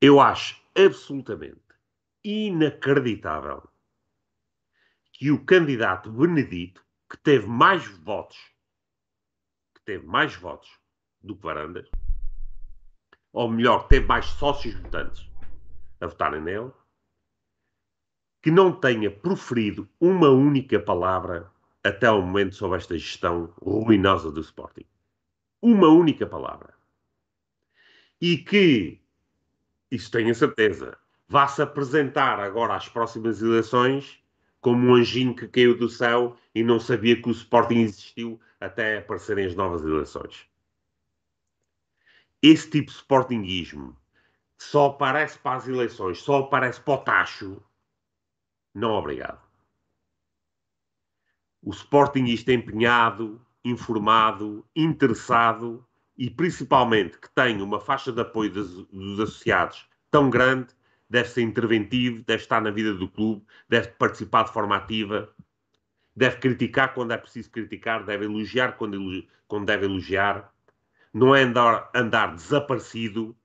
Eu 0.00 0.20
acho 0.20 0.58
absolutamente 0.74 1.69
inacreditável 2.24 3.68
que 5.12 5.30
o 5.30 5.44
candidato 5.44 6.10
Benedito, 6.10 6.84
que 7.08 7.16
teve 7.16 7.46
mais 7.46 7.86
votos, 7.86 8.38
que 9.74 9.82
teve 9.82 10.06
mais 10.06 10.34
votos 10.34 10.70
do 11.20 11.36
que 11.36 11.42
Varandas, 11.42 11.90
ou 13.32 13.48
melhor, 13.50 13.86
teve 13.88 14.06
mais 14.06 14.26
sócios 14.26 14.74
votantes 14.74 15.30
a 16.00 16.06
votarem 16.06 16.40
nele, 16.40 16.72
que 18.42 18.50
não 18.50 18.72
tenha 18.72 19.10
proferido 19.10 19.88
uma 20.00 20.30
única 20.30 20.80
palavra 20.80 21.50
até 21.84 22.06
ao 22.06 22.22
momento 22.22 22.54
sobre 22.54 22.78
esta 22.78 22.96
gestão 22.96 23.52
ruinosa 23.60 24.30
do 24.30 24.40
Sporting. 24.40 24.86
Uma 25.60 25.88
única 25.88 26.26
palavra. 26.26 26.74
E 28.20 28.38
que, 28.38 29.00
isso 29.90 30.10
tenho 30.10 30.30
a 30.30 30.34
certeza, 30.34 30.98
vá-se 31.30 31.62
apresentar 31.62 32.40
agora 32.40 32.74
às 32.74 32.88
próximas 32.88 33.40
eleições 33.40 34.20
como 34.60 34.88
um 34.88 34.94
anjinho 34.96 35.32
que 35.32 35.46
caiu 35.46 35.78
do 35.78 35.88
céu 35.88 36.36
e 36.52 36.60
não 36.60 36.80
sabia 36.80 37.22
que 37.22 37.28
o 37.28 37.30
Sporting 37.30 37.82
existiu 37.82 38.40
até 38.60 38.98
aparecerem 38.98 39.46
as 39.46 39.54
novas 39.54 39.82
eleições. 39.82 40.44
Esse 42.42 42.68
tipo 42.68 42.90
de 42.90 42.96
Sportingismo 42.96 43.96
só 44.58 44.86
aparece 44.86 45.38
para 45.38 45.58
as 45.58 45.68
eleições, 45.68 46.18
só 46.18 46.40
aparece 46.40 46.80
para 46.80 46.94
o 46.94 46.98
tacho. 46.98 47.62
Não, 48.74 48.90
obrigado. 48.94 49.40
O 51.62 51.70
Sportingista 51.70 52.52
empenhado, 52.52 53.40
informado, 53.64 54.66
interessado 54.74 55.86
e 56.18 56.28
principalmente 56.28 57.18
que 57.18 57.30
tem 57.30 57.62
uma 57.62 57.78
faixa 57.78 58.10
de 58.10 58.20
apoio 58.20 58.50
dos, 58.50 58.84
dos 58.86 59.20
associados 59.20 59.88
tão 60.10 60.28
grande 60.28 60.79
deve 61.10 61.28
ser 61.28 61.42
interventivo, 61.42 62.22
deve 62.22 62.42
estar 62.42 62.62
na 62.62 62.70
vida 62.70 62.94
do 62.94 63.08
clube, 63.08 63.44
deve 63.68 63.88
participar 63.88 64.44
de 64.44 64.52
forma 64.52 64.76
ativa, 64.76 65.34
deve 66.14 66.36
criticar 66.36 66.94
quando 66.94 67.10
é 67.10 67.18
preciso 67.18 67.50
criticar, 67.50 68.04
deve 68.04 68.26
elogiar 68.26 68.76
quando, 68.76 69.26
quando 69.48 69.66
deve 69.66 69.86
elogiar, 69.86 70.54
não 71.12 71.34
é 71.34 71.42
andar, 71.42 71.90
andar 71.92 72.36
desaparecido 72.36 73.36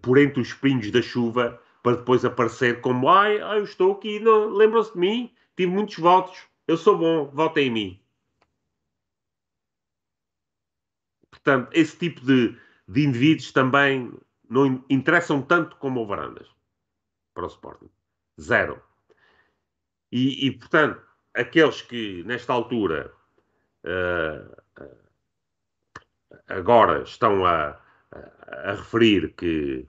por 0.00 0.16
entre 0.16 0.40
os 0.40 0.48
espinhos 0.48 0.92
da 0.92 1.02
chuva, 1.02 1.60
para 1.82 1.96
depois 1.96 2.24
aparecer 2.24 2.80
como 2.80 3.08
ai, 3.08 3.40
ai 3.40 3.58
eu 3.58 3.64
estou 3.64 3.92
aqui, 3.92 4.20
lembram-se 4.20 4.92
de 4.92 4.98
mim, 4.98 5.34
tive 5.56 5.72
muitos 5.72 5.96
votos, 5.96 6.38
eu 6.68 6.76
sou 6.76 6.96
bom, 6.96 7.26
votem 7.32 7.66
em 7.66 7.70
mim. 7.70 8.00
Portanto, 11.30 11.70
esse 11.72 11.96
tipo 11.96 12.20
de, 12.20 12.56
de 12.86 13.04
indivíduos 13.04 13.50
também 13.50 14.12
não 14.48 14.84
interessam 14.88 15.42
tanto 15.42 15.74
como 15.76 16.02
o 16.02 16.06
Varandas 16.06 16.59
para 17.40 17.46
o 17.46 17.48
Sporting. 17.48 17.90
Zero. 18.40 18.82
E, 20.12 20.46
e 20.46 20.50
portanto, 20.52 21.00
aqueles 21.34 21.82
que 21.82 22.22
nesta 22.24 22.52
altura 22.52 23.12
uh, 23.84 24.86
agora 26.48 27.02
estão 27.02 27.46
a, 27.46 27.78
a, 28.10 28.70
a 28.70 28.74
referir 28.74 29.34
que 29.34 29.86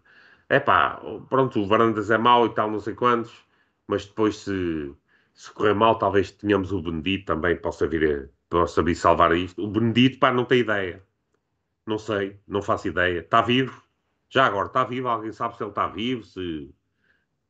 é 0.50 0.60
pá, 0.60 1.02
pronto, 1.30 1.60
o 1.62 1.68
Varandas 1.68 2.12
é 2.12 2.18
mau 2.18 2.46
e 2.46 2.54
tal, 2.54 2.70
não 2.70 2.80
sei 2.80 2.94
quantos, 2.94 3.34
mas 3.88 4.06
depois 4.06 4.38
se, 4.38 4.94
se 5.34 5.52
correr 5.52 5.74
mal, 5.74 5.98
talvez 5.98 6.32
tenhamos 6.32 6.72
o 6.72 6.82
Benedito 6.82 7.26
também 7.26 7.56
possa 7.56 7.88
vir, 7.88 8.30
possa 8.50 8.84
vir 8.84 8.96
salvar 8.96 9.36
isto. 9.36 9.64
O 9.64 9.68
Benedito, 9.68 10.20
pá, 10.20 10.32
não 10.32 10.46
tem 10.46 10.60
ideia. 10.60 11.04
Não 11.86 11.98
sei, 11.98 12.40
não 12.48 12.62
faço 12.62 12.88
ideia. 12.88 13.20
Está 13.20 13.42
vivo? 13.42 13.82
Já 14.30 14.46
agora, 14.46 14.68
está 14.68 14.84
vivo? 14.84 15.08
Alguém 15.08 15.32
sabe 15.32 15.58
se 15.58 15.64
ele 15.64 15.72
está 15.72 15.88
vivo? 15.88 16.24
Se... 16.24 16.74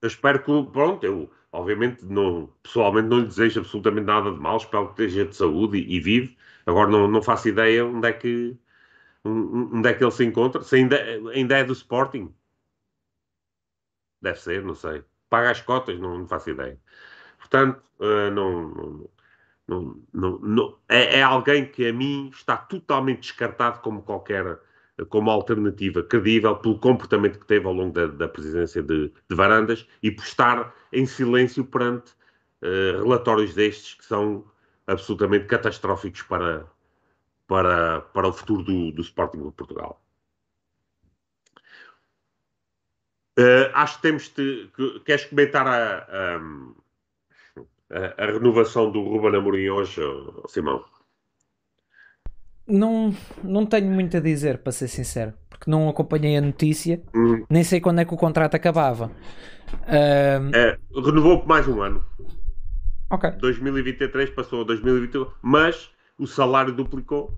Eu 0.02 0.08
espero 0.08 0.40
que, 0.44 0.72
pronto, 0.72 1.04
eu 1.06 1.32
obviamente 1.52 2.06
não, 2.06 2.48
pessoalmente 2.64 3.08
não 3.10 3.20
lhe 3.20 3.28
desejo 3.28 3.60
absolutamente 3.60 4.06
nada 4.06 4.32
de 4.32 4.40
mal, 4.40 4.58
espero 4.58 4.94
que 4.94 5.04
esteja 5.04 5.26
de 5.26 5.36
saúde 5.36 5.78
e, 5.78 5.96
e 5.98 6.00
vive. 6.00 6.38
Agora 6.66 6.90
não, 6.90 7.08
não 7.08 7.22
faço 7.22 7.50
ideia 7.50 7.86
onde 7.86 8.08
é 8.08 8.14
que 8.14 8.58
onde 9.24 9.88
é 9.90 9.94
que 9.94 10.04
ele 10.04 10.12
se 10.12 10.26
encontra, 10.26 10.62
se 10.64 10.76
ainda, 10.78 10.98
ainda 11.34 11.58
é 11.58 11.64
do 11.64 11.74
Sporting. 11.74 12.34
Deve 14.22 14.40
ser, 14.40 14.64
não 14.64 14.76
sei. 14.76 15.04
Paga 15.30 15.52
as 15.52 15.62
cotas, 15.62 16.00
não, 16.00 16.18
não 16.20 16.28
faço 16.28 16.50
ideia. 16.50 16.80
Portanto, 17.38 17.84
uh, 18.00 18.32
não, 18.32 19.10
não, 19.68 20.04
não, 20.14 20.40
não, 20.40 20.80
é, 20.90 21.20
é, 21.20 21.24
alguém 21.24 21.66
que 21.72 21.88
a 21.88 21.94
mim 21.94 22.30
está 22.30 22.58
totalmente 22.58 23.22
descartado 23.22 23.80
como 23.82 24.04
qualquer 24.04 24.60
como 25.10 25.32
alternativa 25.32 26.04
credível 26.04 26.56
pelo 26.58 26.80
comportamento 26.80 27.40
que 27.40 27.46
teve 27.46 27.66
ao 27.66 27.74
longo 27.74 27.94
da, 27.94 28.08
da 28.08 28.28
presidência 28.28 28.82
de, 28.82 29.12
de, 29.30 29.36
Varandas 29.36 29.88
e 30.02 30.12
por 30.12 30.24
estar 30.24 30.76
em 30.92 31.06
silêncio 31.06 31.64
perante 31.66 32.12
uh, 32.62 33.04
relatórios 33.04 33.54
destes 33.54 33.96
que 33.96 34.06
são 34.06 34.46
absolutamente 34.88 35.46
catastróficos 35.46 36.22
para, 36.24 36.66
para, 37.48 38.02
para 38.02 38.28
o 38.28 38.34
futuro 38.34 38.64
do, 38.64 38.92
do 38.92 39.02
Sporting 39.02 39.44
de 39.44 39.52
Portugal. 39.52 40.02
Uh, 43.40 43.72
acho 43.74 43.96
que 43.96 44.02
temos 44.02 44.30
de. 44.30 44.70
Queres 45.06 45.26
comentar 45.26 45.66
a, 45.66 46.06
a, 47.90 48.24
a, 48.24 48.26
renovação 48.26 48.92
do 48.92 49.02
Ruben 49.02 49.36
Amorim 49.36 49.70
hoje, 49.70 50.02
Simão? 50.48 50.84
Não, 52.68 53.14
não 53.44 53.66
tenho 53.66 53.92
muito 53.92 54.16
a 54.18 54.20
dizer, 54.20 54.60
para 54.60 54.72
ser 54.72 54.88
sincero, 54.88 55.34
porque 55.50 55.70
não 55.70 55.90
acompanhei 55.90 56.38
a 56.38 56.42
notícia, 56.42 57.02
hum. 57.14 57.46
nem 57.50 57.64
sei 57.64 57.82
quando 57.82 58.00
é 58.00 58.06
que 58.06 58.14
o 58.14 58.18
contrato 58.18 58.56
acabava. 58.56 59.12
Uh... 59.84 60.56
É, 60.56 60.78
renovou 60.94 61.40
por 61.40 61.48
mais 61.48 61.68
um 61.68 61.82
ano. 61.82 62.06
Ok. 63.10 63.30
2023 63.32 64.30
passou 64.30 64.62
a 64.62 64.64
2022, 64.64 65.28
mas 65.42 65.92
o 66.18 66.26
salário 66.26 66.74
duplicou 66.74 67.38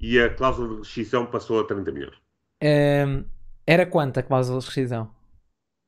e 0.00 0.18
a 0.18 0.28
cláusula 0.30 0.68
de 0.68 0.76
rescisão 0.78 1.26
passou 1.26 1.60
a 1.60 1.64
30 1.64 1.92
milhões. 1.92 2.16
Uh 2.62 3.24
era 3.70 3.86
quanto 3.86 4.18
a 4.18 4.22
cláusula 4.24 4.58
de 4.58 4.66
rescisão? 4.66 5.08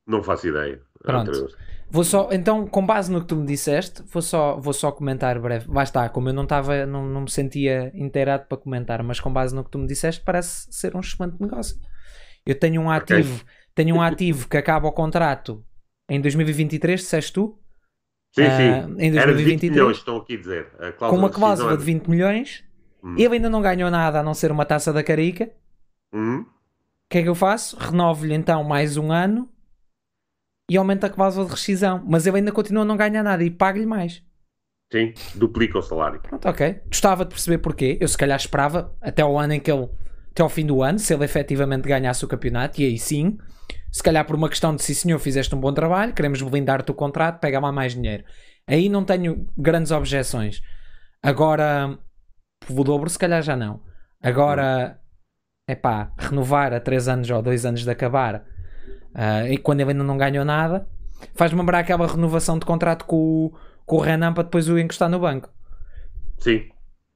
Não 0.06 0.22
faço 0.22 0.46
ideia. 0.46 0.80
Pronto. 1.00 1.48
Vou 1.92 2.04
só, 2.04 2.30
então, 2.32 2.66
com 2.66 2.84
base 2.86 3.12
no 3.12 3.20
que 3.20 3.26
tu 3.26 3.36
me 3.36 3.46
disseste, 3.46 4.02
vou 4.10 4.22
só, 4.22 4.58
vou 4.58 4.72
só 4.72 4.90
comentar 4.90 5.38
breve. 5.38 5.66
Vai 5.68 5.84
estar, 5.84 6.08
como 6.08 6.30
eu 6.30 6.32
não 6.32 6.44
estava, 6.44 6.86
não, 6.86 7.06
não 7.06 7.20
me 7.22 7.30
sentia 7.30 7.92
inteirado 7.94 8.46
para 8.48 8.56
comentar, 8.56 9.02
mas 9.02 9.20
com 9.20 9.30
base 9.30 9.54
no 9.54 9.62
que 9.62 9.70
tu 9.70 9.78
me 9.78 9.86
disseste, 9.86 10.22
parece 10.24 10.66
ser 10.70 10.96
um 10.96 11.00
excelente 11.00 11.36
negócio. 11.38 11.76
Eu 12.46 12.58
tenho 12.58 12.80
um 12.80 12.90
ativo, 12.90 13.34
okay. 13.34 13.46
tenho 13.74 13.96
um 13.96 14.00
ativo 14.00 14.48
que 14.48 14.56
acaba 14.56 14.88
o 14.88 14.92
contrato 14.92 15.62
em 16.08 16.18
2023, 16.18 16.98
disseste 16.98 17.32
tu? 17.34 17.58
Sim, 18.34 18.44
sim. 18.44 18.70
Uh, 18.70 18.98
em 18.98 19.12
2023, 19.12 19.16
Era 19.16 19.32
20 19.34 19.70
milhões, 19.70 19.96
estão 19.98 20.16
aqui 20.16 20.34
a 20.34 20.38
dizer. 20.38 20.68
A 20.78 20.92
com 20.92 21.16
uma 21.16 21.28
cláusula 21.28 21.76
de 21.76 21.84
20 21.84 22.08
milhões, 22.08 22.64
hum. 23.04 23.14
ele 23.18 23.34
ainda 23.34 23.50
não 23.50 23.60
ganhou 23.60 23.90
nada 23.90 24.20
a 24.20 24.22
não 24.22 24.32
ser 24.32 24.50
uma 24.50 24.64
taça 24.64 24.92
da 24.94 25.02
Carica. 25.02 25.50
Hum 26.10 26.46
que 27.12 27.18
é 27.18 27.22
que 27.22 27.28
eu 27.28 27.34
faço? 27.34 27.76
Renovo-lhe 27.76 28.32
então 28.32 28.64
mais 28.64 28.96
um 28.96 29.12
ano 29.12 29.46
e 30.70 30.76
aumento 30.76 31.04
a 31.04 31.10
cláusula 31.10 31.46
de 31.46 31.52
rescisão. 31.52 32.02
Mas 32.06 32.26
ele 32.26 32.38
ainda 32.38 32.52
continua 32.52 32.82
a 32.82 32.86
não 32.86 32.96
ganhar 32.96 33.22
nada 33.22 33.42
e 33.42 33.50
pago-lhe 33.50 33.86
mais. 33.86 34.22
Sim, 34.92 35.14
duplica 35.34 35.78
o 35.78 35.82
salário. 35.82 36.20
Pronto, 36.20 36.46
ok. 36.46 36.82
Gostava 36.86 37.24
de 37.24 37.30
perceber 37.30 37.58
porquê. 37.58 37.96
Eu 38.00 38.08
se 38.08 38.18
calhar 38.18 38.38
esperava 38.38 38.94
até 39.00 39.24
o 39.24 39.38
ano 39.38 39.54
em 39.54 39.60
que 39.60 39.72
ele. 39.72 39.88
Até 40.30 40.42
ao 40.42 40.48
fim 40.48 40.64
do 40.64 40.82
ano, 40.82 40.98
se 40.98 41.12
ele 41.12 41.24
efetivamente 41.24 41.86
ganhasse 41.86 42.24
o 42.24 42.28
campeonato, 42.28 42.80
e 42.80 42.86
aí 42.86 42.98
sim, 42.98 43.36
se 43.90 44.02
calhar 44.02 44.24
por 44.26 44.34
uma 44.34 44.48
questão 44.48 44.74
de 44.74 44.82
sim 44.82 44.94
senhor, 44.94 45.18
fizeste 45.18 45.54
um 45.54 45.60
bom 45.60 45.74
trabalho, 45.74 46.14
queremos 46.14 46.40
blindar-te 46.40 46.90
o 46.90 46.94
contrato, 46.94 47.38
pega 47.38 47.60
lá 47.60 47.70
mais 47.70 47.92
dinheiro. 47.92 48.24
Aí 48.66 48.88
não 48.88 49.04
tenho 49.04 49.46
grandes 49.58 49.92
objeções. 49.92 50.62
Agora, 51.22 51.98
o 52.68 52.84
dobro, 52.84 53.10
se 53.10 53.18
calhar 53.18 53.42
já 53.42 53.54
não. 53.54 53.82
Agora, 54.22 54.98
é 55.68 55.74
pá, 55.74 56.12
renovar 56.16 56.72
a 56.72 56.80
3 56.80 57.08
anos 57.08 57.30
ou 57.30 57.42
2 57.42 57.66
anos 57.66 57.84
de 57.84 57.90
acabar 57.90 58.46
uh, 59.14 59.46
e 59.50 59.58
quando 59.58 59.80
ele 59.80 59.90
ainda 59.90 60.04
não 60.04 60.16
ganhou 60.16 60.44
nada, 60.44 60.86
faz-me 61.34 61.60
lembrar 61.60 61.80
aquela 61.80 62.06
renovação 62.06 62.58
de 62.58 62.66
contrato 62.66 63.04
com 63.04 63.46
o, 63.46 63.58
com 63.86 63.96
o 63.96 64.00
Renan 64.00 64.32
para 64.32 64.44
depois 64.44 64.68
o 64.68 64.78
encostar 64.78 65.08
no 65.08 65.20
banco. 65.20 65.48
Sim. 66.38 66.68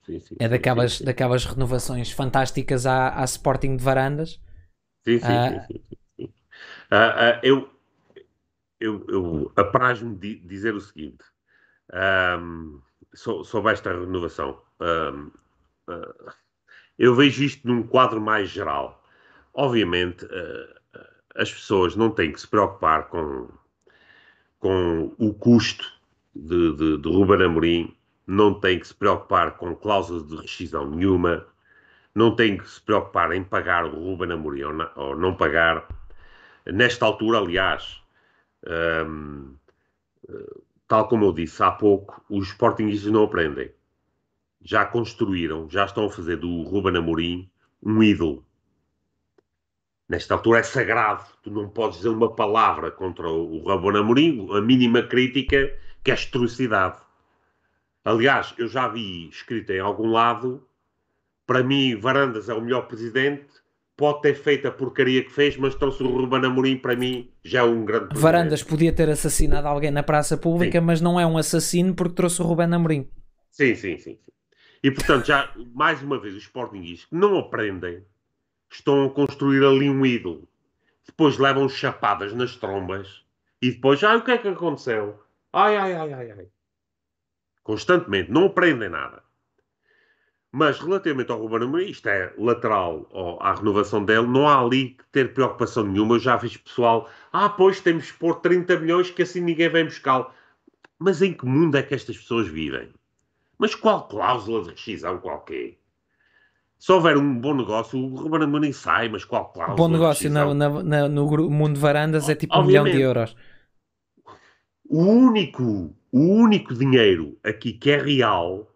sim, 0.04 0.20
sim 0.20 0.36
é 0.38 0.48
daquelas, 0.48 0.98
sim, 0.98 1.04
daquelas 1.04 1.44
renovações 1.44 2.12
fantásticas 2.12 2.86
à, 2.86 3.20
à 3.20 3.24
Sporting 3.24 3.76
de 3.76 3.84
Varandas. 3.84 4.40
Sim, 5.04 5.18
sim, 5.18 5.26
uh, 5.26 5.66
sim. 5.66 6.32
Uh, 6.86 7.40
eu, 7.42 7.68
eu, 8.80 9.04
eu 9.08 9.52
apraz-me 9.56 10.14
de 10.16 10.36
dizer 10.36 10.74
o 10.74 10.80
seguinte 10.80 11.24
um, 12.40 12.80
sobre 13.44 13.72
esta 13.72 13.90
renovação. 13.90 14.60
Um, 14.80 15.30
eu 16.98 17.14
vejo 17.14 17.44
isto 17.44 17.66
num 17.66 17.82
quadro 17.82 18.20
mais 18.20 18.48
geral. 18.48 19.02
Obviamente, 19.52 20.24
uh, 20.24 20.75
as 21.36 21.52
pessoas 21.52 21.96
não 21.96 22.10
têm 22.10 22.32
que 22.32 22.40
se 22.40 22.48
preocupar 22.48 23.08
com, 23.08 23.48
com 24.58 25.14
o 25.18 25.34
custo 25.34 25.92
de, 26.34 26.74
de, 26.76 26.98
de 26.98 27.08
Ruben 27.08 27.44
Amorim, 27.44 27.96
não 28.26 28.54
têm 28.54 28.78
que 28.78 28.88
se 28.88 28.94
preocupar 28.94 29.56
com 29.56 29.74
cláusulas 29.74 30.26
de 30.26 30.36
rescisão 30.36 30.90
nenhuma, 30.90 31.46
não 32.14 32.34
têm 32.34 32.56
que 32.56 32.68
se 32.68 32.80
preocupar 32.80 33.32
em 33.32 33.44
pagar 33.44 33.84
o 33.84 33.90
Ruben 33.90 34.32
Amorim 34.32 34.62
ou 34.62 34.72
não, 34.72 34.90
ou 34.96 35.16
não 35.16 35.36
pagar. 35.36 35.86
Nesta 36.66 37.04
altura, 37.06 37.38
aliás, 37.38 38.02
um, 38.66 39.54
ehm, 40.28 40.46
tal 40.88 41.08
como 41.08 41.26
eu 41.26 41.32
disse 41.32 41.62
há 41.62 41.70
pouco, 41.70 42.24
os 42.28 42.48
Sportingistas 42.48 43.12
não 43.12 43.24
aprendem 43.24 43.70
já 44.66 44.84
construíram, 44.84 45.70
já 45.70 45.84
estão 45.84 46.06
a 46.06 46.10
fazer 46.10 46.36
do 46.36 46.62
Ruben 46.62 46.96
Amorim 46.96 47.48
um 47.80 48.02
ídolo. 48.02 48.44
Nesta 50.08 50.34
altura 50.34 50.60
é 50.60 50.62
sagrado, 50.62 51.24
tu 51.42 51.50
não 51.50 51.68
podes 51.68 51.98
dizer 51.98 52.10
uma 52.10 52.32
palavra 52.32 52.92
contra 52.92 53.28
o 53.28 53.58
Ruben 53.58 54.00
Amorim, 54.00 54.48
a 54.52 54.60
mínima 54.60 55.02
crítica 55.02 55.72
que 56.04 56.12
é 56.12 56.14
atrocidade. 56.14 56.98
Aliás, 58.04 58.54
eu 58.56 58.68
já 58.68 58.86
vi 58.86 59.28
escrito 59.28 59.72
em 59.72 59.80
algum 59.80 60.06
lado, 60.06 60.64
para 61.44 61.64
mim 61.64 61.96
Varandas 61.96 62.48
é 62.48 62.54
o 62.54 62.60
melhor 62.60 62.82
presidente, 62.82 63.46
pode 63.96 64.22
ter 64.22 64.34
feito 64.34 64.68
a 64.68 64.70
porcaria 64.70 65.24
que 65.24 65.32
fez, 65.32 65.56
mas 65.56 65.74
trouxe 65.74 66.04
o 66.04 66.08
Ruben 66.08 66.44
Amorim, 66.44 66.76
para 66.76 66.94
mim, 66.94 67.28
já 67.42 67.60
é 67.60 67.62
um 67.64 67.84
grande 67.84 68.06
presidente. 68.06 68.22
Varandas 68.22 68.62
podia 68.62 68.92
ter 68.92 69.08
assassinado 69.08 69.66
alguém 69.66 69.90
na 69.90 70.04
praça 70.04 70.36
pública, 70.36 70.78
sim. 70.78 70.84
mas 70.84 71.00
não 71.00 71.18
é 71.18 71.26
um 71.26 71.36
assassino 71.36 71.96
porque 71.96 72.14
trouxe 72.14 72.40
o 72.40 72.44
Ruben 72.44 72.72
Amorim. 72.72 73.08
Sim, 73.50 73.74
sim, 73.74 73.98
sim. 73.98 74.16
sim. 74.16 74.32
E 74.84 74.90
portanto, 74.92 75.26
já 75.26 75.52
mais 75.74 76.00
uma 76.00 76.20
vez, 76.20 76.36
os 76.36 76.44
Sportingistas 76.44 77.08
que 77.08 77.16
não 77.16 77.36
aprendem 77.38 78.04
estão 78.70 79.06
a 79.06 79.10
construir 79.10 79.64
ali 79.64 79.88
um 79.88 80.04
ídolo. 80.04 80.48
Depois 81.06 81.38
levam 81.38 81.68
chapadas 81.68 82.32
nas 82.32 82.56
trombas 82.56 83.24
e 83.62 83.70
depois, 83.70 84.02
ai, 84.04 84.16
o 84.16 84.24
que 84.24 84.32
é 84.32 84.38
que 84.38 84.48
aconteceu? 84.48 85.22
Ai, 85.52 85.76
ai, 85.76 85.94
ai, 85.94 86.12
ai, 86.12 86.30
ai. 86.32 86.48
Constantemente, 87.62 88.30
não 88.30 88.46
aprendem 88.46 88.88
nada. 88.88 89.22
Mas 90.52 90.78
relativamente 90.78 91.30
ao 91.30 91.38
Ruben 91.38 91.64
Amorim, 91.66 91.90
isto 91.90 92.08
é 92.08 92.32
lateral 92.38 93.08
à 93.40 93.54
renovação 93.54 94.04
dele, 94.04 94.26
não 94.26 94.48
há 94.48 94.60
ali 94.60 94.90
que 94.90 95.04
ter 95.12 95.34
preocupação 95.34 95.84
nenhuma. 95.84 96.14
Eu 96.14 96.20
já 96.20 96.38
fiz 96.38 96.56
pessoal, 96.56 97.10
ah, 97.32 97.48
pois 97.48 97.80
temos 97.80 98.10
que 98.10 98.18
pôr 98.18 98.36
30 98.36 98.78
milhões 98.78 99.10
que 99.10 99.22
assim 99.22 99.40
ninguém 99.40 99.68
vem 99.68 99.84
buscá-lo. 99.84 100.30
Mas 100.98 101.20
em 101.20 101.34
que 101.34 101.44
mundo 101.44 101.76
é 101.76 101.82
que 101.82 101.94
estas 101.94 102.16
pessoas 102.16 102.48
vivem? 102.48 102.90
Mas 103.58 103.74
qual 103.74 104.08
cláusula 104.08 104.62
de 104.64 104.70
rescisão 104.70 105.18
qualquer? 105.18 105.76
Se 106.78 106.92
houver 106.92 107.16
um 107.16 107.38
bom 107.38 107.54
negócio, 107.54 107.98
o 107.98 108.14
Ruben 108.14 108.42
Amorim 108.42 108.72
sai, 108.72 109.08
mas 109.08 109.24
qual 109.24 109.52
cláusula? 109.52 109.76
Bom 109.76 109.88
negócio 109.88 110.30
na, 110.30 110.52
na, 110.54 110.82
na, 110.82 111.08
no 111.08 111.50
mundo 111.50 111.74
de 111.74 111.80
varandas 111.80 112.28
é 112.28 112.34
tipo 112.34 112.54
Obviamente. 112.54 112.80
um 112.80 112.84
milhão 112.84 112.98
de 112.98 113.02
euros. 113.02 113.36
O 114.88 115.02
único, 115.02 115.94
o 116.12 116.20
único 116.20 116.74
dinheiro 116.74 117.38
aqui 117.42 117.72
que 117.72 117.90
é 117.90 118.00
real, 118.00 118.70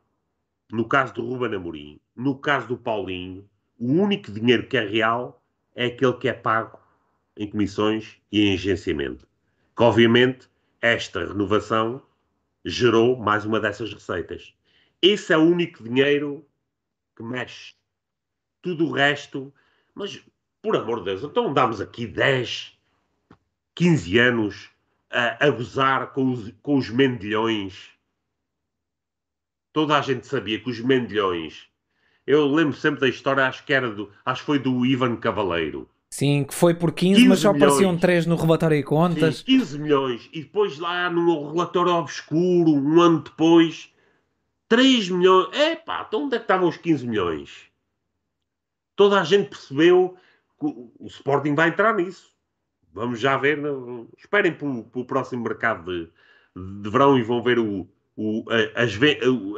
no 0.73 0.89
caso 0.89 1.15
do 1.15 1.25
Ruben 1.25 1.55
Amorim, 1.55 2.01
no 2.17 2.37
caso 2.37 2.69
do 2.69 2.77
Paulinho, 2.77 3.49
o 3.79 3.87
único 3.87 4.33
dinheiro 4.33 4.67
que 4.67 4.77
é 4.77 4.85
real 4.85 5.43
é 5.75 5.87
aquele 5.87 6.15
que 6.15 6.29
é 6.29 6.33
pago 6.33 6.79
em 7.37 7.49
comissões 7.49 8.17
e 8.33 8.43
em 8.43 8.55
agenciamento. 8.55 9.27
Que 9.77 9.83
obviamente 9.83 10.49
esta 10.81 11.21
renovação 11.21 12.03
gerou 12.65 13.17
mais 13.17 13.45
uma 13.45 13.61
dessas 13.61 13.93
receitas. 13.93 14.55
Esse 15.01 15.33
é 15.33 15.37
o 15.37 15.43
único 15.43 15.83
dinheiro 15.83 16.45
que 17.17 17.23
mexe. 17.23 17.75
Tudo 18.63 18.87
o 18.87 18.93
resto, 18.93 19.53
mas 19.95 20.21
por 20.63 20.77
amor 20.77 20.99
de 20.99 21.07
Deus, 21.07 21.23
então 21.23 21.49
andámos 21.49 21.81
aqui 21.81 22.07
10, 22.07 22.77
15 23.75 24.19
anos 24.19 24.71
a, 25.11 25.47
a 25.47 25.51
gozar 25.51 26.13
com 26.13 26.33
os, 26.33 26.53
com 26.63 26.77
os 26.77 26.91
mendilhões. 26.91 27.91
Toda 29.73 29.99
a 29.99 30.03
gente 30.03 30.27
sabia 30.27 30.61
que 30.61 30.69
os 30.69 30.81
mendilhões. 30.81 31.69
Eu 32.27 32.47
lembro 32.47 32.77
sempre 32.77 33.01
da 33.01 33.09
história, 33.09 33.47
acho 33.47 33.65
que 33.65 33.73
era 33.73 33.91
do, 33.91 34.11
acho 34.25 34.43
que 34.43 34.47
foi 34.47 34.59
do 34.59 34.85
Ivan 34.85 35.17
Cavaleiro. 35.17 35.89
Sim, 36.13 36.45
que 36.45 36.53
foi 36.53 36.75
por 36.75 36.93
15, 36.93 37.15
15 37.15 37.29
mas 37.29 37.39
só 37.39 37.53
milhões. 37.53 37.71
apareciam 37.71 37.97
3 37.97 38.27
no 38.27 38.37
relatório 38.37 38.77
de 38.77 38.83
contas. 38.83 39.39
Sim, 39.39 39.45
15 39.45 39.79
milhões. 39.79 40.29
E 40.33 40.43
depois 40.43 40.79
lá 40.79 41.09
no 41.09 41.53
relatório 41.53 41.93
obscuro, 41.93 42.73
um 42.73 43.01
ano 43.01 43.21
depois, 43.21 43.93
3 44.69 45.09
milhões. 45.09 45.57
Epá, 45.57 46.05
então 46.07 46.25
onde 46.25 46.35
é 46.35 46.39
que 46.39 46.45
estavam 46.45 46.69
os 46.69 46.77
15 46.77 47.07
milhões? 47.07 47.70
Toda 49.01 49.19
a 49.19 49.25
gente 49.25 49.49
percebeu 49.49 50.15
que 50.61 50.67
o 50.67 51.07
Sporting 51.07 51.55
vai 51.55 51.71
entrar 51.71 51.95
nisso. 51.95 52.37
Vamos 52.93 53.19
já 53.19 53.35
ver. 53.39 53.59
Esperem 54.19 54.53
para 54.53 54.69
o 54.69 55.05
próximo 55.07 55.43
mercado 55.43 55.91
de, 55.91 56.13
de 56.83 56.91
verão 56.91 57.19
e 57.19 57.23
vão 57.23 57.43
ver 57.43 57.59
o, 57.59 57.89
o, 58.15 58.45
as, 58.75 58.93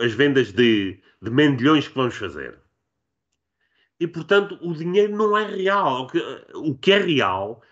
as 0.00 0.12
vendas 0.12 0.52
de, 0.52 1.00
de 1.20 1.28
mendilhões 1.28 1.88
que 1.88 1.94
vamos 1.96 2.16
fazer. 2.16 2.56
E, 3.98 4.06
portanto, 4.06 4.56
o 4.62 4.72
dinheiro 4.74 5.16
não 5.16 5.36
é 5.36 5.44
real. 5.44 6.02
O 6.02 6.06
que, 6.06 6.18
o 6.54 6.78
que 6.78 6.92
é 6.92 6.98
real 6.98 7.62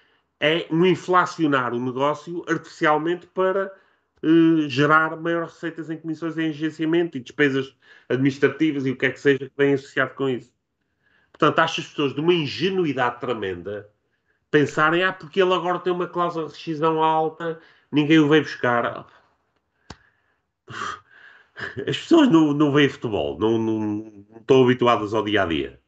é 0.40 0.66
um 0.72 0.84
inflacionar 0.84 1.72
o 1.72 1.78
negócio 1.78 2.44
artificialmente 2.48 3.28
para 3.28 3.72
uh, 4.24 4.68
gerar 4.68 5.16
maiores 5.16 5.52
receitas 5.52 5.88
em 5.88 5.98
comissões 5.98 6.36
em 6.36 6.48
agenciamento 6.48 7.16
e 7.16 7.20
despesas 7.20 7.72
administrativas 8.08 8.84
e 8.86 8.90
o 8.90 8.96
que 8.96 9.06
é 9.06 9.10
que 9.12 9.20
seja 9.20 9.38
que 9.38 9.56
vem 9.56 9.74
associado 9.74 10.16
com 10.16 10.28
isso. 10.28 10.52
Portanto, 11.40 11.58
acho 11.58 11.80
as 11.80 11.88
pessoas 11.88 12.14
de 12.14 12.20
uma 12.20 12.34
ingenuidade 12.34 13.18
tremenda 13.18 13.88
pensarem, 14.50 15.02
ah, 15.02 15.12
porque 15.12 15.40
ele 15.40 15.54
agora 15.54 15.80
tem 15.80 15.92
uma 15.92 16.06
cláusula 16.06 16.46
de 16.46 16.52
rescisão 16.52 17.02
alta, 17.02 17.58
ninguém 17.90 18.18
o 18.20 18.28
veio 18.28 18.42
buscar. 18.42 19.06
As 21.88 21.96
pessoas 21.96 22.28
não, 22.28 22.52
não 22.52 22.70
veem 22.70 22.88
futebol, 22.88 23.38
não, 23.38 23.58
não, 23.58 23.80
não 23.80 24.38
estão 24.38 24.62
habituadas 24.62 25.12
ao 25.12 25.24
dia 25.24 25.42
a 25.42 25.46
dia 25.46 25.80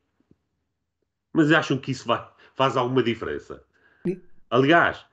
mas 1.33 1.51
acham 1.51 1.79
que 1.79 1.91
isso 1.91 2.07
vai, 2.07 2.25
faz 2.55 2.77
alguma 2.77 3.03
diferença. 3.03 3.63
Aliás, 4.51 5.05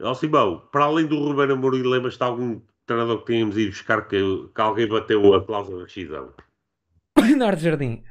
ao 0.00 0.14
Simão, 0.14 0.68
para 0.72 0.84
além 0.84 1.06
do 1.06 1.18
Ruben 1.18 1.52
Amorim, 1.52 1.82
lembras-te 1.82 2.22
algum 2.22 2.60
treinador 2.84 3.18
que 3.18 3.32
tínhamos 3.32 3.56
ido 3.56 3.70
buscar 3.70 4.08
que, 4.08 4.48
que 4.54 4.60
alguém 4.60 4.88
bateu 4.88 5.34
a 5.34 5.44
cláusula 5.44 5.78
de 5.78 5.84
rescisão? 5.84 6.32
Leonardo 7.16 7.60
Jardim. 7.60 8.02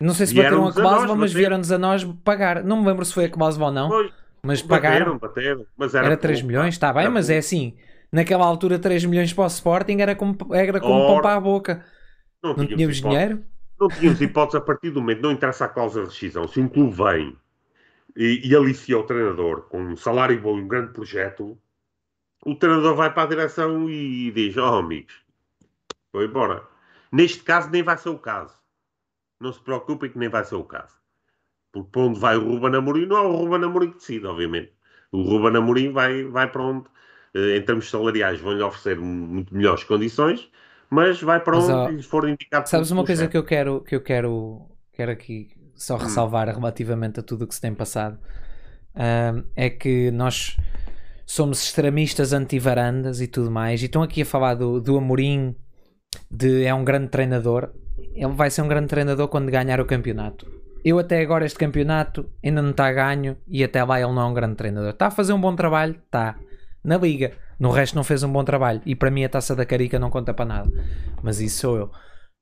Não 0.00 0.12
sei 0.12 0.26
se 0.26 0.34
bateram 0.34 0.66
a 0.66 0.72
cláusula, 0.72 1.16
mas 1.16 1.32
vieram-nos 1.32 1.72
a 1.72 1.78
nós 1.78 2.04
pagar. 2.22 2.62
Não 2.62 2.80
me 2.80 2.86
lembro 2.86 3.04
se 3.04 3.14
foi 3.14 3.24
a 3.24 3.30
cláusula 3.30 3.66
ou 3.66 3.72
não. 3.72 3.88
Pois, 3.88 4.12
mas 4.42 4.62
pagaram. 4.62 5.18
Bateram, 5.18 5.66
mas 5.76 5.94
era, 5.94 6.06
era 6.06 6.16
3 6.16 6.42
milhões, 6.42 6.74
está 6.74 6.92
bem, 6.92 7.08
mas 7.08 7.30
é 7.30 7.38
assim. 7.38 7.74
Naquela 8.12 8.44
altura, 8.44 8.78
3 8.78 9.04
milhões 9.06 9.32
para 9.32 9.44
o 9.44 9.46
Sporting 9.46 9.98
era 10.00 10.14
como, 10.14 10.36
era 10.52 10.78
como 10.78 10.94
Ora, 10.94 11.12
pão 11.12 11.22
para 11.22 11.34
a 11.34 11.40
boca. 11.40 11.84
Não, 12.42 12.54
não 12.54 12.66
tínhamos 12.66 12.96
dinheiro. 12.98 13.42
Não 13.80 13.88
tínhamos 13.88 14.20
hipótese 14.20 14.56
a 14.58 14.60
partir 14.60 14.90
do 14.90 15.00
momento, 15.00 15.22
não 15.22 15.32
interessa 15.32 15.64
a 15.64 15.68
cláusula 15.68 16.04
de 16.04 16.10
rescisão. 16.12 16.46
Se 16.46 16.60
um 16.60 16.68
clube 16.68 16.94
vem 16.94 17.36
e, 18.16 18.48
e 18.48 18.54
alicia 18.54 18.98
o 18.98 19.02
treinador 19.02 19.62
com 19.62 19.80
um 19.80 19.96
salário 19.96 20.40
bom 20.40 20.58
e 20.58 20.62
um 20.62 20.68
grande 20.68 20.92
projeto, 20.92 21.58
o 22.44 22.54
treinador 22.54 22.94
vai 22.94 23.12
para 23.12 23.24
a 23.24 23.26
direção 23.26 23.90
e 23.90 24.30
diz: 24.30 24.56
Oh, 24.56 24.64
amigos, 24.64 25.14
vou 26.12 26.22
embora. 26.22 26.62
Neste 27.10 27.42
caso, 27.42 27.70
nem 27.70 27.82
vai 27.82 27.98
ser 27.98 28.10
o 28.10 28.18
caso. 28.18 28.54
Não 29.40 29.52
se 29.52 29.60
preocupem 29.60 30.10
que 30.10 30.18
nem 30.18 30.28
vai 30.28 30.44
ser 30.44 30.54
o 30.54 30.64
caso. 30.64 30.94
Porque 31.72 31.90
para 31.90 32.02
onde 32.02 32.18
vai 32.20 32.36
o 32.36 32.48
Ruben 32.48 32.74
Amorim, 32.74 33.06
não 33.06 33.16
é 33.16 33.20
o 33.22 33.36
Ruben 33.36 33.64
Amorim 33.64 33.90
que 33.90 33.98
decide, 33.98 34.26
obviamente. 34.26 34.72
O 35.12 35.22
Ruben 35.22 35.56
Amorim 35.56 35.92
vai, 35.92 36.24
vai 36.24 36.50
para 36.50 36.62
onde, 36.62 36.86
eh, 37.34 37.56
em 37.56 37.62
termos 37.62 37.90
salariais, 37.90 38.40
vão-lhe 38.40 38.62
oferecer 38.62 38.98
muito 38.98 39.54
melhores 39.54 39.84
condições 39.84 40.50
mas 40.90 41.20
vai 41.20 41.40
para 41.40 41.56
mas, 41.56 41.68
onde 41.68 41.96
lhes 41.96 42.06
for 42.06 42.28
indicado. 42.28 42.68
Sabes 42.68 42.90
uma 42.90 43.04
coisa 43.04 43.28
que 43.28 43.36
eu 43.36 43.44
quero 43.44 43.80
que 43.82 43.94
eu 43.94 44.00
quero, 44.00 44.68
quero 44.92 45.10
aqui 45.10 45.48
só 45.74 45.96
hum. 45.96 45.98
ressalvar 45.98 46.48
hum. 46.48 46.58
relativamente 46.58 47.20
a 47.20 47.22
tudo 47.22 47.44
o 47.44 47.46
que 47.46 47.54
se 47.54 47.60
tem 47.60 47.74
passado 47.74 48.18
uh, 48.94 49.44
é 49.54 49.68
que 49.68 50.10
nós 50.10 50.56
somos 51.24 51.62
extremistas 51.62 52.32
anti-varandas 52.32 53.20
e 53.20 53.26
tudo 53.26 53.50
mais, 53.50 53.82
e 53.82 53.86
estão 53.86 54.02
aqui 54.02 54.22
a 54.22 54.26
falar 54.26 54.54
do, 54.54 54.80
do 54.80 54.96
Amorim 54.96 55.56
de 56.30 56.64
é 56.64 56.72
um 56.72 56.84
grande 56.84 57.08
treinador. 57.08 57.72
Ele 58.14 58.32
vai 58.32 58.50
ser 58.50 58.62
um 58.62 58.68
grande 58.68 58.88
treinador 58.88 59.28
quando 59.28 59.50
ganhar 59.50 59.80
o 59.80 59.84
campeonato. 59.84 60.46
Eu 60.84 60.98
até 60.98 61.20
agora 61.20 61.44
este 61.44 61.58
campeonato 61.58 62.30
ainda 62.44 62.62
não 62.62 62.70
está 62.70 62.86
a 62.86 62.92
ganho 62.92 63.36
e 63.48 63.64
até 63.64 63.82
lá 63.82 64.00
ele 64.00 64.12
não 64.12 64.22
é 64.22 64.24
um 64.26 64.34
grande 64.34 64.54
treinador. 64.54 64.90
Está 64.90 65.08
a 65.08 65.10
fazer 65.10 65.32
um 65.32 65.40
bom 65.40 65.54
trabalho? 65.56 65.96
Está. 66.06 66.36
Na 66.84 66.96
liga. 66.96 67.32
No 67.58 67.70
resto 67.70 67.96
não 67.96 68.04
fez 68.04 68.22
um 68.22 68.30
bom 68.30 68.44
trabalho. 68.44 68.80
E 68.86 68.94
para 68.94 69.10
mim 69.10 69.24
a 69.24 69.28
taça 69.28 69.56
da 69.56 69.66
Carica 69.66 69.98
não 69.98 70.10
conta 70.10 70.32
para 70.32 70.44
nada. 70.44 70.70
Mas 71.22 71.40
isso 71.40 71.58
sou 71.58 71.76
eu. 71.76 71.90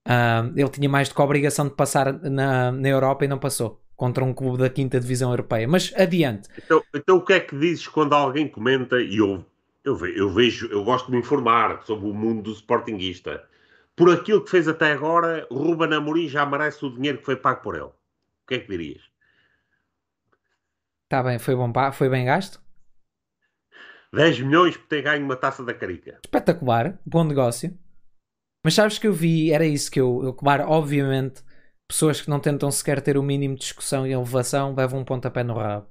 Uh, 0.07 0.53
ele 0.55 0.69
tinha 0.69 0.89
mais 0.89 1.09
do 1.09 1.15
que 1.15 1.21
a 1.23 1.25
obrigação 1.25 1.67
de 1.67 1.75
passar 1.75 2.13
na, 2.13 2.71
na 2.71 2.89
Europa 2.89 3.25
e 3.25 3.29
não 3.29 3.39
passou. 3.39 3.81
Contra 3.97 4.23
um 4.23 4.35
clube 4.35 4.59
da 4.59 4.69
quinta 4.69 5.01
divisão 5.01 5.31
europeia. 5.31 5.67
Mas 5.67 5.93
adiante. 5.97 6.49
Então, 6.63 6.83
então 6.95 7.17
o 7.17 7.25
que 7.25 7.33
é 7.33 7.41
que 7.41 7.57
dizes 7.57 7.89
quando 7.89 8.13
alguém 8.13 8.47
comenta 8.47 9.01
e 9.01 9.17
eu, 9.17 9.43
eu 9.85 10.29
vejo, 10.29 10.67
eu 10.71 10.85
gosto 10.85 11.07
de 11.07 11.13
me 11.13 11.19
informar 11.19 11.81
sobre 11.87 12.07
o 12.07 12.13
mundo 12.13 12.43
do 12.43 12.53
sportinguista. 12.53 13.43
Por 13.97 14.11
aquilo 14.11 14.43
que 14.43 14.51
fez 14.51 14.67
até 14.67 14.93
agora, 14.93 15.47
Ruben 15.51 15.95
Amorim 15.95 16.29
já 16.29 16.45
merece 16.45 16.85
o 16.85 16.91
dinheiro 16.91 17.19
que 17.19 17.25
foi 17.25 17.37
pago 17.37 17.63
por 17.63 17.77
ele. 17.77 17.85
O 17.85 18.47
que 18.49 18.55
é 18.55 18.59
que 18.59 18.69
dirias? 18.69 19.03
Está 21.05 21.23
bem, 21.23 21.39
foi, 21.39 21.55
bom, 21.55 21.73
foi 21.93 22.09
bem 22.09 22.25
gasto? 22.25 22.61
10 24.13 24.41
milhões 24.41 24.77
por 24.77 24.87
ter 24.87 25.03
ganho 25.03 25.25
uma 25.25 25.37
taça 25.37 25.65
da 25.65 25.75
Carica. 25.75 26.19
Espetacular, 26.25 26.99
bom 27.07 27.25
negócio. 27.25 27.77
Mas 28.65 28.75
sabes 28.75 28.99
que 28.99 29.07
eu 29.07 29.13
vi, 29.13 29.53
era 29.53 29.67
isso 29.67 29.91
que 29.91 30.01
eu, 30.01 30.23
eu 30.25 30.33
claro, 30.33 30.65
obviamente, 30.65 31.43
pessoas 31.89 32.21
que 32.21 32.31
não 32.31 32.41
tentam 32.41 32.71
sequer 32.71 33.01
ter 33.01 33.17
o 33.17 33.23
mínimo 33.23 33.55
de 33.55 33.61
discussão 33.61 34.07
e 34.07 34.13
elevação 34.13 34.75
levam 34.75 35.01
um 35.01 35.05
pontapé 35.05 35.45
no 35.45 35.55
rabo. 35.55 35.87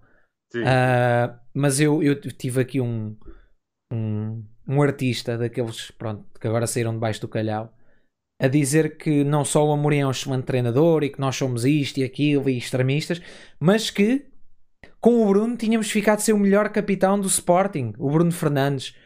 Uh, 0.56 1.40
mas 1.54 1.80
eu, 1.80 2.04
eu 2.04 2.20
tive 2.20 2.62
aqui 2.62 2.82
um, 2.82 3.18
um, 3.92 4.44
um 4.68 4.82
artista 4.82 5.38
daqueles 5.38 5.92
pronto, 5.92 6.26
que 6.40 6.48
agora 6.48 6.68
saíram 6.68 6.94
debaixo 6.94 7.22
do 7.22 7.28
calhau 7.28 7.74
a 8.44 8.50
dizer 8.50 8.98
que 8.98 9.24
não 9.24 9.46
só 9.46 9.66
o 9.66 9.72
Amorim 9.72 10.00
é 10.00 10.06
um 10.06 10.12
excelente 10.12 10.44
treinador 10.44 11.02
e 11.02 11.10
que 11.10 11.22
nós 11.22 11.34
somos 11.34 11.64
isto 11.64 12.02
e 12.02 12.04
aquilo 12.04 12.50
e 12.50 12.58
extremistas, 12.58 13.22
mas 13.58 13.90
que 13.90 14.26
com 15.00 15.24
o 15.24 15.28
Bruno 15.30 15.56
tínhamos 15.56 15.90
ficado 15.90 16.18
a 16.18 16.22
ser 16.22 16.34
o 16.34 16.38
melhor 16.38 16.68
capitão 16.68 17.18
do 17.18 17.26
Sporting, 17.26 17.94
o 17.98 18.12
Bruno 18.12 18.34
Fernandes. 18.34 18.98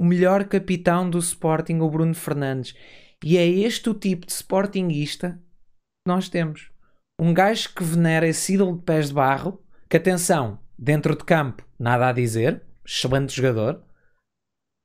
O 0.00 0.04
melhor 0.04 0.44
capitão 0.44 1.10
do 1.10 1.18
Sporting, 1.18 1.80
o 1.80 1.90
Bruno 1.90 2.14
Fernandes. 2.14 2.76
E 3.24 3.36
é 3.36 3.44
este 3.44 3.90
o 3.90 3.94
tipo 3.94 4.26
de 4.26 4.32
Sportingista 4.32 5.40
que 6.06 6.12
nós 6.12 6.28
temos. 6.28 6.70
Um 7.20 7.34
gajo 7.34 7.74
que 7.74 7.82
venera 7.82 8.28
esse 8.28 8.54
ídolo 8.54 8.76
de 8.76 8.84
pés 8.84 9.08
de 9.08 9.14
barro, 9.14 9.60
que 9.90 9.96
atenção, 9.96 10.60
dentro 10.78 11.16
de 11.16 11.24
campo, 11.24 11.64
nada 11.76 12.08
a 12.08 12.12
dizer, 12.12 12.62
excelente 12.86 13.34
jogador, 13.34 13.82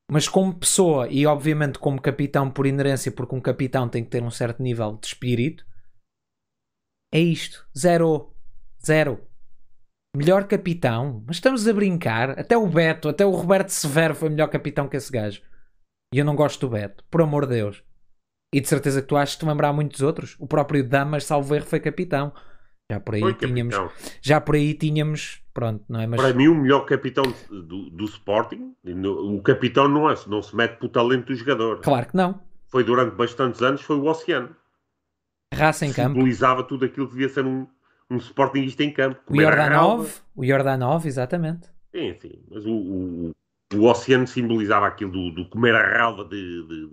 mas 0.10 0.28
como 0.28 0.58
pessoa 0.58 1.08
e 1.10 1.26
obviamente 1.26 1.78
como 1.80 2.02
capitão 2.02 2.50
por 2.50 2.66
inerência, 2.66 3.12
porque 3.12 3.36
um 3.36 3.42
capitão 3.42 3.88
tem 3.88 4.04
que 4.04 4.10
ter 4.10 4.24
um 4.24 4.32
certo 4.32 4.62
nível 4.64 4.98
de 4.98 5.08
espírito, 5.08 5.66
é 7.14 7.20
isto. 7.20 7.68
Zero. 7.78 8.34
Zero. 8.86 9.28
Melhor 10.16 10.48
capitão? 10.48 11.24
Mas 11.28 11.38
estamos 11.38 11.68
a 11.68 11.74
brincar. 11.74 12.40
Até 12.40 12.58
o 12.58 12.68
Beto, 12.68 13.10
até 13.10 13.26
o 13.26 13.32
Roberto 13.32 13.70
Severo 13.70 14.16
foi 14.16 14.30
melhor 14.30 14.48
capitão 14.48 14.88
que 14.88 14.98
esse 14.98 15.12
gajo. 15.12 15.42
E 16.14 16.18
eu 16.18 16.26
não 16.26 16.36
gosto 16.36 16.62
do 16.62 16.70
Beto, 16.70 17.04
por 17.10 17.22
amor 17.22 17.46
de 17.46 17.56
Deus. 17.56 17.84
E 18.54 18.60
de 18.60 18.68
certeza 18.68 19.02
que 19.02 19.08
tu 19.08 19.16
achas 19.16 19.36
que 19.36 19.42
te 19.42 19.48
lembrar 19.48 19.74
muitos 19.74 20.02
outros. 20.02 20.36
O 20.40 20.48
próprio 20.48 20.88
Damas, 20.88 21.26
salvo 21.26 21.54
erro, 21.56 21.66
foi 21.66 21.80
capitão. 21.80 22.34
Já 22.92 23.00
por 23.00 23.16
aí 23.16 23.22
foi 23.22 23.36
tínhamos. 23.36 23.76
Capitão. 23.76 24.18
Já 24.22 24.42
por 24.42 24.56
aí 24.56 24.74
tínhamos. 24.74 25.44
Pronto, 25.60 25.84
não 25.90 26.00
é? 26.00 26.08
Mas... 26.08 26.22
Para 26.22 26.34
mim, 26.34 26.48
o 26.48 26.56
melhor 26.56 26.86
capitão 26.86 27.26
do, 27.50 27.90
do 27.90 28.06
Sporting, 28.06 28.74
o 28.86 29.42
capitão 29.42 29.90
não, 29.90 30.10
é, 30.10 30.16
não 30.26 30.42
se 30.42 30.56
mete 30.56 30.78
pelo 30.78 30.90
talento 30.90 31.26
do 31.26 31.36
jogador. 31.36 31.82
Claro 31.82 32.08
que 32.08 32.16
não. 32.16 32.40
Foi 32.70 32.82
durante 32.82 33.14
bastantes 33.14 33.62
anos, 33.62 33.82
foi 33.82 33.98
o 33.98 34.06
Oceano. 34.06 34.56
Raça 35.54 35.86
em 35.86 35.92
campo. 35.92 36.14
Simbolizava 36.14 36.64
tudo 36.64 36.86
aquilo 36.86 37.08
que 37.08 37.12
devia 37.12 37.28
ser 37.28 37.46
um, 37.46 37.68
um 38.10 38.16
Sportingista 38.16 38.86
em 38.86 38.94
campo. 38.94 39.20
O 39.28 39.36
Jordanov, 39.36 40.10
o 40.34 40.46
Jordanov, 40.46 41.06
exatamente. 41.06 41.68
Sim, 41.94 42.16
sim. 42.22 42.42
Mas 42.50 42.66
o, 42.66 42.72
o, 42.72 43.36
o 43.76 43.84
oceano 43.84 44.28
simbolizava 44.28 44.88
aquilo 44.88 45.12
do, 45.12 45.32
do 45.32 45.50
comer 45.50 45.76
a 45.76 45.98
ralva 45.98 46.24
de, 46.24 46.68
de, 46.68 46.90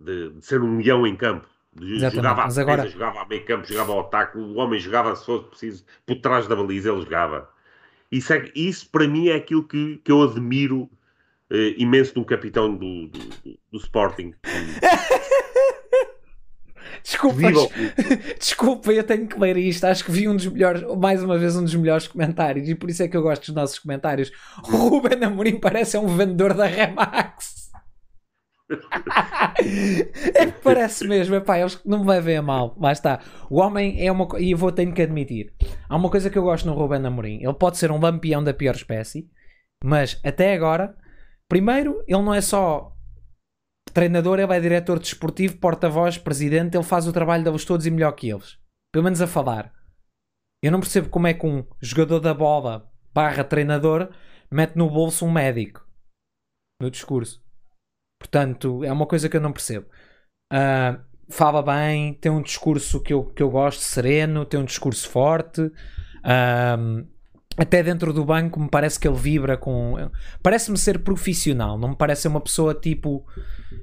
de, 0.00 0.30
de, 0.32 0.44
ser 0.44 0.60
um 0.60 0.76
leão 0.76 1.06
em 1.06 1.16
campo. 1.16 1.48
Jogava 1.80 2.42
a 2.42 2.46
defesa, 2.48 2.60
agora... 2.60 2.88
jogava 2.88 3.22
a 3.22 3.26
meio 3.26 3.44
campo, 3.46 3.66
jogava 3.66 3.92
ao 3.92 4.00
ataque, 4.00 4.36
o 4.36 4.56
homem 4.56 4.78
jogava, 4.78 5.16
se 5.16 5.24
fosse 5.24 5.44
preciso, 5.46 5.84
por 6.04 6.16
trás 6.16 6.46
da 6.46 6.54
baliza, 6.54 6.90
ele 6.90 7.00
jogava. 7.00 7.53
Isso, 8.10 8.32
é, 8.32 8.50
isso 8.54 8.88
para 8.90 9.08
mim 9.08 9.28
é 9.28 9.34
aquilo 9.34 9.66
que, 9.66 10.00
que 10.04 10.12
eu 10.12 10.22
admiro 10.22 10.82
uh, 11.50 11.74
imenso 11.76 12.12
no 12.16 12.24
capitão 12.24 12.74
do, 12.74 13.08
do, 13.08 13.58
do 13.72 13.78
Sporting. 13.78 14.34
Desculpa, 17.04 17.38
desculpa, 18.40 18.90
eu 18.90 19.04
tenho 19.04 19.28
que 19.28 19.38
ler 19.38 19.58
isto. 19.58 19.84
Acho 19.84 20.02
que 20.02 20.10
vi 20.10 20.26
um 20.26 20.34
dos 20.34 20.46
melhores, 20.46 20.82
mais 20.96 21.22
uma 21.22 21.36
vez, 21.36 21.54
um 21.54 21.62
dos 21.62 21.74
melhores 21.74 22.08
comentários 22.08 22.66
e 22.66 22.74
por 22.74 22.88
isso 22.88 23.02
é 23.02 23.08
que 23.08 23.14
eu 23.14 23.20
gosto 23.20 23.44
dos 23.44 23.54
nossos 23.54 23.78
comentários. 23.78 24.32
O 24.66 24.76
Ruben 24.76 25.22
Amorim 25.22 25.60
parece 25.60 25.98
um 25.98 26.16
vendedor 26.16 26.54
da 26.54 26.64
Remax. 26.64 27.63
É 30.34 30.46
que 30.46 30.60
parece 30.62 31.06
mesmo, 31.06 31.34
epá, 31.34 31.58
eles 31.58 31.80
não 31.84 32.00
me 32.00 32.10
levem 32.10 32.36
a 32.36 32.42
mal. 32.42 32.76
Lá 32.78 32.92
está. 32.92 33.20
O 33.50 33.60
homem 33.60 34.04
é 34.04 34.10
uma 34.10 34.28
e 34.40 34.52
eu 34.52 34.58
vou 34.58 34.72
tenho 34.72 34.92
que 34.92 35.02
admitir. 35.02 35.52
Há 35.88 35.96
uma 35.96 36.10
coisa 36.10 36.30
que 36.30 36.38
eu 36.38 36.42
gosto 36.42 36.66
no 36.66 36.74
Ruben 36.74 37.04
Amorim. 37.04 37.42
Ele 37.42 37.54
pode 37.54 37.78
ser 37.78 37.90
um 37.90 38.00
lampião 38.00 38.42
da 38.42 38.54
pior 38.54 38.74
espécie, 38.74 39.28
mas 39.82 40.20
até 40.24 40.54
agora, 40.54 40.96
primeiro, 41.48 42.02
ele 42.06 42.22
não 42.22 42.34
é 42.34 42.40
só 42.40 42.92
treinador, 43.92 44.38
ele 44.40 44.52
é 44.52 44.60
diretor 44.60 44.98
desportivo, 44.98 45.58
porta-voz, 45.58 46.18
presidente, 46.18 46.76
ele 46.76 46.84
faz 46.84 47.06
o 47.06 47.12
trabalho 47.12 47.44
deles 47.44 47.64
todos 47.64 47.86
e 47.86 47.90
melhor 47.90 48.12
que 48.12 48.28
eles. 48.28 48.58
Pelo 48.92 49.04
menos 49.04 49.20
a 49.20 49.26
falar. 49.26 49.72
Eu 50.62 50.72
não 50.72 50.80
percebo 50.80 51.08
como 51.08 51.26
é 51.26 51.34
que 51.34 51.46
um 51.46 51.64
jogador 51.80 52.20
da 52.20 52.32
bola 52.32 52.90
barra 53.12 53.44
treinador 53.44 54.08
mete 54.50 54.76
no 54.76 54.90
bolso 54.90 55.24
um 55.24 55.30
médico 55.30 55.84
no 56.80 56.90
discurso. 56.90 57.42
Portanto, 58.34 58.82
é 58.82 58.90
uma 58.90 59.06
coisa 59.06 59.28
que 59.28 59.36
eu 59.36 59.40
não 59.40 59.52
percebo. 59.52 59.86
Uh, 60.52 61.00
fala 61.28 61.62
bem, 61.62 62.14
tem 62.14 62.32
um 62.32 62.42
discurso 62.42 63.00
que 63.00 63.12
eu, 63.12 63.26
que 63.26 63.40
eu 63.40 63.48
gosto, 63.48 63.80
sereno, 63.80 64.44
tem 64.44 64.58
um 64.58 64.64
discurso 64.64 65.08
forte. 65.08 65.60
Uh, 65.60 67.06
até 67.56 67.80
dentro 67.80 68.12
do 68.12 68.24
banco 68.24 68.58
me 68.58 68.68
parece 68.68 68.98
que 68.98 69.06
ele 69.06 69.16
vibra 69.16 69.56
com. 69.56 70.10
Parece-me 70.42 70.76
ser 70.76 70.98
profissional, 71.04 71.78
não 71.78 71.90
me 71.90 71.96
parece 71.96 72.22
ser 72.22 72.28
uma 72.28 72.40
pessoa 72.40 72.74
tipo 72.74 73.24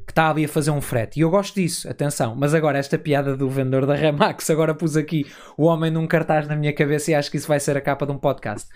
que 0.05 0.11
está 0.11 0.29
ali 0.29 0.43
a 0.43 0.49
fazer 0.49 0.71
um 0.71 0.81
frete. 0.81 1.17
E 1.17 1.21
eu 1.21 1.29
gosto 1.29 1.55
disso, 1.55 1.89
atenção. 1.89 2.35
Mas 2.35 2.53
agora, 2.53 2.77
esta 2.77 2.97
piada 2.97 3.37
do 3.37 3.49
vendedor 3.49 3.85
da 3.85 3.95
Remax, 3.95 4.49
agora 4.51 4.75
pus 4.75 4.97
aqui 4.97 5.25
o 5.57 5.63
homem 5.63 5.89
num 5.89 6.05
cartaz 6.05 6.45
na 6.45 6.57
minha 6.57 6.73
cabeça 6.73 7.11
e 7.11 7.15
acho 7.15 7.31
que 7.31 7.37
isso 7.37 7.47
vai 7.47 7.61
ser 7.61 7.77
a 7.77 7.81
capa 7.81 8.05
de 8.05 8.11
um 8.11 8.17
podcast. 8.17 8.67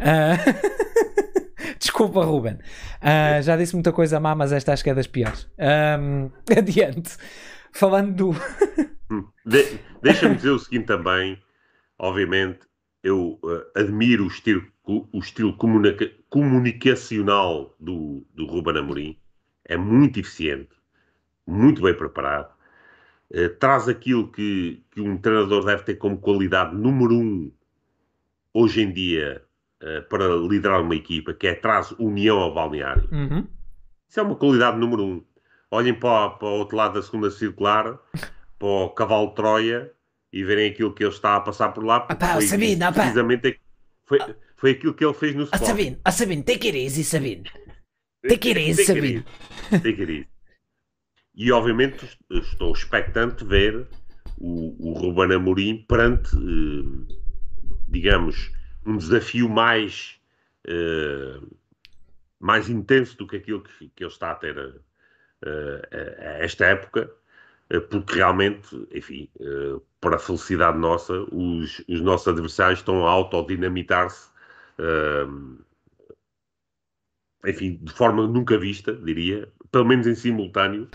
Uh... 0.00 0.80
Desculpa, 1.82 2.22
Ruben. 2.22 2.58
Uh, 3.00 3.42
já 3.42 3.56
disse 3.56 3.74
muita 3.74 3.90
coisa 3.90 4.20
má, 4.20 4.34
mas 4.34 4.52
esta 4.52 4.74
acho 4.74 4.84
que 4.84 4.90
é 4.90 4.94
das 4.94 5.06
piores. 5.06 5.48
Um... 5.58 6.30
Adiante. 6.56 7.16
Falando 7.72 8.14
do. 8.14 8.30
De 9.46 9.78
Deixa-me 10.02 10.36
dizer 10.36 10.50
o 10.50 10.58
seguinte 10.58 10.86
também. 10.86 11.42
Obviamente, 11.98 12.60
eu 13.02 13.38
uh, 13.42 13.62
admiro 13.74 14.24
o 14.24 14.28
estilo, 14.28 14.62
o 14.84 15.18
estilo 15.18 15.56
comunica 15.56 16.10
comunicacional 16.28 17.74
do, 17.80 18.26
do 18.34 18.46
Ruben 18.46 18.78
Amorim. 18.78 19.18
É 19.64 19.76
muito 19.76 20.20
eficiente, 20.20 20.70
muito 21.46 21.82
bem 21.82 21.94
preparado. 21.94 22.52
Uh, 23.30 23.48
traz 23.58 23.88
aquilo 23.88 24.30
que, 24.30 24.82
que, 24.90 25.00
um 25.00 25.18
treinador 25.18 25.64
deve 25.64 25.82
ter 25.82 25.96
como 25.96 26.18
qualidade 26.18 26.74
número 26.74 27.14
um 27.14 27.52
hoje 28.52 28.82
em 28.82 28.92
dia 28.92 29.42
uh, 29.82 30.02
para 30.08 30.26
liderar 30.36 30.80
uma 30.82 30.94
equipa, 30.94 31.32
que 31.32 31.46
é 31.46 31.54
traz 31.54 31.92
união 31.92 32.38
ao 32.38 32.54
balneário. 32.54 33.08
Uhum. 33.10 33.46
Isso 34.08 34.20
é 34.20 34.22
uma 34.22 34.36
qualidade 34.36 34.78
número 34.78 35.04
um. 35.04 35.24
Olhem 35.70 35.94
para, 35.94 36.30
para 36.30 36.48
o 36.48 36.58
outro 36.58 36.76
lado 36.76 36.94
da 36.94 37.02
segunda 37.02 37.30
circular, 37.30 37.98
para 38.58 38.68
o 38.68 38.90
cavalo 38.90 39.28
de 39.28 39.34
Troia, 39.34 39.92
e 40.32 40.44
verem 40.44 40.70
aquilo 40.70 40.94
que 40.94 41.02
ele 41.02 41.12
está 41.12 41.36
a 41.36 41.40
passar 41.40 41.70
por 41.70 41.84
lá. 41.84 42.06
Opa, 42.10 42.34
foi 42.34 42.42
Sabine, 42.42 42.82
opa. 42.82 42.92
precisamente 42.92 43.60
foi, 44.04 44.18
foi 44.56 44.70
aquilo 44.72 44.94
que 44.94 45.04
ele 45.04 45.14
fez 45.14 45.34
no 45.34 45.44
Sport. 45.44 45.64
Sabine, 45.64 45.98
a 46.04 46.12
Sabine, 46.12 46.42
take 46.42 46.68
it 46.68 46.78
easy, 46.78 47.04
Sabine. 47.04 47.44
Take 48.28 48.50
it 48.50 48.60
easy, 48.60 48.84
Sabine. 48.84 49.24
Take 49.70 50.02
it 50.02 50.12
easy. 50.12 50.28
E 51.34 51.50
obviamente 51.52 52.06
estou 52.30 52.70
expectante 52.70 53.44
ver 53.46 53.88
o, 54.36 54.90
o 54.90 54.92
Ruben 54.92 55.34
Amorim 55.34 55.86
perante, 55.88 56.36
eh, 56.36 57.14
digamos, 57.88 58.52
um 58.86 58.96
desafio 58.96 59.48
mais, 59.48 60.20
eh, 60.66 61.40
mais 62.38 62.68
intenso 62.68 63.16
do 63.16 63.26
que 63.26 63.36
aquilo 63.36 63.62
que, 63.62 63.88
que 63.90 64.04
ele 64.04 64.10
está 64.10 64.32
a 64.32 64.34
ter 64.34 64.56
eh, 65.42 65.88
a, 65.92 66.30
a 66.30 66.44
esta 66.44 66.66
época 66.66 67.10
eh, 67.70 67.80
porque 67.80 68.16
realmente, 68.16 68.86
enfim, 68.92 69.30
para 70.00 70.16
a 70.16 70.18
felicidade 70.18 70.78
nossa, 70.78 71.12
os, 71.32 71.82
os 71.88 72.00
nossos 72.00 72.28
adversários 72.28 72.80
estão 72.80 73.06
a 73.06 73.10
autodinamitar-se, 73.10 74.28
uh, 74.78 75.64
enfim, 77.46 77.78
de 77.82 77.92
forma 77.92 78.26
nunca 78.26 78.58
vista, 78.58 78.92
diria, 78.94 79.50
pelo 79.70 79.84
menos 79.86 80.06
em 80.06 80.14
simultâneo, 80.14 80.88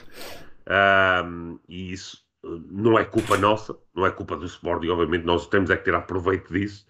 uh, 0.68 1.60
e 1.68 1.94
isso 1.94 2.26
não 2.44 2.98
é 3.00 3.06
culpa 3.06 3.38
nossa, 3.38 3.76
não 3.96 4.06
é 4.06 4.12
culpa 4.12 4.36
do 4.36 4.46
Sporting, 4.46 4.90
obviamente, 4.90 5.24
nós 5.24 5.48
temos 5.48 5.70
é 5.70 5.78
que 5.78 5.84
tirar 5.84 6.02
proveito 6.02 6.52
disso, 6.54 6.86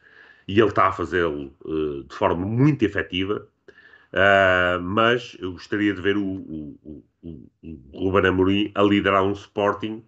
e 0.48 0.60
ele 0.60 0.70
está 0.70 0.88
a 0.88 0.92
fazê-lo 0.92 1.54
uh, 1.66 2.04
de 2.04 2.16
forma 2.16 2.46
muito 2.46 2.84
efetiva, 2.84 3.48
mas 4.82 5.36
eu 5.42 5.52
gostaria 5.52 5.94
de 5.94 6.00
ver 6.00 6.16
o, 6.16 6.24
o, 6.26 7.02
o 7.92 8.10
Ruben 8.10 8.30
Amorim 8.30 8.72
a 8.76 8.84
liderar 8.84 9.24
um 9.24 9.34
Sporting 9.34 10.04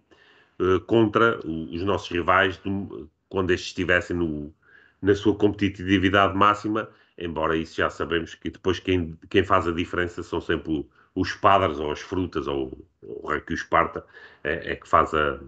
uh, 0.60 0.80
contra 0.80 1.38
os 1.44 1.82
nossos 1.82 2.08
rivais 2.08 2.56
do, 2.58 3.10
quando 3.28 3.50
estes 3.50 3.68
estivessem 3.68 4.16
no, 4.16 4.54
na 5.02 5.14
sua 5.14 5.34
competitividade 5.34 6.36
máxima, 6.36 6.88
embora 7.16 7.56
isso 7.56 7.76
já 7.76 7.90
sabemos 7.90 8.34
que 8.34 8.50
depois 8.50 8.78
quem, 8.78 9.18
quem 9.28 9.44
faz 9.44 9.66
a 9.66 9.72
diferença 9.72 10.22
são 10.22 10.40
sempre 10.40 10.88
os 11.14 11.32
padres 11.32 11.78
ou 11.78 11.90
as 11.90 12.00
frutas 12.00 12.46
ou 12.46 12.86
o 13.02 13.28
rei 13.28 13.40
que 13.40 13.52
o 13.52 13.54
Esparta 13.54 14.04
é, 14.44 14.72
é, 14.72 14.76
que 14.76 14.88
faz 14.88 15.12
a, 15.14 15.40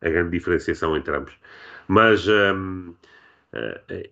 a, 0.00 0.08
grande 0.08 0.30
diferenciação 0.30 0.96
entre 0.96 1.16
ambos. 1.16 1.34
Mas 1.86 2.26
um, 2.26 2.94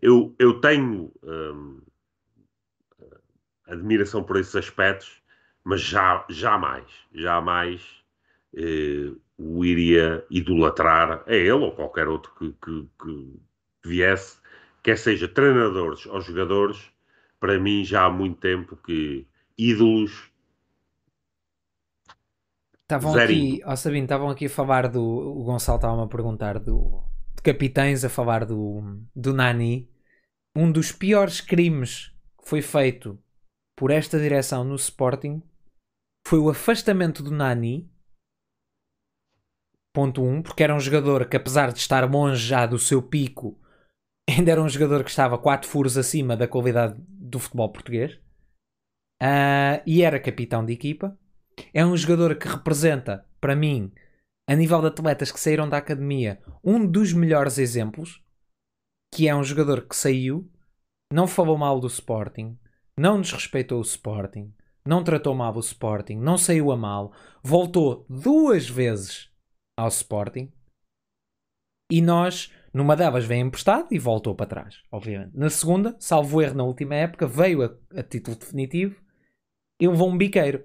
eu, 0.03 0.34
eu 0.38 0.61
tenho 0.61 1.12
um, 1.22 1.80
admiração 3.66 4.22
por 4.22 4.36
esses 4.36 4.55
aspectos, 4.55 5.22
mas 5.64 5.80
já, 5.80 6.24
jamais, 6.28 6.84
jamais 7.14 7.82
eh, 8.55 9.12
o 9.38 9.64
iria 9.64 10.24
idolatrar 10.30 11.22
a 11.26 11.32
ele 11.32 11.51
ou 11.51 11.72
qualquer 11.72 12.09
outro 12.09 12.32
que, 12.34 12.53
que, 12.53 12.88
que 13.01 13.41
viesse, 13.84 14.38
quer 14.82 14.99
seja 14.99 15.28
treinadores 15.28 16.07
ou 16.07 16.20
jogadores, 16.20 16.91
para 17.38 17.59
mim 17.59 17.84
já 17.84 18.05
há 18.05 18.11
muito 18.11 18.38
tempo 18.41 18.76
que 18.76 19.26
ídolos. 19.57 20.30
Estavam 22.82 23.14
aqui, 23.14 23.62
ó 23.64 23.72
oh 23.72 23.76
Sabino, 23.76 24.05
estavam 24.05 24.30
aqui 24.30 24.47
a 24.47 24.51
falar 24.51 24.88
do. 24.88 25.01
O 25.01 25.45
Gonçalo 25.45 25.76
estava-me 25.76 26.03
a 26.03 26.09
perguntar 26.09 26.59
do, 26.59 27.05
de 27.41 27.43
capitães, 27.43 28.05
a 28.05 28.09
falar 28.09 28.45
do, 28.45 29.03
do 29.16 29.32
Nani. 29.32 29.91
Um 30.55 30.70
dos 30.70 30.93
piores 30.93 31.41
crimes 31.41 32.09
que 32.38 32.49
foi 32.49 32.61
feito 32.61 33.18
por 33.76 33.91
esta 33.91 34.18
direção 34.18 34.62
no 34.62 34.74
Sporting 34.74 35.43
foi 36.26 36.38
o 36.38 36.51
afastamento 36.51 37.22
do 37.22 37.30
Nani. 37.30 37.91
Ponto 39.93 40.22
1, 40.22 40.28
um, 40.28 40.43
porque 40.43 40.62
era 40.62 40.74
um 40.74 40.80
jogador 40.80 41.28
que, 41.28 41.36
apesar 41.36 41.72
de 41.72 41.78
estar 41.78 42.09
longe 42.09 42.47
já 42.47 42.64
do 42.66 42.78
seu 42.78 43.03
pico, 43.03 43.59
ainda 44.28 44.53
era 44.53 44.62
um 44.62 44.68
jogador 44.68 45.03
que 45.03 45.11
estava 45.11 45.38
4 45.38 45.68
furos 45.68 45.97
acima 45.97 46.36
da 46.36 46.47
qualidade 46.47 46.95
do 47.09 47.38
futebol 47.38 47.72
português. 47.72 48.14
Uh, 49.22 49.82
e 49.84 50.03
era 50.03 50.20
capitão 50.20 50.64
de 50.64 50.72
equipa. 50.72 51.18
É 51.74 51.84
um 51.84 51.97
jogador 51.97 52.36
que 52.36 52.49
representa, 52.49 53.26
para 53.41 53.57
mim, 53.57 53.93
a 54.51 54.57
nível 54.57 54.81
de 54.81 54.89
atletas 54.89 55.31
que 55.31 55.39
saíram 55.39 55.69
da 55.69 55.77
academia, 55.77 56.43
um 56.65 56.85
dos 56.85 57.13
melhores 57.13 57.57
exemplos. 57.57 58.21
Que 59.15 59.29
é 59.29 59.35
um 59.35 59.45
jogador 59.45 59.87
que 59.87 59.95
saiu, 59.95 60.51
não 61.13 61.29
falou 61.29 61.57
mal 61.57 61.79
do 61.79 61.87
Sporting, 61.87 62.59
não 62.99 63.21
desrespeitou 63.21 63.79
o 63.79 63.83
Sporting, 63.83 64.53
não 64.85 65.05
tratou 65.05 65.37
mal 65.37 65.55
o 65.55 65.61
Sporting, 65.61 66.17
não 66.17 66.37
saiu 66.37 66.73
a 66.73 66.77
mal, 66.77 67.13
voltou 67.45 68.05
duas 68.09 68.69
vezes 68.69 69.31
ao 69.79 69.87
Sporting 69.87 70.53
e 71.89 72.03
nós, 72.03 72.53
numa 72.75 72.97
delas, 72.97 73.25
veio 73.25 73.47
emprestado 73.47 73.87
e 73.93 74.01
voltou 74.01 74.35
para 74.35 74.47
trás, 74.47 74.83
obviamente. 74.91 75.31
Na 75.33 75.49
segunda, 75.49 75.95
salvo 76.01 76.43
erro 76.43 76.57
na 76.57 76.65
última 76.65 76.97
época, 76.97 77.25
veio 77.25 77.63
a, 77.63 78.01
a 78.01 78.03
título 78.03 78.37
definitivo 78.37 79.01
e 79.81 79.87
levou 79.87 80.11
um 80.11 80.19
biqueiro. 80.19 80.65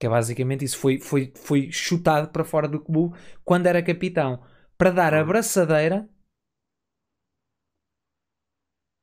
Que 0.00 0.06
é 0.06 0.10
basicamente 0.10 0.64
isso, 0.64 0.78
foi, 0.78 0.98
foi, 0.98 1.32
foi 1.36 1.70
chutado 1.70 2.30
para 2.30 2.42
fora 2.42 2.66
do 2.66 2.80
clube 2.80 3.16
quando 3.44 3.66
era 3.66 3.82
capitão. 3.82 4.42
para 4.78 4.90
dar 4.90 5.12
a 5.12 5.22
braçadeira 5.22 6.08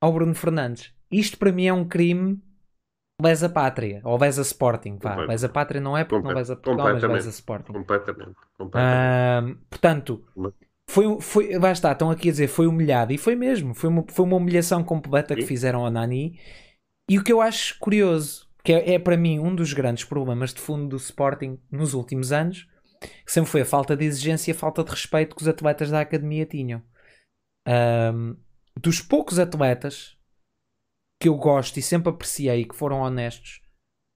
ao 0.01 0.11
Bruno 0.11 0.33
Fernandes. 0.33 0.91
Isto 1.11 1.37
para 1.37 1.51
mim 1.51 1.67
é 1.67 1.73
um 1.73 1.87
crime 1.87 2.41
lesa 3.21 3.49
pátria, 3.49 4.01
ou 4.03 4.17
lesa 4.17 4.41
Sporting, 4.41 4.97
vá. 5.01 5.15
Lesa 5.17 5.49
pátria 5.49 5.81
não 5.81 5.97
é 5.97 6.03
porque 6.03 6.27
não 6.27 6.35
lesa 6.35 6.55
Portugal, 6.55 6.93
mas 6.93 7.03
lesa 7.03 7.29
Sporting. 7.29 7.73
Completamente. 7.73 8.35
completamente. 8.57 9.59
Portanto, 9.69 10.25
foi, 10.89 11.21
foi, 11.21 11.57
lá 11.57 11.71
está, 11.71 11.91
estão 11.91 12.09
aqui 12.09 12.29
a 12.29 12.31
dizer, 12.31 12.47
foi 12.47 12.67
humilhado, 12.67 13.13
e 13.13 13.17
foi 13.17 13.35
mesmo, 13.35 13.73
foi 13.73 13.89
uma, 13.89 14.05
foi 14.07 14.25
uma 14.25 14.37
humilhação 14.37 14.83
completa 14.83 15.33
Sim. 15.33 15.41
que 15.41 15.47
fizeram 15.47 15.85
ao 15.85 15.91
Nani. 15.91 16.39
E 17.09 17.17
o 17.17 17.23
que 17.23 17.31
eu 17.31 17.41
acho 17.41 17.77
curioso, 17.79 18.46
que 18.67 18.73
é, 18.73 18.95
é 18.95 18.99
para 18.99 19.15
mim 19.15 19.39
um 19.39 19.55
dos 19.55 19.71
grandes 19.71 20.03
problemas 20.03 20.53
de 20.53 20.59
fundo 20.59 20.89
do 20.89 20.97
Sporting 20.97 21.57
nos 21.71 21.93
últimos 21.93 22.33
anos, 22.33 22.67
que 23.25 23.31
sempre 23.31 23.49
foi 23.49 23.61
a 23.61 23.65
falta 23.65 23.95
de 23.95 24.03
exigência 24.03 24.51
e 24.51 24.53
a 24.53 24.57
falta 24.57 24.83
de 24.83 24.91
respeito 24.91 25.37
que 25.37 25.41
os 25.41 25.47
atletas 25.47 25.89
da 25.89 26.01
academia 26.01 26.45
tinham. 26.45 26.83
Um, 27.65 28.35
dos 28.77 28.99
poucos 28.99 29.39
atletas 29.39 30.17
que 31.17 31.29
eu 31.29 31.35
gosto 31.35 31.77
e 31.77 31.81
sempre 31.81 32.09
apreciei 32.09 32.65
que 32.65 32.75
foram 32.75 32.99
honestos 32.99 33.61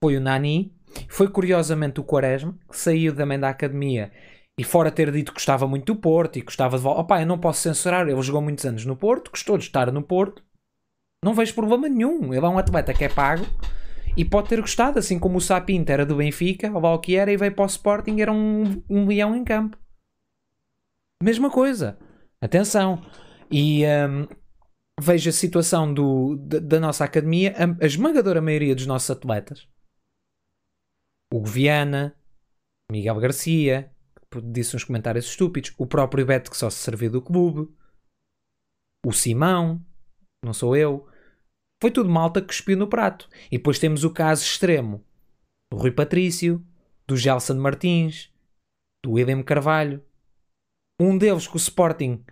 foi 0.04 0.18
o 0.18 0.20
Nani, 0.20 0.76
foi 1.08 1.30
curiosamente 1.30 1.98
o 1.98 2.04
Quaresma, 2.04 2.54
que 2.68 2.76
saiu 2.76 3.16
também 3.16 3.40
da 3.40 3.48
academia 3.48 4.12
e 4.60 4.64
fora 4.64 4.92
ter 4.92 5.10
dito 5.10 5.32
que 5.32 5.38
gostava 5.38 5.66
muito 5.66 5.94
do 5.94 5.98
Porto 5.98 6.38
e 6.38 6.42
gostava 6.42 6.76
de 6.76 6.82
volta. 6.82 7.00
Opá, 7.00 7.22
eu 7.22 7.26
não 7.26 7.38
posso 7.38 7.62
censurar, 7.62 8.06
ele 8.06 8.20
jogou 8.20 8.42
muitos 8.42 8.66
anos 8.66 8.84
no 8.84 8.96
Porto, 8.98 9.30
gostou 9.30 9.56
de 9.56 9.64
estar 9.64 9.90
no 9.90 10.02
Porto, 10.02 10.44
não 11.24 11.32
vejo 11.32 11.54
problema 11.54 11.88
nenhum. 11.88 12.34
Ele 12.34 12.44
é 12.44 12.48
um 12.50 12.58
atleta 12.58 12.92
que 12.92 13.04
é 13.04 13.08
pago 13.08 13.46
e 14.16 14.24
pode 14.24 14.48
ter 14.48 14.60
gostado, 14.60 14.98
assim 14.98 15.18
como 15.18 15.38
o 15.38 15.40
Sapinto 15.40 15.90
era 15.90 16.04
do 16.04 16.16
Benfica, 16.16 16.70
ou 16.72 16.80
lá 16.80 16.94
o 16.94 16.98
que 16.98 17.16
era, 17.16 17.32
e 17.32 17.36
veio 17.36 17.54
para 17.54 17.64
o 17.64 17.66
Sporting, 17.66 18.20
era 18.20 18.32
um, 18.32 18.82
um 18.88 19.06
leão 19.06 19.34
em 19.34 19.44
campo. 19.44 19.78
Mesma 21.22 21.50
coisa. 21.50 21.98
Atenção. 22.40 23.02
E 23.50 23.84
um, 23.86 24.26
vejo 25.00 25.30
a 25.30 25.32
situação 25.32 25.92
do, 25.92 26.36
da, 26.36 26.58
da, 26.58 26.80
nossa 26.80 27.04
academia, 27.04 27.54
a, 27.56 27.84
a, 27.84 27.86
esmagadora 27.86 28.40
maioria 28.40 28.74
dos 28.74 28.86
nossos 28.86 29.10
atletas, 29.10 29.68
o 31.32 31.44
Viana, 31.44 32.16
Miguel 32.90 33.18
Garcia, 33.20 33.94
que 34.30 34.40
disse 34.40 34.76
uns 34.76 34.84
comentários 34.84 35.26
estúpidos, 35.26 35.74
o 35.78 35.86
próprio 35.86 36.26
Beto 36.26 36.50
que 36.50 36.56
só 36.56 36.68
se 36.68 36.78
serviu 36.78 37.10
do 37.10 37.22
clube, 37.22 37.72
o 39.04 39.12
Simão, 39.12 39.84
não 40.44 40.52
sou 40.52 40.76
eu, 40.76 41.08
foi 41.82 41.90
tudo 41.90 42.08
malta 42.08 42.40
que 42.40 42.46
cuspiu 42.46 42.76
no 42.76 42.86
prato. 42.86 43.28
E 43.50 43.58
depois 43.58 43.76
temos 43.76 44.04
o 44.04 44.10
caso 44.10 44.44
extremo 44.44 45.04
do 45.68 45.76
Rui 45.76 45.90
Patrício, 45.90 46.64
do 47.08 47.16
Gelson 47.16 47.54
Martins, 47.54 48.32
do 49.04 49.14
William 49.14 49.42
Carvalho. 49.42 50.00
Um 51.00 51.18
deles 51.18 51.48
que 51.48 51.56
o 51.56 51.58
Sporting 51.58 52.24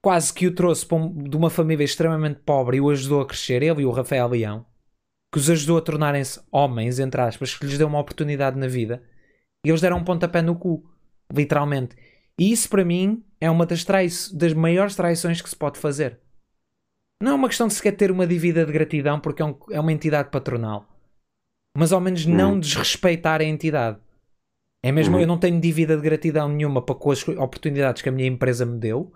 quase 0.00 0.32
que 0.32 0.46
o 0.46 0.54
trouxe 0.54 0.86
de 0.86 1.36
uma 1.36 1.50
família 1.50 1.82
extremamente 1.82 2.38
pobre 2.46 2.76
e 2.76 2.80
o 2.80 2.88
ajudou 2.88 3.22
a 3.22 3.26
crescer, 3.26 3.64
ele 3.64 3.82
e 3.82 3.84
o 3.84 3.90
Rafael 3.90 4.28
Leão, 4.28 4.64
que 5.32 5.40
os 5.40 5.50
ajudou 5.50 5.78
a 5.78 5.82
tornarem-se 5.82 6.40
homens, 6.52 7.00
entre 7.00 7.20
aspas, 7.20 7.52
que 7.52 7.66
lhes 7.66 7.76
deu 7.76 7.88
uma 7.88 7.98
oportunidade 7.98 8.56
na 8.56 8.68
vida. 8.68 9.02
E 9.66 9.70
eles 9.70 9.80
deram 9.80 9.96
um 9.96 10.04
pontapé 10.04 10.40
no 10.40 10.54
cu, 10.54 10.88
literalmente. 11.32 11.96
E 12.38 12.52
isso 12.52 12.68
para 12.68 12.84
mim 12.84 13.24
é 13.40 13.50
uma 13.50 13.66
das, 13.66 13.84
das 14.32 14.52
maiores 14.52 14.94
traições 14.94 15.42
que 15.42 15.50
se 15.50 15.56
pode 15.56 15.80
fazer. 15.80 16.20
Não 17.22 17.32
é 17.32 17.34
uma 17.34 17.48
questão 17.48 17.68
de 17.68 17.74
sequer 17.74 17.92
ter 17.92 18.10
uma 18.10 18.26
dívida 18.26 18.64
de 18.64 18.72
gratidão 18.72 19.20
porque 19.20 19.42
é, 19.42 19.44
um, 19.44 19.56
é 19.70 19.80
uma 19.80 19.92
entidade 19.92 20.30
patronal. 20.30 20.86
Mas 21.76 21.92
ao 21.92 22.00
menos 22.00 22.26
não 22.26 22.54
hum. 22.54 22.60
desrespeitar 22.60 23.40
a 23.40 23.44
entidade. 23.44 23.98
É 24.82 24.92
mesmo, 24.92 25.16
hum. 25.16 25.20
eu 25.20 25.26
não 25.26 25.38
tenho 25.38 25.60
dívida 25.60 25.96
de 25.96 26.02
gratidão 26.02 26.48
nenhuma 26.48 26.82
para 26.82 26.94
com 26.94 27.10
as 27.10 27.26
oportunidades 27.26 28.02
que 28.02 28.08
a 28.08 28.12
minha 28.12 28.28
empresa 28.28 28.66
me 28.66 28.78
deu, 28.78 29.12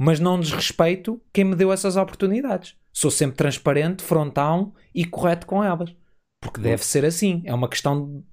mas 0.00 0.20
não 0.20 0.38
desrespeito 0.38 1.20
quem 1.32 1.44
me 1.44 1.56
deu 1.56 1.72
essas 1.72 1.96
oportunidades. 1.96 2.76
Sou 2.92 3.10
sempre 3.10 3.36
transparente, 3.36 4.02
frontal 4.02 4.74
e 4.94 5.04
correto 5.04 5.46
com 5.46 5.62
elas. 5.62 5.94
Porque 6.40 6.60
deve 6.60 6.84
ser 6.84 7.04
assim. 7.04 7.42
É 7.44 7.54
uma 7.54 7.68
questão 7.68 8.06
de, 8.06 8.24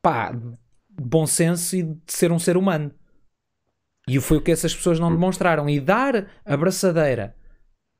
pá, 0.00 0.32
de 0.32 0.56
bom 1.02 1.26
senso 1.26 1.76
e 1.76 1.82
de 1.82 2.12
ser 2.12 2.32
um 2.32 2.38
ser 2.38 2.56
humano. 2.56 2.92
E 4.08 4.20
foi 4.20 4.38
o 4.38 4.42
que 4.42 4.50
essas 4.50 4.74
pessoas 4.74 4.98
não 4.98 5.10
demonstraram. 5.10 5.68
E 5.68 5.80
dar 5.80 6.26
a 6.44 6.56
braçadeira 6.56 7.36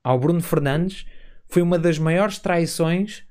ao 0.05 0.19
Bruno 0.19 0.43
Fernandes 0.43 1.07
foi 1.49 1.63
uma 1.63 1.79
das 1.79 1.99
maiores 1.99 2.39
traições 2.39 3.25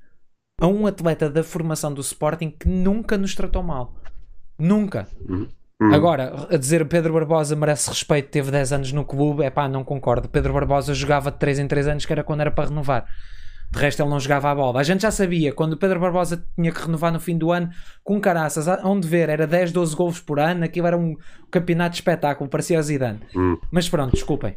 a 0.60 0.66
um 0.66 0.86
atleta 0.86 1.30
da 1.30 1.42
formação 1.42 1.92
do 1.92 2.00
Sporting 2.00 2.50
que 2.50 2.68
nunca 2.68 3.16
nos 3.16 3.34
tratou 3.34 3.62
mal. 3.62 3.94
Nunca. 4.58 5.08
Uhum. 5.28 5.48
uhum. 5.80 5.94
Agora, 5.94 6.48
a 6.50 6.56
dizer 6.56 6.86
Pedro 6.86 7.14
Barbosa 7.14 7.56
merece 7.56 7.88
respeito, 7.88 8.30
teve 8.30 8.50
10 8.50 8.72
anos 8.72 8.92
no 8.92 9.04
clube, 9.04 9.44
é 9.44 9.50
pá, 9.50 9.68
não 9.68 9.84
concordo. 9.84 10.28
Pedro 10.28 10.52
Barbosa 10.52 10.94
jogava 10.94 11.30
de 11.30 11.38
3 11.38 11.60
em 11.60 11.68
3 11.68 11.88
anos, 11.88 12.06
que 12.06 12.12
era 12.12 12.24
quando 12.24 12.40
era 12.40 12.50
para 12.50 12.68
renovar. 12.68 13.06
De 13.72 13.80
resto, 13.80 14.02
ele 14.02 14.10
não 14.10 14.20
jogava 14.20 14.50
a 14.50 14.54
bola. 14.54 14.80
A 14.80 14.84
gente 14.84 15.02
já 15.02 15.10
sabia, 15.10 15.52
quando 15.52 15.72
o 15.72 15.76
Pedro 15.76 15.98
Barbosa 15.98 16.46
tinha 16.54 16.70
que 16.70 16.80
renovar 16.80 17.12
no 17.12 17.18
fim 17.18 17.36
do 17.36 17.50
ano, 17.50 17.70
com 18.04 18.20
caraças, 18.20 18.68
onde 18.84 19.08
ver, 19.08 19.28
era 19.28 19.46
10, 19.46 19.72
12 19.72 19.96
gols 19.96 20.20
por 20.20 20.38
ano, 20.38 20.64
aquilo 20.64 20.86
era 20.86 20.96
um 20.96 21.16
campeonato 21.50 21.90
de 21.90 21.96
espetáculo, 21.96 22.48
parecia 22.48 22.78
o 22.78 22.82
Zidane. 22.82 23.20
Uhum. 23.34 23.58
Mas 23.72 23.88
pronto, 23.88 24.12
desculpem. 24.12 24.56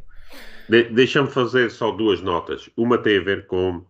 De, 0.70 0.84
Deixa-me 0.84 1.30
fazer 1.30 1.72
só 1.72 1.92
duas 1.92 2.22
notas. 2.22 2.70
Uma 2.76 2.98
tem 2.98 3.18
a 3.18 3.24
ver 3.24 3.48
com 3.48 3.86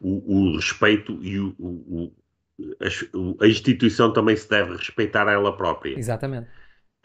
o, 0.00 0.50
o 0.50 0.56
respeito 0.56 1.18
e 1.22 1.38
o, 1.38 1.54
o, 1.58 2.12
a, 2.80 3.44
a, 3.44 3.48
instituição 3.48 4.12
também 4.12 4.36
se 4.36 4.48
deve 4.48 4.76
respeitar 4.76 5.28
a 5.28 5.32
ela 5.32 5.56
própria. 5.56 5.98
Exatamente. 5.98 6.48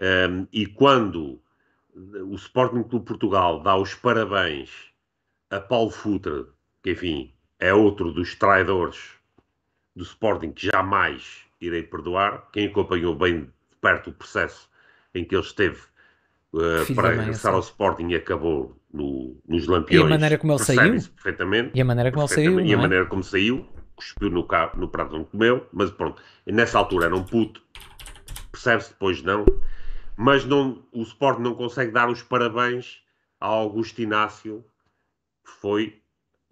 Um, 0.01 0.47
e 0.51 0.65
quando 0.65 1.39
o 1.95 2.36
Sporting 2.36 2.84
Clube 2.84 3.05
Portugal 3.05 3.61
dá 3.61 3.75
os 3.75 3.93
parabéns 3.93 4.69
a 5.49 5.59
Paulo 5.59 5.91
Futre, 5.91 6.47
que 6.81 6.91
enfim 6.91 7.31
é 7.59 7.73
outro 7.73 8.11
dos 8.11 8.36
traidores 8.36 8.97
do 9.95 10.03
Sporting 10.03 10.51
que 10.51 10.67
jamais 10.67 11.43
irei 11.61 11.84
perdoar, 11.84 12.49
quem 12.51 12.67
acompanhou 12.67 13.15
bem 13.15 13.41
de 13.41 13.77
perto 13.79 14.09
o 14.09 14.13
processo 14.13 14.69
em 15.13 15.23
que 15.23 15.36
ele 15.36 15.43
esteve 15.43 15.79
uh, 16.54 16.95
para 16.95 17.10
regressar 17.10 17.54
ao 17.54 17.60
Sporting 17.60 18.10
e 18.10 18.16
acabou 18.16 18.78
no, 18.93 19.36
nos 19.47 19.68
Lampiões. 19.68 20.04
E 20.04 20.06
a 20.06 20.10
maneira 20.10 20.38
como 20.38 20.54
ele 20.54 20.60
saiu? 20.60 21.01
Perfeitamente. 21.16 21.72
E 21.74 21.82
a 21.82 21.86
maneira 21.86 22.12
como 22.12 22.24
ele 22.24 22.34
saiu. 22.34 22.60
E 22.60 22.74
a 22.74 22.78
é? 22.78 22.82
maneira 22.82 23.06
como 23.06 23.24
saiu, 23.24 23.68
cuspiu 23.95 24.30
no, 24.30 24.45
carro, 24.45 24.80
no 24.80 24.88
prato 24.88 25.16
onde 25.16 25.26
comeu, 25.26 25.68
mas 25.72 25.89
pronto, 25.91 26.22
nessa 26.45 26.78
altura 26.78 27.06
era 27.06 27.16
um 27.16 27.24
puto, 27.24 27.62
percebe-se 28.51 28.91
depois 28.91 29.22
não, 29.24 29.45
mas 30.16 30.45
não, 30.45 30.84
o 30.91 31.01
Sport 31.04 31.39
não 31.39 31.56
consegue 31.56 31.91
dar 31.91 32.10
os 32.10 32.22
parabéns 32.22 33.01
ao 33.39 33.62
Augusto 33.62 34.01
Inácio, 34.01 34.64
que 35.43 35.51
foi, 35.51 36.01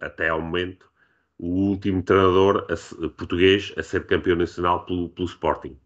até 0.00 0.28
ao 0.28 0.40
momento, 0.40 0.90
o 1.38 1.70
último 1.70 2.02
treinador 2.02 2.66
a, 2.70 3.08
português 3.08 3.72
a 3.76 3.82
ser 3.82 4.06
campeão 4.06 4.36
nacional 4.36 4.84
pelo, 4.84 5.08
pelo 5.08 5.26
Sporting. 5.26 5.76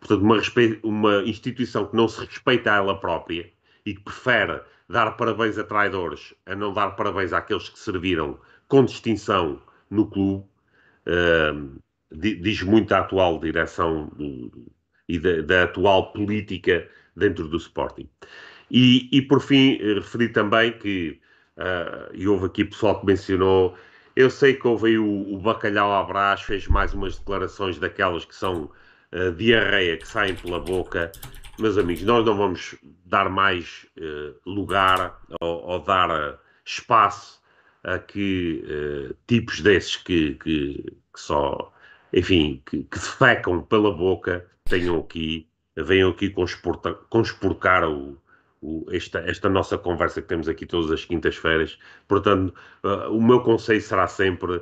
Portanto, 0.00 0.22
uma, 0.22 0.40
uma 0.82 1.22
instituição 1.22 1.86
que 1.86 1.96
não 1.96 2.08
se 2.08 2.24
respeita 2.24 2.72
a 2.72 2.76
ela 2.76 2.98
própria 2.98 3.50
e 3.84 3.94
que 3.94 4.00
prefere 4.00 4.60
dar 4.88 5.10
parabéns 5.12 5.58
a 5.58 5.64
traidores 5.64 6.34
a 6.46 6.54
não 6.54 6.72
dar 6.72 6.90
parabéns 6.90 7.32
àqueles 7.32 7.68
que 7.68 7.78
serviram 7.78 8.38
com 8.68 8.84
distinção 8.84 9.60
no 9.90 10.06
clube, 10.06 10.44
uh, 11.06 11.78
diz 12.12 12.62
muito 12.62 12.92
a 12.92 12.98
atual 12.98 13.38
direção 13.40 14.10
do, 14.16 14.70
e 15.08 15.18
da, 15.18 15.40
da, 15.42 15.62
atual 15.64 16.12
política 16.12 16.86
dentro 17.16 17.48
do 17.48 17.56
Sporting. 17.56 18.08
E, 18.70 19.08
e 19.10 19.22
por 19.22 19.40
fim, 19.40 19.78
referi 19.94 20.28
também 20.28 20.72
que, 20.72 21.18
uh, 21.56 22.14
e 22.14 22.28
houve 22.28 22.46
aqui 22.46 22.64
pessoal 22.64 23.00
que 23.00 23.06
mencionou, 23.06 23.74
eu 24.14 24.28
sei 24.30 24.54
que 24.54 24.66
houve 24.66 24.88
aí 24.88 24.98
o, 24.98 25.34
o 25.34 25.38
Bacalhau 25.38 25.92
Abrás, 25.92 26.42
fez 26.42 26.66
mais 26.66 26.92
umas 26.92 27.18
declarações 27.18 27.78
daquelas 27.78 28.24
que 28.24 28.34
são 28.34 28.70
uh, 29.12 29.32
diarreia 29.32 29.96
que 29.96 30.06
saem 30.06 30.34
pela 30.34 30.60
boca 30.60 31.12
meus 31.58 31.76
amigos, 31.76 32.02
nós 32.04 32.24
não 32.24 32.36
vamos 32.36 32.76
dar 33.04 33.28
mais 33.28 33.86
uh, 33.98 34.34
lugar 34.48 35.20
ou, 35.40 35.62
ou 35.64 35.78
dar 35.80 36.10
uh, 36.10 36.38
espaço 36.64 37.42
a 37.82 37.98
que 37.98 38.64
uh, 38.64 39.14
tipos 39.26 39.60
desses 39.60 39.96
que, 39.96 40.34
que, 40.34 40.84
que, 41.12 41.20
só, 41.20 41.72
enfim, 42.12 42.62
que, 42.64 42.84
que 42.84 42.98
defecam 42.98 43.62
pela 43.62 43.92
boca 43.92 44.46
tenham 44.64 45.00
aqui, 45.00 45.48
venham 45.76 46.10
aqui 46.10 46.32
conspurcar 47.10 47.84
o, 47.88 48.16
o, 48.60 48.86
esta, 48.90 49.18
esta 49.20 49.48
nossa 49.48 49.76
conversa 49.76 50.22
que 50.22 50.28
temos 50.28 50.48
aqui 50.48 50.64
todas 50.66 50.90
as 50.90 51.04
quintas-feiras. 51.04 51.78
Portanto, 52.06 52.54
o 53.10 53.20
meu 53.20 53.40
conselho 53.40 53.80
será 53.80 54.06
sempre. 54.06 54.60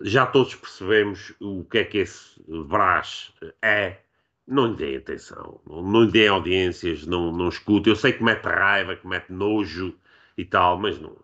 Já 0.00 0.26
todos 0.26 0.54
percebemos 0.54 1.34
o 1.40 1.64
que 1.64 1.78
é 1.78 1.84
que 1.84 1.98
esse 1.98 2.40
Brás 2.68 3.32
é, 3.60 3.98
não 4.46 4.68
lhe 4.68 4.76
deem 4.76 4.96
atenção, 4.96 5.60
não, 5.66 6.04
lhe 6.04 6.12
deem 6.12 6.28
audiências, 6.28 7.06
não, 7.06 7.32
não 7.32 7.48
escute. 7.48 7.88
Eu 7.88 7.96
sei 7.96 8.12
que 8.12 8.22
mete 8.22 8.44
raiva, 8.44 8.96
que 8.96 9.06
mete 9.06 9.32
nojo 9.32 9.94
e 10.38 10.44
tal, 10.44 10.78
mas 10.78 11.00
não, 11.00 11.16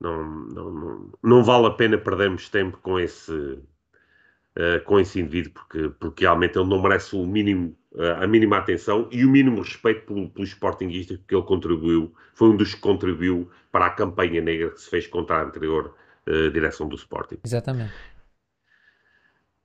não, 0.00 0.24
não, 0.24 0.72
não, 0.72 1.12
não 1.22 1.44
vale 1.44 1.66
a 1.66 1.70
pena 1.70 1.96
perdermos 1.96 2.48
tempo 2.48 2.78
com 2.78 2.98
esse, 2.98 3.32
uh, 3.32 4.80
com 4.84 4.98
esse 4.98 5.20
indivíduo, 5.20 5.52
porque, 5.52 5.88
porque 6.00 6.24
realmente 6.24 6.58
ele 6.58 6.68
não 6.68 6.82
merece 6.82 7.14
o 7.14 7.26
mínimo 7.26 7.76
a 8.18 8.26
mínima 8.26 8.56
atenção 8.56 9.06
e 9.10 9.24
o 9.24 9.30
mínimo 9.30 9.60
respeito 9.60 10.06
pelo, 10.06 10.30
pelo 10.30 10.46
Sportingista 10.46 11.20
que 11.28 11.34
ele 11.34 11.44
contribuiu, 11.44 12.14
foi 12.34 12.48
um 12.48 12.56
dos 12.56 12.74
que 12.74 12.80
contribuiu 12.80 13.50
para 13.70 13.86
a 13.86 13.90
campanha 13.90 14.40
negra 14.40 14.70
que 14.70 14.80
se 14.80 14.88
fez 14.88 15.06
contra 15.06 15.36
a 15.36 15.42
anterior 15.42 15.94
uh, 16.28 16.50
direção 16.50 16.88
do 16.88 16.96
Sporting. 16.96 17.38
Exatamente. 17.44 17.92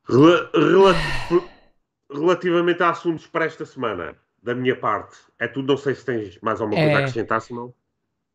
Rel 0.09 0.95
relativamente 2.09 2.81
a 2.81 2.89
assuntos 2.89 3.27
para 3.27 3.45
esta 3.45 3.65
semana, 3.65 4.15
da 4.41 4.55
minha 4.55 4.75
parte, 4.75 5.17
é 5.37 5.47
tudo. 5.47 5.67
Não 5.67 5.77
sei 5.77 5.93
se 5.93 6.05
tens 6.05 6.39
mais 6.41 6.61
alguma 6.61 6.79
coisa 6.79 6.91
é... 6.91 6.95
a 6.95 6.99
acrescentar, 6.99 7.41
Simão. 7.41 7.73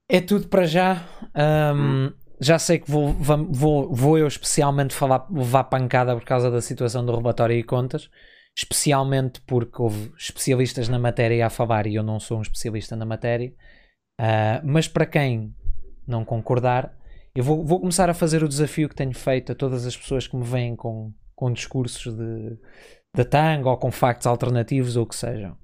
É 0.08 0.20
tudo 0.20 0.48
para 0.48 0.66
já. 0.66 1.08
Um, 1.34 2.06
hum. 2.06 2.12
Já 2.38 2.58
sei 2.58 2.80
que 2.80 2.90
vou, 2.90 3.12
vou, 3.12 3.94
vou 3.94 4.18
eu 4.18 4.26
especialmente 4.26 4.94
falar, 4.94 5.26
levar 5.30 5.64
pancada 5.64 6.14
por 6.14 6.24
causa 6.24 6.50
da 6.50 6.60
situação 6.60 7.06
do 7.06 7.16
relatório 7.16 7.56
e 7.56 7.62
contas 7.62 8.10
especialmente 8.54 9.40
porque 9.42 9.80
houve 9.80 10.12
especialistas 10.16 10.88
na 10.88 10.98
matéria 10.98 11.46
a 11.46 11.50
falar 11.50 11.86
e 11.86 11.94
eu 11.94 12.02
não 12.02 12.20
sou 12.20 12.38
um 12.38 12.42
especialista 12.42 12.94
na 12.94 13.04
matéria. 13.04 13.52
Uh, 14.20 14.60
mas 14.64 14.86
para 14.86 15.06
quem 15.06 15.54
não 16.06 16.24
concordar, 16.24 16.94
eu 17.34 17.42
vou, 17.42 17.64
vou, 17.64 17.80
começar 17.80 18.10
a 18.10 18.14
fazer 18.14 18.42
o 18.42 18.48
desafio 18.48 18.88
que 18.88 18.94
tenho 18.94 19.14
feito 19.14 19.52
a 19.52 19.54
todas 19.54 19.86
as 19.86 19.96
pessoas 19.96 20.26
que 20.26 20.36
me 20.36 20.44
vêm 20.44 20.76
com, 20.76 21.12
com 21.34 21.52
discursos 21.52 22.14
de, 22.14 22.58
de 23.16 23.24
tanga 23.24 23.68
ou 23.68 23.76
com 23.76 23.90
factos 23.90 24.26
alternativos 24.26 24.96
ou 24.96 25.04
o 25.04 25.06
que 25.06 25.16
sejam. 25.16 25.56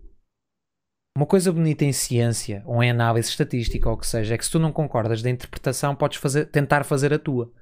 Uma 1.16 1.26
coisa 1.26 1.52
bonita 1.52 1.84
em 1.84 1.92
ciência 1.92 2.62
ou 2.64 2.82
em 2.82 2.90
análise 2.90 3.28
estatística 3.28 3.88
ou 3.88 3.96
o 3.96 3.98
que 3.98 4.06
seja 4.06 4.34
é 4.34 4.38
que 4.38 4.44
se 4.44 4.50
tu 4.50 4.58
não 4.58 4.72
concordas 4.72 5.20
da 5.20 5.30
interpretação, 5.30 5.94
podes 5.94 6.18
fazer, 6.18 6.46
tentar 6.46 6.84
fazer 6.84 7.12
a 7.12 7.18
tua. 7.18 7.52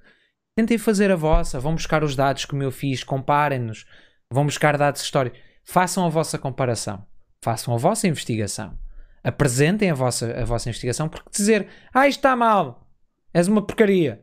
Tentem 0.56 0.78
fazer 0.78 1.10
a 1.10 1.16
vossa, 1.16 1.58
vão 1.58 1.74
buscar 1.74 2.04
os 2.04 2.14
dados 2.14 2.44
que 2.44 2.54
eu 2.54 2.70
fiz, 2.70 3.02
comparem-nos, 3.02 3.86
Vão 4.30 4.44
buscar 4.44 4.76
dados 4.76 5.02
históricos. 5.02 5.40
Façam 5.64 6.04
a 6.04 6.08
vossa 6.08 6.38
comparação. 6.38 7.06
Façam 7.42 7.74
a 7.74 7.76
vossa 7.76 8.08
investigação. 8.08 8.76
Apresentem 9.22 9.90
a 9.90 9.94
vossa, 9.94 10.32
a 10.40 10.44
vossa 10.44 10.68
investigação, 10.68 11.08
porque 11.08 11.30
dizer, 11.30 11.68
ah, 11.92 12.06
isto 12.06 12.18
está 12.18 12.36
mal, 12.36 12.85
és 13.36 13.48
uma 13.48 13.60
porcaria. 13.60 14.22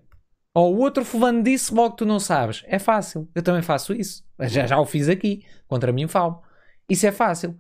Ou 0.56 0.76
o 0.76 0.80
outro 0.80 1.06
fulano 1.06 1.44
disse, 1.44 1.74
logo 1.74 1.96
tu 1.96 2.06
não 2.06 2.20
sabes. 2.20 2.64
É 2.68 2.80
fácil. 2.80 3.30
Eu 3.36 3.44
também 3.44 3.62
faço 3.62 3.94
isso. 3.94 4.24
Já, 4.40 4.66
já 4.66 4.80
o 4.80 4.86
fiz 4.86 5.08
aqui. 5.08 5.46
Contra 5.68 5.92
mim 5.92 6.08
falo. 6.08 6.42
Isso 6.90 7.06
é 7.06 7.12
fácil 7.12 7.56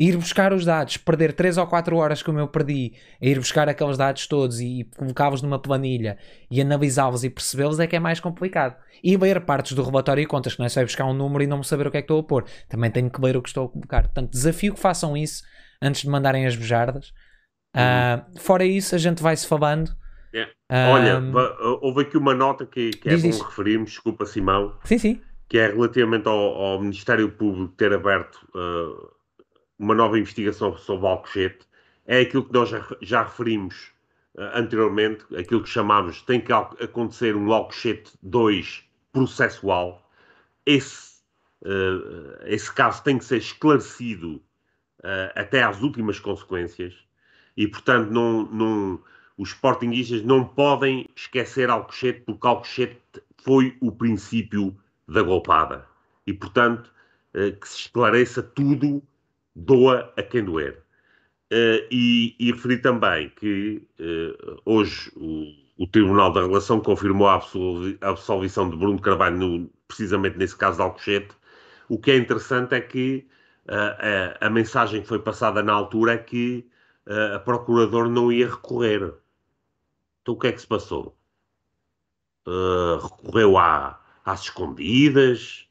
ir 0.00 0.16
buscar 0.16 0.52
os 0.52 0.64
dados, 0.64 0.96
perder 0.98 1.32
3 1.32 1.58
ou 1.58 1.66
4 1.66 1.96
horas 1.96 2.22
como 2.22 2.38
eu 2.38 2.46
perdi, 2.46 2.92
a 3.20 3.26
ir 3.26 3.36
buscar 3.38 3.68
aqueles 3.68 3.96
dados 3.96 4.28
todos 4.28 4.60
e 4.60 4.88
colocá-los 4.96 5.42
numa 5.42 5.58
planilha 5.58 6.16
e 6.48 6.60
analisá-los 6.60 7.24
e 7.24 7.30
percebê-los 7.30 7.80
é 7.80 7.86
que 7.86 7.96
é 7.96 7.98
mais 7.98 8.20
complicado. 8.20 8.76
E 9.02 9.16
ler 9.16 9.40
partes 9.40 9.72
do 9.72 9.82
relatório 9.82 10.22
e 10.22 10.26
contas, 10.26 10.54
que 10.54 10.58
não 10.60 10.66
é 10.66 10.68
só 10.68 10.80
ir 10.82 10.84
buscar 10.84 11.06
um 11.06 11.14
número 11.14 11.42
e 11.42 11.46
não 11.46 11.62
saber 11.62 11.86
o 11.86 11.90
que 11.90 11.96
é 11.96 12.02
que 12.02 12.04
estou 12.04 12.20
a 12.20 12.22
pôr. 12.22 12.44
Também 12.68 12.90
tenho 12.90 13.10
que 13.10 13.20
ler 13.20 13.36
o 13.36 13.42
que 13.42 13.48
estou 13.48 13.64
a 13.64 13.68
colocar. 13.68 14.02
Portanto, 14.02 14.30
desafio 14.30 14.74
que 14.74 14.80
façam 14.80 15.16
isso 15.16 15.42
antes 15.82 16.02
de 16.02 16.08
mandarem 16.08 16.46
as 16.46 16.54
bejardas. 16.54 17.12
Uh, 17.74 18.38
fora 18.38 18.64
isso, 18.64 18.94
a 18.94 18.98
gente 18.98 19.22
vai-se 19.22 19.46
falando. 19.46 19.90
Yeah. 20.32 20.52
Uh, 20.70 20.92
Olha, 20.92 21.22
houve 21.80 22.02
aqui 22.02 22.16
uma 22.16 22.34
nota 22.34 22.66
que, 22.66 22.90
que 22.90 23.08
é 23.08 23.16
bom 23.16 23.28
isso. 23.28 23.44
referirmos, 23.44 23.90
desculpa 23.90 24.26
Simão. 24.26 24.78
Sim, 24.84 24.98
sim. 24.98 25.22
Que 25.48 25.58
é 25.58 25.68
relativamente 25.68 26.28
ao, 26.28 26.38
ao 26.38 26.80
Ministério 26.80 27.30
Público 27.30 27.72
ter 27.74 27.92
aberto 27.92 28.36
uh, 28.54 29.10
uma 29.78 29.94
nova 29.94 30.18
investigação 30.18 30.76
sobre 30.76 31.06
o 31.06 31.08
Alcochete, 31.08 31.66
é 32.06 32.20
aquilo 32.20 32.44
que 32.44 32.52
nós 32.52 32.68
já, 32.68 32.86
já 33.00 33.22
referimos 33.22 33.92
uh, 34.36 34.42
anteriormente, 34.54 35.24
aquilo 35.36 35.62
que 35.62 35.68
chamamos 35.68 36.22
tem 36.22 36.40
que 36.40 36.52
acontecer 36.52 37.34
um 37.34 37.50
Alcochete 37.52 38.12
2 38.22 38.84
processual. 39.12 40.06
Esse, 40.66 41.20
uh, 41.62 42.44
esse 42.44 42.72
caso 42.72 43.02
tem 43.02 43.16
que 43.16 43.24
ser 43.24 43.38
esclarecido 43.38 44.42
até 45.36 45.62
às 45.62 45.80
últimas 45.80 46.18
consequências 46.18 46.92
e, 47.56 47.68
portanto, 47.68 48.10
não, 48.10 48.46
não, 48.50 49.00
os 49.38 49.50
sportinguistas 49.50 50.22
não 50.22 50.44
podem 50.44 51.08
esquecer 51.16 51.70
Alcochete 51.70 52.20
porque 52.26 52.46
Alcochete 52.46 53.00
foi 53.38 53.76
o 53.80 53.90
princípio 53.90 54.76
da 55.06 55.22
golpada. 55.22 55.86
E, 56.26 56.34
portanto, 56.34 56.92
que 57.32 57.68
se 57.68 57.82
esclareça 57.82 58.42
tudo 58.42 59.02
doa 59.54 60.12
a 60.16 60.22
quem 60.22 60.44
doer. 60.44 60.82
Uh, 61.50 61.80
e, 61.90 62.36
e 62.38 62.52
referi 62.52 62.76
também 62.76 63.30
que 63.30 63.82
uh, 63.98 64.60
hoje 64.66 65.10
o, 65.16 65.82
o, 65.82 65.86
Tribunal 65.86 66.30
da 66.30 66.42
Relação 66.42 66.78
confirmou 66.78 67.26
a, 67.26 67.36
a 67.36 68.10
absolvição 68.10 68.68
de 68.68 68.76
Bruno 68.76 69.00
Carvalho, 69.00 69.38
no, 69.38 69.70
precisamente 69.86 70.36
nesse 70.36 70.54
caso 70.54 70.76
de 70.76 70.82
Alcochete. 70.82 71.30
O 71.88 71.98
que 71.98 72.10
é 72.10 72.18
interessante 72.18 72.74
é 72.74 72.80
que 72.82 73.26
uh, 73.66 74.36
a, 74.42 74.46
a, 74.46 74.50
mensagem 74.50 75.00
que 75.00 75.08
foi 75.08 75.20
passada 75.20 75.62
na 75.62 75.72
altura 75.72 76.14
é 76.14 76.18
que 76.18 76.66
a 77.34 77.38
Procurador 77.38 78.06
não 78.06 78.30
ia 78.30 78.50
recorrer. 78.50 79.14
Então 80.28 80.36
o 80.36 80.38
que 80.38 80.48
é 80.48 80.52
que 80.52 80.60
se 80.60 80.66
passou? 80.66 81.16
recorreu 83.02 83.56
à, 83.56 83.98
às 84.26 84.42
escondidas? 84.42 85.66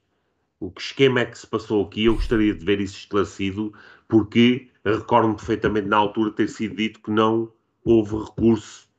o 0.60 0.72
que 0.72 0.82
esquema 0.82 1.20
é 1.20 1.26
que 1.26 1.38
se 1.38 1.46
passou 1.46 1.86
aqui? 1.86 2.06
Eu 2.06 2.16
gostaria 2.16 2.56
de 2.56 2.66
ver 2.66 2.82
isso 2.82 2.98
esclarecido, 2.98 3.72
porque 4.08 4.68
recordo-me 4.84 5.36
perfeitamente 5.36 5.88
na 5.88 5.98
altura 5.98 6.32
ter 6.32 6.50
sido 6.50 6.76
dito 6.76 7.00
que 7.02 7.12
não 7.12 7.52
houve 7.86 8.18
recurso 8.18 8.90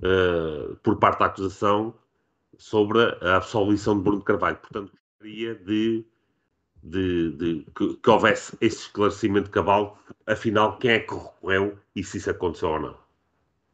uh, 0.00 0.76
por 0.82 0.98
parte 0.98 1.20
da 1.20 1.26
acusação 1.26 1.94
sobre 2.58 3.00
a 3.22 3.36
absolvição 3.36 3.96
de 3.96 4.02
Bruno 4.04 4.22
Carvalho. 4.22 4.58
Portanto, 4.58 4.92
gostaria 4.92 5.54
de, 5.54 6.04
de, 6.82 7.32
de 7.32 7.66
que, 7.74 7.94
que, 7.96 8.10
houvesse 8.10 8.54
esse 8.60 8.82
esclarecimento 8.82 9.50
cabal, 9.50 9.98
afinal, 10.26 10.76
quem 10.76 10.90
é 10.90 10.98
que 10.98 11.14
recorreu 11.14 11.78
e 11.96 12.04
se 12.04 12.18
isso 12.18 12.30
aconteceu 12.30 12.68
ou 12.68 12.80
não. 12.80 13.02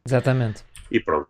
Exatamente. 0.05 0.63
E 0.91 0.99
pronto. 0.99 1.29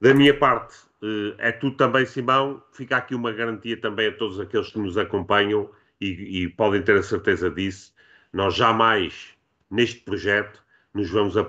Da 0.00 0.14
minha 0.14 0.36
parte, 0.36 0.74
eh, 1.02 1.34
é 1.38 1.52
tudo 1.52 1.76
também, 1.76 2.04
Simão. 2.06 2.62
Fica 2.72 2.96
aqui 2.96 3.14
uma 3.14 3.32
garantia 3.32 3.80
também 3.80 4.08
a 4.08 4.16
todos 4.16 4.40
aqueles 4.40 4.70
que 4.70 4.78
nos 4.78 4.98
acompanham 4.98 5.70
e, 6.00 6.42
e 6.44 6.48
podem 6.48 6.82
ter 6.82 6.96
a 6.96 7.02
certeza 7.02 7.50
disso. 7.50 7.94
Nós 8.32 8.54
jamais, 8.54 9.34
neste 9.70 10.00
projeto, 10.00 10.62
nos 10.94 11.10
vamos 11.10 11.36
eh, 11.36 11.42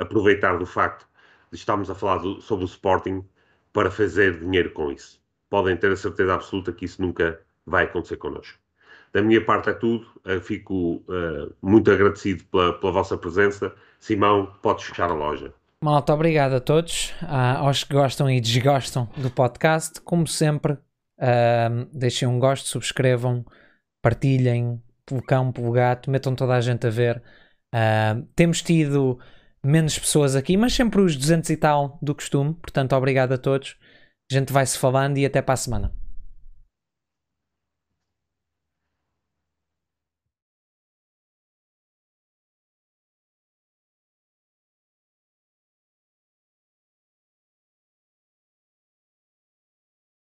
aproveitar 0.00 0.58
do 0.58 0.66
facto 0.66 1.06
de 1.50 1.58
estarmos 1.58 1.90
a 1.90 1.94
falar 1.94 2.18
do, 2.18 2.40
sobre 2.40 2.64
o 2.64 2.66
Sporting 2.66 3.24
para 3.72 3.90
fazer 3.90 4.38
dinheiro 4.40 4.70
com 4.70 4.92
isso. 4.92 5.20
Podem 5.48 5.76
ter 5.76 5.92
a 5.92 5.96
certeza 5.96 6.34
absoluta 6.34 6.72
que 6.72 6.84
isso 6.84 7.02
nunca 7.02 7.40
vai 7.66 7.84
acontecer 7.84 8.16
connosco. 8.16 8.58
Da 9.12 9.22
minha 9.22 9.44
parte 9.44 9.70
é 9.70 9.72
tudo. 9.74 10.06
Eu 10.24 10.40
fico 10.40 11.02
uh, 11.08 11.52
muito 11.60 11.90
agradecido 11.90 12.44
pela, 12.44 12.72
pela 12.78 12.92
vossa 12.92 13.18
presença. 13.18 13.74
Simão, 13.98 14.56
podes 14.62 14.84
fechar 14.84 15.10
a 15.10 15.14
loja. 15.14 15.52
Malta, 15.82 16.12
obrigado 16.12 16.52
a 16.56 16.60
todos, 16.60 17.14
uh, 17.22 17.56
aos 17.60 17.84
que 17.84 17.94
gostam 17.94 18.28
e 18.30 18.38
desgostam 18.38 19.08
do 19.16 19.30
podcast. 19.30 19.98
Como 20.02 20.26
sempre, 20.26 20.74
uh, 20.74 21.88
deixem 21.90 22.28
um 22.28 22.38
gosto, 22.38 22.68
subscrevam, 22.68 23.46
partilhem, 24.02 24.82
pelo 25.06 25.22
cão, 25.22 25.50
pelo 25.50 25.72
gato, 25.72 26.10
metam 26.10 26.34
toda 26.34 26.54
a 26.54 26.60
gente 26.60 26.86
a 26.86 26.90
ver. 26.90 27.22
Uh, 27.74 28.28
temos 28.36 28.60
tido 28.60 29.18
menos 29.64 29.98
pessoas 29.98 30.36
aqui, 30.36 30.54
mas 30.54 30.74
sempre 30.74 31.00
os 31.00 31.16
200 31.16 31.48
e 31.48 31.56
tal 31.56 31.98
do 32.02 32.14
costume. 32.14 32.52
Portanto, 32.52 32.94
obrigado 32.94 33.32
a 33.32 33.38
todos. 33.38 33.78
A 34.30 34.34
gente 34.34 34.52
vai 34.52 34.66
se 34.66 34.76
falando 34.76 35.16
e 35.16 35.24
até 35.24 35.40
para 35.40 35.54
a 35.54 35.56
semana. 35.56 35.99